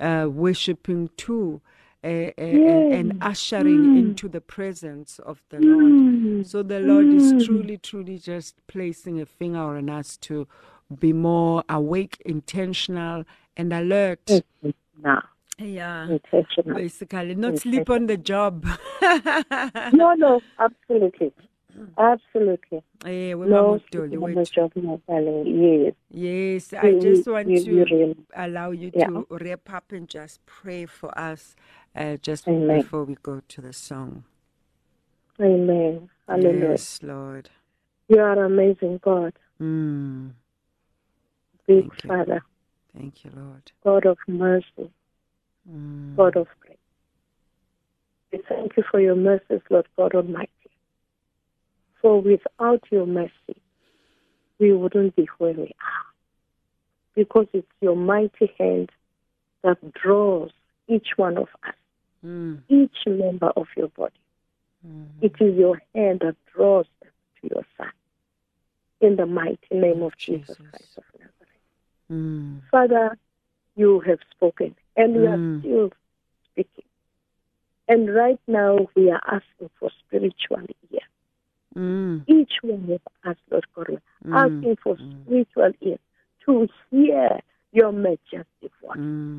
uh, 0.00 0.28
worshiping 0.30 1.10
to 1.16 1.60
uh, 2.04 2.08
uh, 2.08 2.32
and, 2.38 2.92
and 2.92 3.18
ushering 3.22 3.96
into 3.96 4.28
the 4.28 4.40
presence 4.40 5.18
of 5.18 5.42
the 5.48 5.58
Lord. 5.58 6.46
So 6.46 6.62
the 6.62 6.78
Lord 6.78 7.06
is 7.06 7.44
truly, 7.44 7.78
truly 7.78 8.18
just 8.18 8.54
placing 8.68 9.20
a 9.20 9.26
finger 9.26 9.58
on 9.58 9.90
us 9.90 10.16
to 10.18 10.46
be 10.98 11.12
more 11.12 11.64
awake, 11.68 12.22
intentional, 12.24 13.24
and 13.56 13.72
alert. 13.72 14.28
Now, 15.02 15.22
Yeah. 15.58 16.08
intentional. 16.08 16.76
Basically, 16.76 17.34
not 17.34 17.58
sleep 17.58 17.88
on 17.90 18.06
the 18.06 18.16
job. 18.16 18.66
No, 19.92 20.14
no, 20.18 20.40
absolutely. 20.58 21.32
Absolutely. 21.98 22.82
Eh, 23.04 23.34
we 23.34 23.46
No, 23.46 23.62
mama 23.62 23.78
Doli, 23.78 23.80
speaking 23.86 24.14
of 24.16 24.22
wait. 24.22 24.34
the 24.36 24.44
job, 24.44 24.72
my. 24.76 24.98
Yes. 25.44 25.92
Yes, 26.10 26.72
I 26.72 26.88
You- 26.88 27.00
just 27.00 27.28
want 27.28 27.48
you- 27.48 27.64
to 27.64 27.84
really- 27.84 28.16
allow 28.34 28.70
you 28.70 28.90
Yeah. 28.94 29.08
to 29.08 29.26
wrap 29.30 29.70
up 29.72 29.92
and 29.92 30.08
just 30.08 30.44
pray 30.46 30.86
for 30.86 31.16
us 31.18 31.54
uh, 31.94 32.16
just 32.16 32.48
Amen. 32.48 32.78
before 32.78 33.04
we 33.04 33.16
go 33.22 33.40
to 33.48 33.60
the 33.60 33.72
song. 33.74 34.24
Amen. 35.40 36.08
Hallelujah. 36.28 36.70
Yes, 36.70 37.02
Lord. 37.02 37.50
You 38.08 38.20
are 38.20 38.42
amazing, 38.44 38.98
God. 39.02 39.34
Mm, 39.60 40.30
Big 41.66 41.88
Thank 41.90 42.04
you. 42.04 42.08
Father, 42.08 42.42
thank 42.96 43.24
you, 43.24 43.30
Lord. 43.34 43.72
God 43.84 44.06
of 44.06 44.18
mercy, 44.26 44.90
Mm, 45.68 46.16
God 46.16 46.36
of 46.36 46.46
grace. 46.60 46.76
We 48.32 48.38
thank 48.48 48.76
you 48.76 48.84
for 48.90 49.00
your 49.00 49.16
mercies, 49.16 49.60
Lord 49.70 49.86
God 49.96 50.14
Almighty. 50.14 50.50
For 52.00 52.20
without 52.20 52.84
your 52.90 53.06
mercy, 53.06 53.60
we 54.58 54.72
wouldn't 54.72 55.16
be 55.16 55.28
where 55.38 55.52
we 55.52 55.64
are. 55.64 56.06
Because 57.14 57.46
it's 57.52 57.66
your 57.80 57.96
mighty 57.96 58.52
hand 58.58 58.90
that 59.62 59.78
draws 59.92 60.50
each 60.86 61.08
one 61.16 61.36
of 61.36 61.48
us, 61.66 61.74
mm, 62.24 62.60
each 62.68 62.96
member 63.06 63.48
of 63.56 63.66
your 63.76 63.88
body. 63.88 64.14
mm. 64.86 65.06
It 65.20 65.32
is 65.40 65.56
your 65.56 65.82
hand 65.94 66.20
that 66.20 66.36
draws 66.54 66.86
them 67.00 67.10
to 67.40 67.48
your 67.54 67.66
side. 67.76 67.90
In 69.00 69.16
the 69.16 69.26
mighty 69.26 69.58
name 69.72 70.02
of 70.02 70.16
Jesus, 70.16 70.46
Jesus. 70.46 70.56
Christ. 70.70 70.98
Mm, 72.10 72.62
Father, 72.70 73.18
you 73.74 74.00
have 74.00 74.18
spoken, 74.30 74.74
and 74.96 75.14
we 75.16 75.26
are 75.26 75.36
Mm. 75.38 75.58
still 75.60 75.92
speaking. 76.50 76.84
And 77.88 78.14
right 78.14 78.40
now, 78.46 78.88
we 78.94 79.10
are 79.10 79.22
asking 79.26 79.70
for 79.78 79.90
spiritual 80.06 80.66
ear. 80.90 81.00
mm, 81.74 82.22
Each 82.26 82.54
one 82.62 82.90
of 82.90 83.00
us, 83.30 83.36
Lord 83.50 83.66
God, 83.74 84.00
Mm. 84.24 84.32
asking 84.32 84.76
for 84.76 84.96
Mm. 84.96 85.22
spiritual 85.24 85.72
ear 85.80 85.98
to 86.46 86.68
hear 86.90 87.40
your 87.72 87.92
majestic 87.92 88.72
voice, 88.80 88.98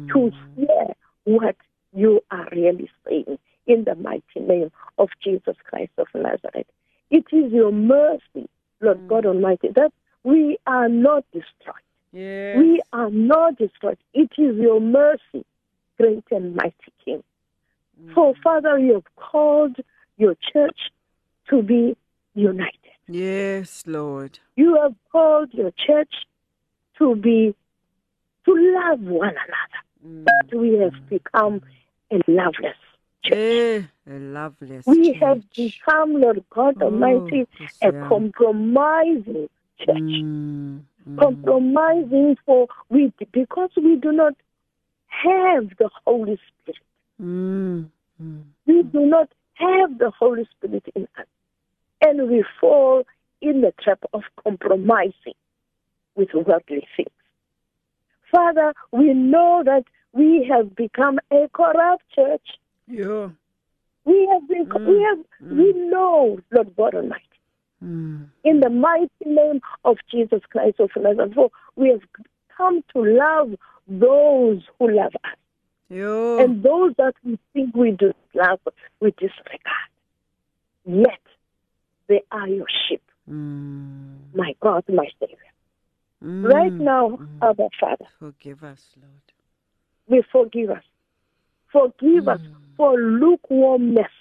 to 0.10 0.32
hear 0.56 0.96
what 1.24 1.56
you 1.94 2.22
are 2.32 2.48
really 2.52 2.90
saying 3.06 3.40
in 3.66 3.84
the 3.86 3.96
mighty 3.96 4.40
name 4.40 4.72
of 4.98 5.10
Jesus 5.22 5.56
Christ 5.64 5.92
of 5.98 6.08
Nazareth. 6.14 6.68
It 7.10 7.26
is 7.32 7.52
your 7.52 7.72
mercy, 7.72 8.50
Lord. 8.82 9.08
God 9.08 9.26
Almighty, 9.26 9.70
that 9.70 9.92
we 10.24 10.58
are 10.68 10.90
not 10.90 11.26
destroyed. 11.32 11.87
Yes. 12.12 12.58
We 12.58 12.82
are 12.94 13.10
not 13.10 13.58
destroyed. 13.58 13.98
It 14.14 14.32
is 14.38 14.58
your 14.58 14.80
mercy, 14.80 15.46
great 15.98 16.24
and 16.32 16.56
mighty 16.56 16.74
King. 17.04 17.24
For 18.14 18.34
Father, 18.44 18.78
you 18.78 18.94
have 18.96 19.16
called 19.16 19.78
your 20.18 20.36
church 20.54 20.78
to 21.50 21.62
be 21.62 21.98
united. 22.36 22.74
Yes, 23.08 23.84
Lord. 23.88 24.40
You 24.56 24.80
have 24.82 24.94
called 25.12 25.54
your 25.54 25.72
church 25.72 26.14
to 27.00 27.16
be 27.16 27.56
to 28.46 28.76
love 28.80 29.02
one 29.02 29.30
another. 29.30 29.82
Mm. 30.06 30.26
But 30.26 30.58
we 30.58 30.74
have 30.80 31.10
become 31.10 31.62
a 32.12 32.20
loveless 32.28 32.76
church. 33.24 33.38
Eh, 33.38 33.82
a 34.10 34.20
loveless 34.20 34.86
We 34.86 35.14
have 35.14 35.42
become, 35.56 36.22
Lord 36.22 36.44
God 36.50 36.78
Oh, 36.82 36.86
Almighty, 36.86 37.48
a 37.82 37.92
compromising 38.08 39.50
church. 39.80 39.98
Mm, 39.98 40.82
mm. 41.08 41.20
Compromising 41.20 42.38
for 42.46 42.68
we 42.90 43.14
because 43.32 43.70
we 43.76 43.96
do 43.96 44.12
not 44.12 44.34
have 45.08 45.70
the 45.78 45.90
Holy 46.06 46.40
Spirit. 46.48 46.82
Mm, 47.22 47.90
mm. 48.22 48.44
We 48.66 48.84
do 48.84 49.06
not 49.06 49.30
have 49.54 49.98
the 49.98 50.12
Holy 50.12 50.48
Spirit 50.58 50.84
in 50.96 51.08
us 51.18 51.26
and 52.02 52.30
we 52.30 52.44
fall 52.60 53.04
in 53.42 53.62
the 53.62 53.74
trap 53.82 54.00
of 54.14 54.24
compromising 54.44 55.34
with 56.16 56.30
worldly 56.34 56.88
things. 56.96 57.10
Father, 58.32 58.74
we 58.92 59.14
know 59.14 59.64
that 59.66 59.86
we 60.14 60.48
have 60.50 60.76
become 60.76 61.20
a 61.32 61.48
corrupt 61.54 62.04
church. 62.14 62.46
Yeah. 62.88 63.30
We 64.06 64.28
have 64.32 64.48
been, 64.48 64.70
we 64.86 65.02
have, 65.04 65.20
we 65.42 65.74
know, 65.74 66.40
Lord 66.52 66.76
God 66.76 66.96
Almighty, 66.96 67.24
Mm. 67.84 68.30
in 68.44 68.60
the 68.60 68.70
mighty 68.72 69.10
name 69.24 69.62
of 69.86 69.98
Jesus 70.10 70.42
Christ 70.50 70.80
of 70.80 70.90
Nazareth, 70.98 71.34
for 71.36 71.52
we 71.76 71.90
have 71.90 72.02
come 72.58 72.84
to 72.94 73.04
love 73.04 73.54
those 73.88 74.64
who 74.80 74.92
love 74.92 75.14
us. 75.24 75.38
Yeah. 75.90 76.40
And 76.44 76.64
those 76.64 76.96
that 76.98 77.14
we 77.24 77.38
think 77.54 77.76
we 77.76 77.92
do 77.92 78.14
love, 78.34 78.60
we 79.00 79.12
disregard. 79.12 79.90
Yet, 80.86 81.22
they 82.08 82.24
are 82.32 82.48
your 82.48 82.66
sheep, 82.90 83.04
Mm. 83.30 84.34
my 84.34 84.56
God, 84.60 84.84
my 84.90 85.08
Savior. 85.20 85.38
Mm. 86.24 86.52
Right 86.52 86.74
now, 86.80 87.20
our 87.42 87.54
Father, 87.80 88.08
Forgive 88.18 88.64
us, 88.64 88.96
Lord. 89.00 89.34
we 90.08 90.24
forgive 90.32 90.72
us. 90.72 90.84
Forgive 91.72 92.28
us 92.28 92.42
for 92.76 92.98
lukewarmness, 92.98 94.12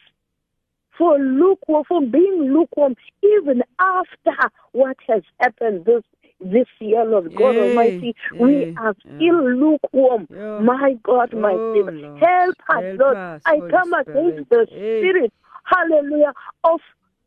for 0.99 1.19
lukewarm, 1.19 1.85
for 1.89 2.01
being 2.01 2.53
lukewarm, 2.53 2.97
even 3.23 3.63
after 3.79 4.51
what 4.73 4.97
has 5.09 5.23
happened 5.41 5.85
this 5.85 6.03
this 6.41 6.67
year, 6.81 7.05
Lord 7.05 7.35
God 7.35 7.57
Yay, 7.57 7.63
Almighty. 7.63 8.15
We 8.39 8.67
yay, 8.67 8.75
are 8.79 8.95
yeah. 9.05 9.17
still 9.17 9.51
lukewarm. 9.51 10.29
Yeah. 10.31 10.61
My 10.61 10.97
God, 11.03 11.33
my 11.33 11.55
Oh, 11.55 11.73
Savior. 11.75 11.93
Lord. 11.93 12.23
Help 12.23 12.55
us, 12.69 12.83
Help 12.85 13.01
Lord. 13.01 13.17
us, 13.17 13.43
I 13.47 13.57
Holy 13.59 13.71
come 13.71 13.93
against 13.95 14.51
the 14.51 14.67
Spirit. 14.67 15.01
Spirit, 15.01 15.33
hallelujah, 15.65 16.33
of 16.65 16.81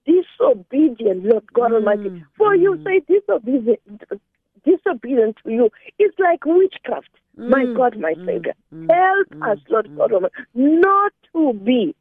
disobedience, 0.06 1.22
Lord 1.26 1.44
God 1.54 1.74
Almighty. 1.74 2.10
Mm, 2.10 2.24
For 2.38 2.56
you 2.56 2.78
mm. 2.78 2.84
say 2.84 3.02
disobedient, 3.08 3.80
disobedient 4.64 5.38
to 5.44 5.52
you 5.52 5.70
is 5.98 6.12
like 6.20 6.46
witchcraft. 6.46 7.10
My 7.38 7.66
Mm, 7.66 7.76
God, 7.76 7.98
my 8.00 8.14
mm, 8.14 8.26
Savior. 8.26 8.54
mm, 8.74 8.88
Help 8.90 9.28
mm, 9.34 9.52
us, 9.52 9.60
Lord. 9.70 9.90
God 9.98 10.14
Almighty, 10.14 10.36
not 10.54 11.14
to 11.34 11.54
be 11.54 11.96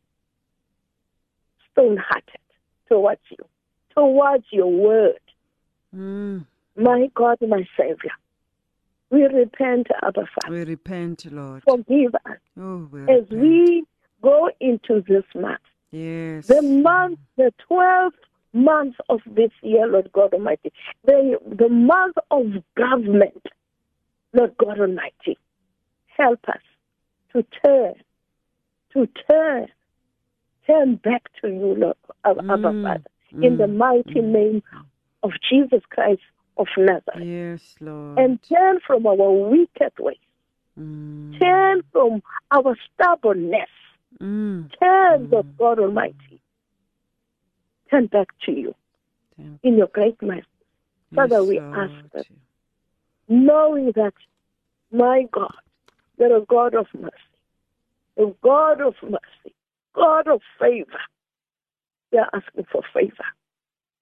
stone 1.78 1.96
hearted 1.96 2.40
towards 2.88 3.20
you, 3.30 3.44
towards 3.94 4.44
your 4.50 4.70
word. 4.70 5.20
Mm. 5.94 6.46
My 6.76 7.10
God, 7.14 7.38
my 7.46 7.66
Savior. 7.78 8.12
We 9.10 9.22
repent, 9.22 9.88
Abba 10.02 10.28
Father. 10.34 10.54
We 10.54 10.64
repent, 10.64 11.24
Lord. 11.32 11.62
Forgive 11.66 12.14
us 12.26 12.38
Oh, 12.60 12.88
we 12.90 13.02
as 13.04 13.24
we 13.30 13.84
go 14.22 14.50
into 14.60 15.02
this 15.08 15.24
month. 15.34 15.60
Yes. 15.90 16.46
The 16.46 16.60
month, 16.60 17.18
the 17.36 17.52
12th 17.70 18.10
month 18.52 18.96
of 19.08 19.20
this 19.26 19.50
year, 19.62 19.86
Lord 19.86 20.10
God 20.12 20.34
Almighty. 20.34 20.72
The, 21.04 21.38
the 21.46 21.68
month 21.68 22.16
of 22.30 22.44
government, 22.76 23.46
Lord 24.34 24.54
God 24.58 24.78
Almighty. 24.78 25.38
Help 26.08 26.40
us 26.48 26.60
to 27.32 27.44
turn, 27.64 27.94
to 28.92 29.08
turn, 29.30 29.68
turn 30.68 30.96
back 30.96 31.22
to 31.40 31.48
you, 31.48 31.74
Lord, 31.74 31.96
Abba 32.24 32.42
Mm, 32.42 32.82
Father. 32.82 33.04
In 33.42 33.56
the 33.58 33.64
mm, 33.64 33.76
mighty 33.76 34.20
mm. 34.20 34.24
name 34.24 34.62
of 35.22 35.32
Jesus 35.50 35.82
Christ 35.90 36.22
of 36.56 36.66
Nazareth. 36.76 37.26
Yes, 37.26 37.76
Lord. 37.80 38.18
And 38.18 38.38
turn 38.42 38.80
from 38.86 39.06
our 39.06 39.30
wicked 39.50 39.92
ways. 39.98 40.16
Mm, 40.78 41.38
Turn 41.38 41.82
from 41.92 42.22
our 42.50 42.76
stubbornness. 42.94 43.68
mm. 44.20 44.70
Turn, 44.80 45.28
Lord 45.30 45.46
God 45.58 45.78
Almighty. 45.78 46.40
Turn 47.90 48.06
back 48.06 48.28
to 48.46 48.52
you 48.52 48.74
in 49.62 49.76
your 49.76 49.86
great 49.88 50.20
mercy. 50.22 50.46
Father, 51.14 51.40
yes, 51.40 51.48
we 51.48 51.60
Lord. 51.60 51.76
ask 51.90 52.12
that, 52.12 52.26
knowing 53.28 53.92
that, 53.94 54.14
my 54.92 55.26
God, 55.32 55.54
you're 56.18 56.36
a 56.36 56.44
God 56.44 56.74
of 56.74 56.86
mercy, 56.94 57.14
a 58.18 58.26
God 58.42 58.80
of 58.80 58.94
mercy, 59.02 59.54
God 59.94 60.28
of 60.28 60.40
favor. 60.58 61.00
We 62.12 62.18
are 62.18 62.30
asking 62.32 62.66
for 62.70 62.82
favor, 62.94 63.24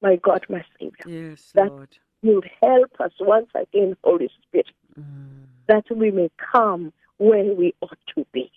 my 0.03 0.16
God, 0.16 0.45
my 0.49 0.64
Savior. 0.78 1.05
Yes, 1.07 1.53
that- 1.55 1.70
Lord. 1.70 1.97
You 2.22 2.43
help 2.62 2.99
us 3.01 3.12
once 3.20 3.51
again, 3.55 3.97
Holy 4.03 4.28
Spirit, 4.43 4.70
Mm. 4.99 5.47
that 5.68 5.84
we 5.91 6.11
may 6.11 6.30
come 6.39 6.93
where 7.18 7.53
we 7.55 7.74
ought 7.82 7.99
to 8.16 8.24
be. 8.32 8.51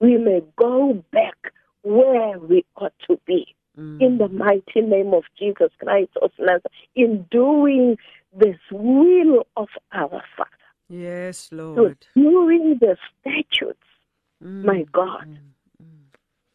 We 0.00 0.16
may 0.16 0.40
go 0.56 0.94
back 1.12 1.52
where 1.82 2.38
we 2.38 2.64
ought 2.76 2.98
to 3.08 3.16
be. 3.26 3.54
Mm. 3.76 4.00
in 4.00 4.18
the 4.18 4.28
mighty 4.28 4.80
name 4.80 5.14
of 5.14 5.22
Jesus 5.38 5.70
Christ 5.78 6.10
of 6.20 6.32
Nazareth, 6.36 6.66
in 6.96 7.22
doing 7.30 7.96
this 8.32 8.58
will 8.72 9.46
of 9.56 9.68
our 9.92 10.20
Father, 10.36 10.50
Yes, 10.88 11.52
Lord. 11.52 12.04
doing 12.16 12.78
the 12.80 12.96
statutes, 13.20 13.86
Mm, 14.42 14.64
my 14.64 14.82
God, 14.90 15.28
mm. 15.28 15.47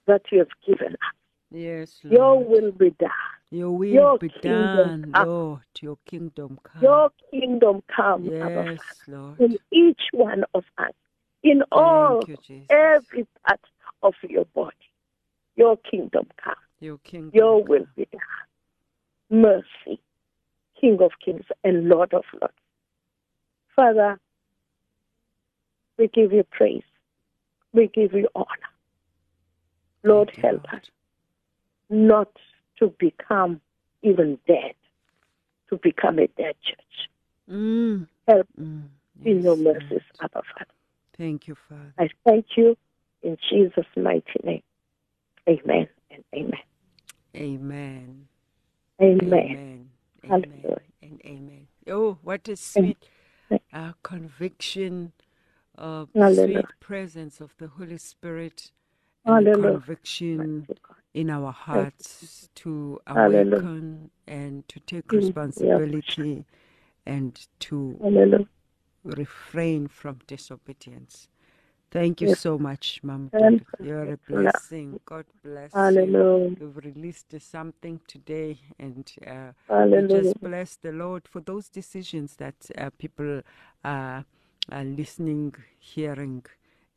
That 0.07 0.21
you 0.31 0.39
have 0.39 0.47
given 0.65 0.93
us. 0.93 1.15
Yes, 1.51 1.99
Lord. 2.03 2.13
Your 2.13 2.43
will 2.43 2.71
be 2.71 2.89
done. 2.91 3.09
Your 3.51 3.71
will 3.71 3.93
your 3.93 4.17
be 4.17 4.29
kingdom 4.29 4.71
done, 4.71 5.11
come. 5.13 5.27
Lord. 5.27 5.61
Your 5.81 5.97
kingdom 6.09 6.59
come. 6.63 6.81
Your 6.81 7.09
kingdom 7.31 7.83
come, 7.95 8.25
yes, 8.25 8.79
Lord. 9.07 9.39
in 9.39 9.57
each 9.71 10.01
one 10.11 10.43
of 10.55 10.63
us, 10.79 10.93
in 11.43 11.61
all, 11.71 12.23
you, 12.27 12.37
every 12.69 13.27
part 13.47 13.59
of 14.01 14.13
your 14.27 14.45
body. 14.45 14.75
Your 15.55 15.77
kingdom 15.77 16.27
come. 16.43 16.55
Your 16.79 16.97
kingdom. 16.99 17.31
Your 17.33 17.61
come. 17.61 17.69
will 17.69 17.85
be 17.95 18.07
done. 18.11 19.41
Mercy, 19.41 20.01
King 20.79 20.97
of 21.01 21.11
kings 21.23 21.45
and 21.63 21.87
Lord 21.87 22.13
of 22.13 22.23
lords. 22.41 22.53
Father, 23.75 24.19
we 25.97 26.07
give 26.07 26.31
you 26.31 26.43
praise. 26.51 26.83
We 27.71 27.87
give 27.93 28.13
you 28.13 28.27
honor. 28.35 28.72
Lord, 30.03 30.31
help 30.41 30.65
us 30.73 30.81
not 31.89 32.29
to 32.79 32.93
become 32.99 33.61
even 34.01 34.37
dead, 34.47 34.73
to 35.69 35.77
become 35.81 36.19
a 36.19 36.27
dead 36.27 36.55
church. 36.63 37.09
Mm, 37.49 38.07
Help 38.27 38.47
mm. 38.59 38.83
in 39.23 39.43
your 39.43 39.57
mercies, 39.57 39.89
Lord. 39.91 40.01
Abba 40.21 40.41
Father. 40.53 40.71
Thank 41.17 41.47
you, 41.47 41.55
Father. 41.69 41.93
I 41.97 42.09
thank 42.25 42.45
you 42.57 42.75
in 43.21 43.37
Jesus' 43.49 43.85
mighty 43.95 44.23
name. 44.43 44.63
Amen 45.47 45.87
and 46.09 46.23
amen. 46.33 46.61
Amen. 47.35 48.27
Amen. 49.01 49.29
Amen. 49.31 49.89
Hallelujah. 50.29 50.81
And 51.01 51.21
amen. 51.25 51.67
Oh, 51.87 52.17
what 52.23 52.47
a 52.47 52.55
sweet 52.55 52.97
uh, 53.73 53.93
conviction 54.03 55.11
of 55.75 56.09
Hallelujah. 56.15 56.45
sweet 56.45 56.79
presence 56.79 57.41
of 57.41 57.55
the 57.57 57.67
Holy 57.67 57.97
Spirit 57.97 58.71
Hallelujah. 59.25 59.81
conviction 59.81 60.67
in 61.13 61.29
our 61.29 61.51
hearts 61.51 62.49
to 62.55 62.99
Hallelujah. 63.15 63.69
awaken 63.69 64.11
and 64.27 64.67
to 64.69 64.79
take 64.81 65.13
Mm, 65.13 65.33
yeah. 65.57 65.79
responsibility 65.79 66.45
and 67.05 67.47
to 67.61 68.01
Hallelujah. 68.01 68.47
refrain 69.03 69.87
from 69.87 70.19
disobedience. 70.27 71.27
Thank 71.91 72.21
you 72.21 72.27
Yes. 72.27 72.39
so 72.39 72.57
much, 72.57 73.01
Mom. 73.03 73.31
You're 73.81 74.05
a 74.13 74.17
you. 74.29 74.35
blessing. 74.35 74.99
God 75.05 75.25
bless 75.43 75.97
you. 75.97 76.15
Hallelujah. 76.15 76.55
You've 76.59 76.77
released 76.77 77.33
something 77.41 78.01
today, 78.07 78.59
and 78.79 79.11
uh, 79.27 79.53
just 80.07 80.41
bless 80.41 80.75
the 80.77 80.91
Lord 80.91 81.27
for 81.27 81.41
those 81.41 81.69
decisions 81.69 82.35
that 82.37 82.55
uh, 82.77 82.89
people 82.97 83.41
are, 83.83 84.25
are 84.71 84.83
listening, 84.85 85.55
hearing, 85.79 86.43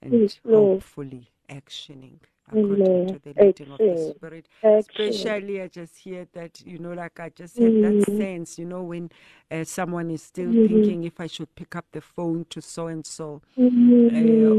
and 0.03 0.13
Yes, 0.23 0.41
hopefully 0.53 1.31
actioning 1.49 2.19
according 2.51 3.07
Amen. 3.07 3.07
to 3.07 3.19
the 3.19 3.35
leading 3.45 3.73
of 3.73 3.81
the 3.81 3.97
Spirit. 3.97 4.49
Action. 4.63 4.79
Especially, 4.79 5.63
I 5.63 5.69
just 5.69 5.99
hear 5.99 6.27
that, 6.35 6.61
you 6.65 6.79
know, 6.79 6.93
like 6.93 7.19
I 7.21 7.31
just 7.31 7.59
had 7.59 7.75
that 7.81 7.95
Mm. 7.95 8.17
sense, 8.19 8.59
you 8.59 8.65
know, 8.67 8.83
when 8.83 9.11
uh, 9.51 9.65
someone 9.65 10.11
is 10.11 10.23
still 10.23 10.53
Mhm. 10.53 10.67
thinking 10.69 11.05
if 11.05 11.21
I 11.21 11.27
should 11.27 11.55
pick 11.57 11.77
up 11.77 11.87
the 11.93 12.01
phone 12.01 12.45
to 12.51 12.61
so 12.63 12.87
and 12.89 13.07
so 13.07 13.43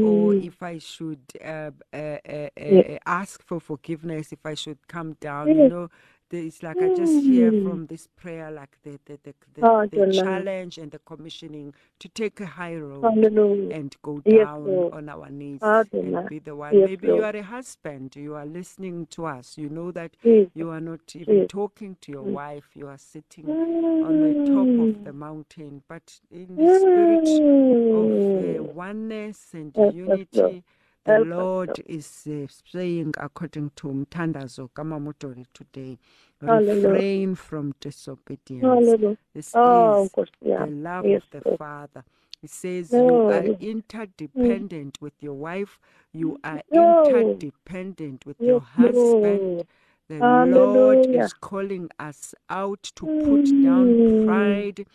or 0.02 0.34
Mm. 0.34 0.44
if 0.44 0.62
I 0.62 0.78
should 0.78 1.20
uh, 1.44 1.70
uh, 1.92 1.96
uh, 1.96 2.48
Yeah. 2.68 2.82
uh, 2.94 2.98
ask 3.06 3.42
for 3.42 3.60
forgiveness, 3.60 4.32
if 4.32 4.44
I 4.44 4.54
should 4.54 4.86
come 4.88 5.14
down, 5.20 5.48
you 5.54 5.64
know, 5.64 5.88
there 6.30 6.42
is 6.42 6.62
like 6.62 6.82
I 6.82 6.90
just 6.90 7.26
hear 7.26 7.52
Mm. 7.52 7.52
from 7.52 7.86
this 7.86 8.08
prayer 8.16 8.50
like 8.50 8.78
the 8.84 8.98
the, 9.06 9.18
the, 9.24 9.34
the, 9.54 9.66
Oh, 9.66 9.88
the 9.92 10.02
challenge 10.10 10.78
and 10.78 10.90
the 10.92 11.00
commissioning 11.00 11.74
to 12.00 12.08
take 12.08 12.40
a 12.40 12.46
high 12.46 12.76
road 12.76 13.16
Hallelujah. 13.16 13.70
and 13.70 13.96
go 14.02 14.22
Yes, 14.24 14.48
down 14.48 14.64
Lord. 14.64 14.92
on 14.92 15.08
our 15.08 15.30
knees 15.30 15.62
Oh, 15.62 15.84
and 16.02 16.20
be 16.28 16.38
the 16.40 16.56
one. 16.56 16.82
Yes, 16.82 16.84
Maybe 16.84 17.08
you 17.10 17.24
are 17.24 17.36
a 17.36 17.42
husband, 17.42 18.16
you 18.16 18.34
are 18.36 18.46
listening 18.46 19.06
to 19.12 19.26
us, 19.26 19.58
you 19.58 19.68
know 19.70 19.92
that 19.92 20.16
Jesus. 20.24 20.52
you 20.54 20.70
are 20.70 20.80
not 20.80 21.16
even 21.16 21.42
Yes. 21.42 21.48
talking 21.48 21.96
to 22.02 22.12
your 22.12 22.24
Mm. 22.24 22.40
wife, 22.40 22.70
you 22.74 22.88
are 22.88 22.98
sitting 22.98 23.58
on 24.02 24.20
the 24.20 24.36
top 24.44 24.70
of 24.78 24.92
the 25.04 25.12
Mm. 25.12 25.14
mountain, 25.14 25.82
but 25.88 26.20
in 26.30 26.58
the 26.58 26.68
spirit 26.68 27.42
of 27.90 28.16
uh, 28.40 28.62
oneness 28.62 29.48
and 29.54 29.76
Yes, 29.76 29.94
yes, 30.06 30.20
Lord. 30.32 30.52
unity 30.52 30.64
The 31.08 31.20
Lord 31.20 31.80
is 31.86 32.28
uh, 32.28 32.46
saying, 32.72 33.14
according 33.18 33.72
to 33.76 33.88
Mtandazo 33.88 34.70
Kamamotori 34.72 35.46
today, 35.54 35.98
Hallelujah. 36.46 37.02
refrain 37.02 37.36
from 37.36 37.74
disobedience. 37.80 38.96
Hallelujah. 38.96 39.18
This 39.34 39.56
Oh, 39.56 39.64
is 39.64 40.12
yeah. 40.42 40.58
the 40.58 40.66
love 40.66 41.08
Yes, 41.08 41.14
of 41.14 41.24
the. 41.32 41.42
Father. 41.58 42.04
It 42.42 42.50
says 42.50 43.00
you 43.00 43.22
are 43.28 43.46
No. 43.46 43.58
interdependent 43.60 44.98
with 45.00 45.14
your 45.20 45.34
wife, 45.34 45.78
you 46.12 46.38
are 46.44 46.62
No. 46.72 47.40
interdependent 47.62 48.26
with 48.26 48.38
your 48.46 48.60
husband. 48.60 49.50
Lord. 49.50 49.68
The 50.08 50.22
Lord 50.22 51.08
is 51.12 51.32
calling 51.34 51.90
us 51.98 52.34
out 52.50 52.84
to 52.96 53.10
put 53.20 53.54
down 53.60 53.98
Mm. 54.00 54.16
pride, 54.16 54.86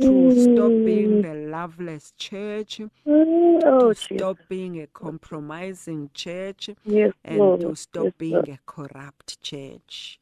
to 0.00 0.30
stop 0.30 0.74
being 0.84 1.18
Mm. 1.18 1.22
the 1.22 1.34
loveless 1.34 2.12
church, 2.18 2.80
Mm, 3.06 3.62
Oh, 3.66 3.72
to 3.78 3.94
Jesus. 3.94 3.94
stop 3.94 4.38
being 4.48 4.80
a 4.80 4.86
compromising 4.88 6.10
church, 6.14 6.70
Yes, 6.84 7.12
and 7.24 7.58
Lord. 7.58 7.60
to 7.60 7.74
stop 7.76 8.10
Yes, 8.10 8.14
being 8.18 8.48
Lord. 8.48 8.50
a 8.50 8.58
corrupt 8.66 9.40
church. 9.42 10.20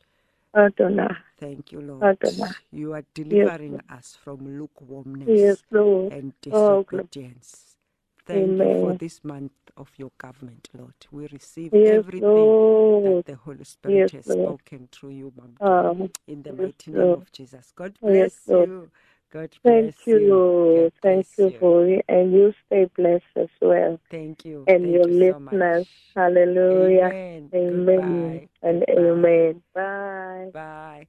Adonai. 0.57 1.17
Thank 1.39 1.73
you, 1.73 1.81
Lord. 1.81 2.11
Adonai. 2.11 2.53
You 2.73 2.95
are 2.95 3.05
delivering 3.15 3.81
us 3.91 4.17
from 4.23 4.59
lukewarmness 4.59 5.29
Yes, 5.41 5.59
Lord. 5.71 6.13
and 6.13 6.35
Oh, 6.53 6.85
disobedience. 6.85 7.77
Thank 8.27 8.63
you 8.63 8.71
for 8.71 8.93
this 8.95 9.25
month 9.25 9.53
of 9.77 9.91
your 9.99 10.13
government, 10.19 10.69
Lord. 10.77 10.95
We 11.13 11.29
receive 11.29 11.73
Yes, 11.73 12.05
everything 12.05 12.57
that 13.03 13.17
the 13.27 13.37
Holy 13.37 13.65
Spirit 13.65 14.11
Yes, 14.13 14.13
has 14.13 14.27
Lord. 14.27 14.57
spoken 14.57 14.89
through 14.93 15.11
you, 15.11 15.33
Mom. 15.37 15.59
Um, 15.61 16.11
in 16.29 16.43
the 16.43 16.53
yes, 16.59 16.73
mighty 16.73 16.93
name 16.93 17.15
of 17.15 17.33
Jesus. 17.33 17.73
God 17.77 17.99
bless 18.07 18.49
Lord. 18.49 18.69
you. 18.69 18.91
God 19.31 19.51
Thank 19.65 19.95
you, 20.07 20.21
you. 20.21 20.93
Thank 21.03 21.27
bless 21.27 21.39
you 21.39 21.53
for. 21.61 21.85
And 22.09 22.33
you 22.33 22.55
stay 22.67 22.87
blessed 22.97 23.25
as 23.37 23.49
well. 23.61 24.01
Thank 24.11 24.45
you. 24.45 24.69
And 24.69 24.83
Thank 24.83 24.95
your 24.95 25.07
you 25.07 25.15
so 25.15 25.41
listeners. 25.41 25.41
much. 25.41 25.89
Hallelujah. 26.17 27.15
Amen. 27.15 27.53
Amen. 27.55 28.49
And 28.63 28.85
Goodbye. 28.89 28.91
amen. 28.91 29.63
Bye. 29.75 30.51
Bye. 30.53 31.07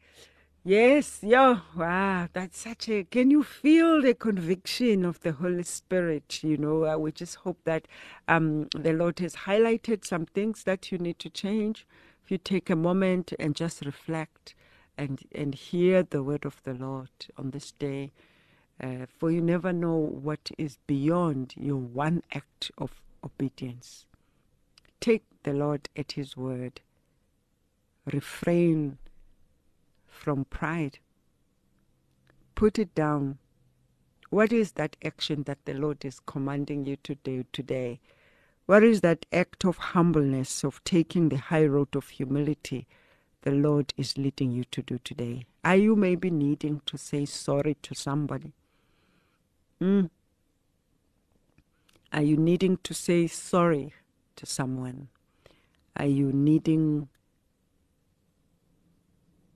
Yes, 0.63 1.19
yeah. 1.23 1.61
Wow, 1.75 2.27
that's 2.33 2.59
such 2.59 2.89
a. 2.89 3.03
Can 3.05 3.31
you 3.31 3.43
feel 3.43 4.01
the 4.01 4.13
conviction 4.13 5.05
of 5.05 5.19
the 5.21 5.31
Holy 5.33 5.63
Spirit? 5.63 6.43
You 6.43 6.57
know, 6.57 6.85
uh, 6.85 6.97
we 6.97 7.11
just 7.13 7.37
hope 7.37 7.59
that 7.65 7.87
um, 8.27 8.67
the 8.75 8.93
Lord 8.93 9.19
has 9.19 9.35
highlighted 9.35 10.05
some 10.05 10.27
things 10.27 10.63
that 10.65 10.91
you 10.91 10.99
need 10.99 11.19
to 11.19 11.31
change. 11.31 11.87
If 12.23 12.31
you 12.31 12.37
take 12.37 12.69
a 12.69 12.75
moment 12.75 13.33
and 13.39 13.55
just 13.55 13.83
reflect 13.85 14.55
and 15.01 15.19
and 15.33 15.55
hear 15.55 16.03
the 16.03 16.21
word 16.21 16.45
of 16.45 16.61
the 16.63 16.75
Lord 16.75 17.09
on 17.35 17.49
this 17.49 17.71
day, 17.71 18.11
uh, 18.79 19.07
for 19.17 19.31
you 19.31 19.41
never 19.41 19.73
know 19.73 19.95
what 19.95 20.51
is 20.59 20.77
beyond 20.85 21.55
your 21.57 21.77
one 21.77 22.21
act 22.31 22.69
of 22.77 23.01
obedience. 23.23 24.05
Take 24.99 25.23
the 25.41 25.53
Lord 25.53 25.89
at 25.97 26.11
His 26.11 26.37
word. 26.37 26.81
Refrain 28.13 28.99
from 30.07 30.45
pride. 30.45 30.99
Put 32.53 32.77
it 32.77 32.93
down. 32.93 33.39
What 34.29 34.53
is 34.53 34.73
that 34.73 34.97
action 35.03 35.43
that 35.43 35.65
the 35.65 35.73
Lord 35.73 36.05
is 36.05 36.19
commanding 36.19 36.85
you 36.85 36.97
to 36.97 37.15
do 37.15 37.43
today? 37.51 37.99
What 38.67 38.83
is 38.83 39.01
that 39.01 39.25
act 39.33 39.65
of 39.65 39.77
humbleness, 39.77 40.63
of 40.63 40.83
taking 40.83 41.29
the 41.29 41.37
high 41.37 41.65
road 41.65 41.95
of 41.95 42.09
humility 42.09 42.85
the 43.41 43.51
Lord 43.51 43.93
is 43.97 44.17
leading 44.17 44.51
you 44.51 44.63
to 44.65 44.81
do 44.81 44.99
today? 45.03 45.45
Are 45.63 45.75
you 45.75 45.95
maybe 45.95 46.29
needing 46.29 46.81
to 46.85 46.97
say 46.97 47.25
sorry 47.25 47.75
to 47.81 47.95
somebody? 47.95 48.53
Mm. 49.81 50.09
Are 52.13 52.21
you 52.21 52.37
needing 52.37 52.77
to 52.83 52.93
say 52.93 53.27
sorry 53.27 53.93
to 54.35 54.45
someone? 54.45 55.07
Are 55.95 56.05
you 56.05 56.31
needing 56.31 57.09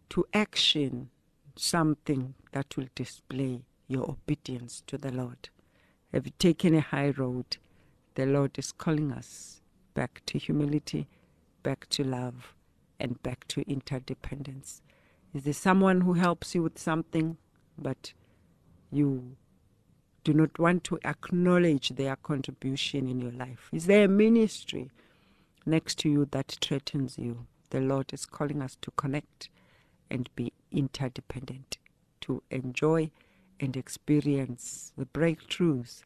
to 0.09 0.25
action 0.33 1.09
something 1.55 2.33
that 2.53 2.75
will 2.75 2.88
display 2.95 3.65
your 3.88 4.09
obedience 4.09 4.81
to 4.88 4.97
the 4.97 5.11
Lord? 5.11 5.49
Have 6.11 6.25
you 6.25 6.33
taken 6.39 6.73
a 6.73 6.81
high 6.81 7.09
road? 7.09 7.57
The 8.15 8.25
Lord 8.25 8.57
is 8.57 8.71
calling 8.71 9.11
us 9.11 9.61
back 9.93 10.21
to 10.27 10.39
humility, 10.39 11.07
back 11.61 11.88
to 11.89 12.03
love, 12.03 12.54
and 12.99 13.21
back 13.23 13.47
to 13.49 13.61
interdependence. 13.69 14.81
Is 15.33 15.43
there 15.43 15.53
someone 15.53 16.01
who 16.01 16.13
helps 16.13 16.55
you 16.55 16.63
with 16.63 16.79
something, 16.79 17.37
but 17.77 18.13
you 18.91 19.35
do 20.23 20.33
not 20.33 20.57
want 20.57 20.83
to 20.85 20.99
acknowledge 21.05 21.89
their 21.89 22.15
contribution 22.15 23.07
in 23.07 23.19
your 23.19 23.31
life? 23.31 23.69
Is 23.71 23.85
there 23.85 24.05
a 24.05 24.07
ministry 24.07 24.89
next 25.65 25.99
to 25.99 26.09
you 26.09 26.27
that 26.31 26.57
threatens 26.61 27.17
you? 27.17 27.45
The 27.69 27.81
Lord 27.81 28.13
is 28.13 28.25
calling 28.25 28.61
us 28.61 28.77
to 28.81 28.91
connect 28.91 29.49
and 30.09 30.29
be 30.35 30.53
interdependent, 30.71 31.77
to 32.21 32.41
enjoy 32.49 33.11
and 33.59 33.75
experience 33.75 34.93
the 34.97 35.05
breakthroughs 35.05 36.01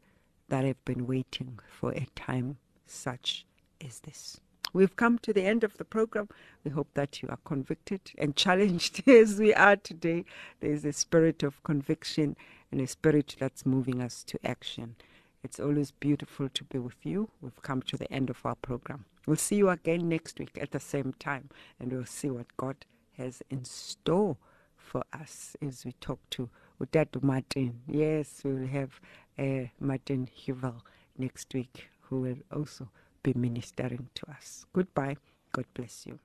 that 0.49 0.65
have 0.65 0.83
been 0.85 1.07
waiting 1.07 1.59
for 1.69 1.91
a 1.91 2.07
time 2.15 2.57
such 2.85 3.45
as 3.85 3.99
this. 3.99 4.39
We've 4.73 4.95
come 4.95 5.19
to 5.19 5.33
the 5.33 5.43
end 5.43 5.63
of 5.63 5.77
the 5.77 5.85
program. 5.85 6.29
We 6.63 6.71
hope 6.71 6.89
that 6.93 7.21
you 7.21 7.29
are 7.29 7.39
convicted 7.45 8.01
and 8.17 8.35
challenged 8.35 9.03
as 9.09 9.39
we 9.39 9.53
are 9.53 9.75
today. 9.75 10.25
There's 10.59 10.85
a 10.85 10.93
spirit 10.93 11.43
of 11.43 11.63
conviction 11.63 12.35
and 12.71 12.81
a 12.81 12.87
spirit 12.87 13.35
that's 13.39 13.65
moving 13.65 14.01
us 14.01 14.23
to 14.25 14.39
action. 14.45 14.95
It's 15.43 15.59
always 15.59 15.91
beautiful 15.91 16.49
to 16.49 16.63
be 16.65 16.79
with 16.79 17.05
you. 17.05 17.29
We've 17.41 17.61
come 17.61 17.81
to 17.83 17.97
the 17.97 18.11
end 18.11 18.29
of 18.29 18.45
our 18.45 18.55
program. 18.55 19.05
We'll 19.25 19.37
see 19.37 19.55
you 19.55 19.69
again 19.69 20.09
next 20.09 20.39
week 20.39 20.57
at 20.61 20.71
the 20.71 20.79
same 20.79 21.13
time, 21.19 21.49
and 21.79 21.91
we'll 21.91 22.05
see 22.05 22.29
what 22.29 22.47
God 22.57 22.75
has 23.17 23.41
in 23.49 23.63
store 23.65 24.37
for 24.75 25.03
us 25.13 25.55
as 25.61 25.85
we 25.85 25.93
talk 25.93 26.19
to 26.31 26.49
Udadu 26.81 27.21
Martin. 27.23 27.81
Yes, 27.87 28.41
we 28.43 28.53
will 28.53 28.67
have 28.67 28.99
uh, 29.37 29.67
Martin 29.79 30.29
Huvel 30.45 30.81
next 31.17 31.53
week, 31.53 31.89
who 32.01 32.21
will 32.21 32.37
also 32.51 32.89
be 33.23 33.33
ministering 33.33 34.09
to 34.15 34.29
us. 34.31 34.65
Goodbye. 34.73 35.17
God 35.51 35.65
bless 35.73 36.05
you. 36.05 36.19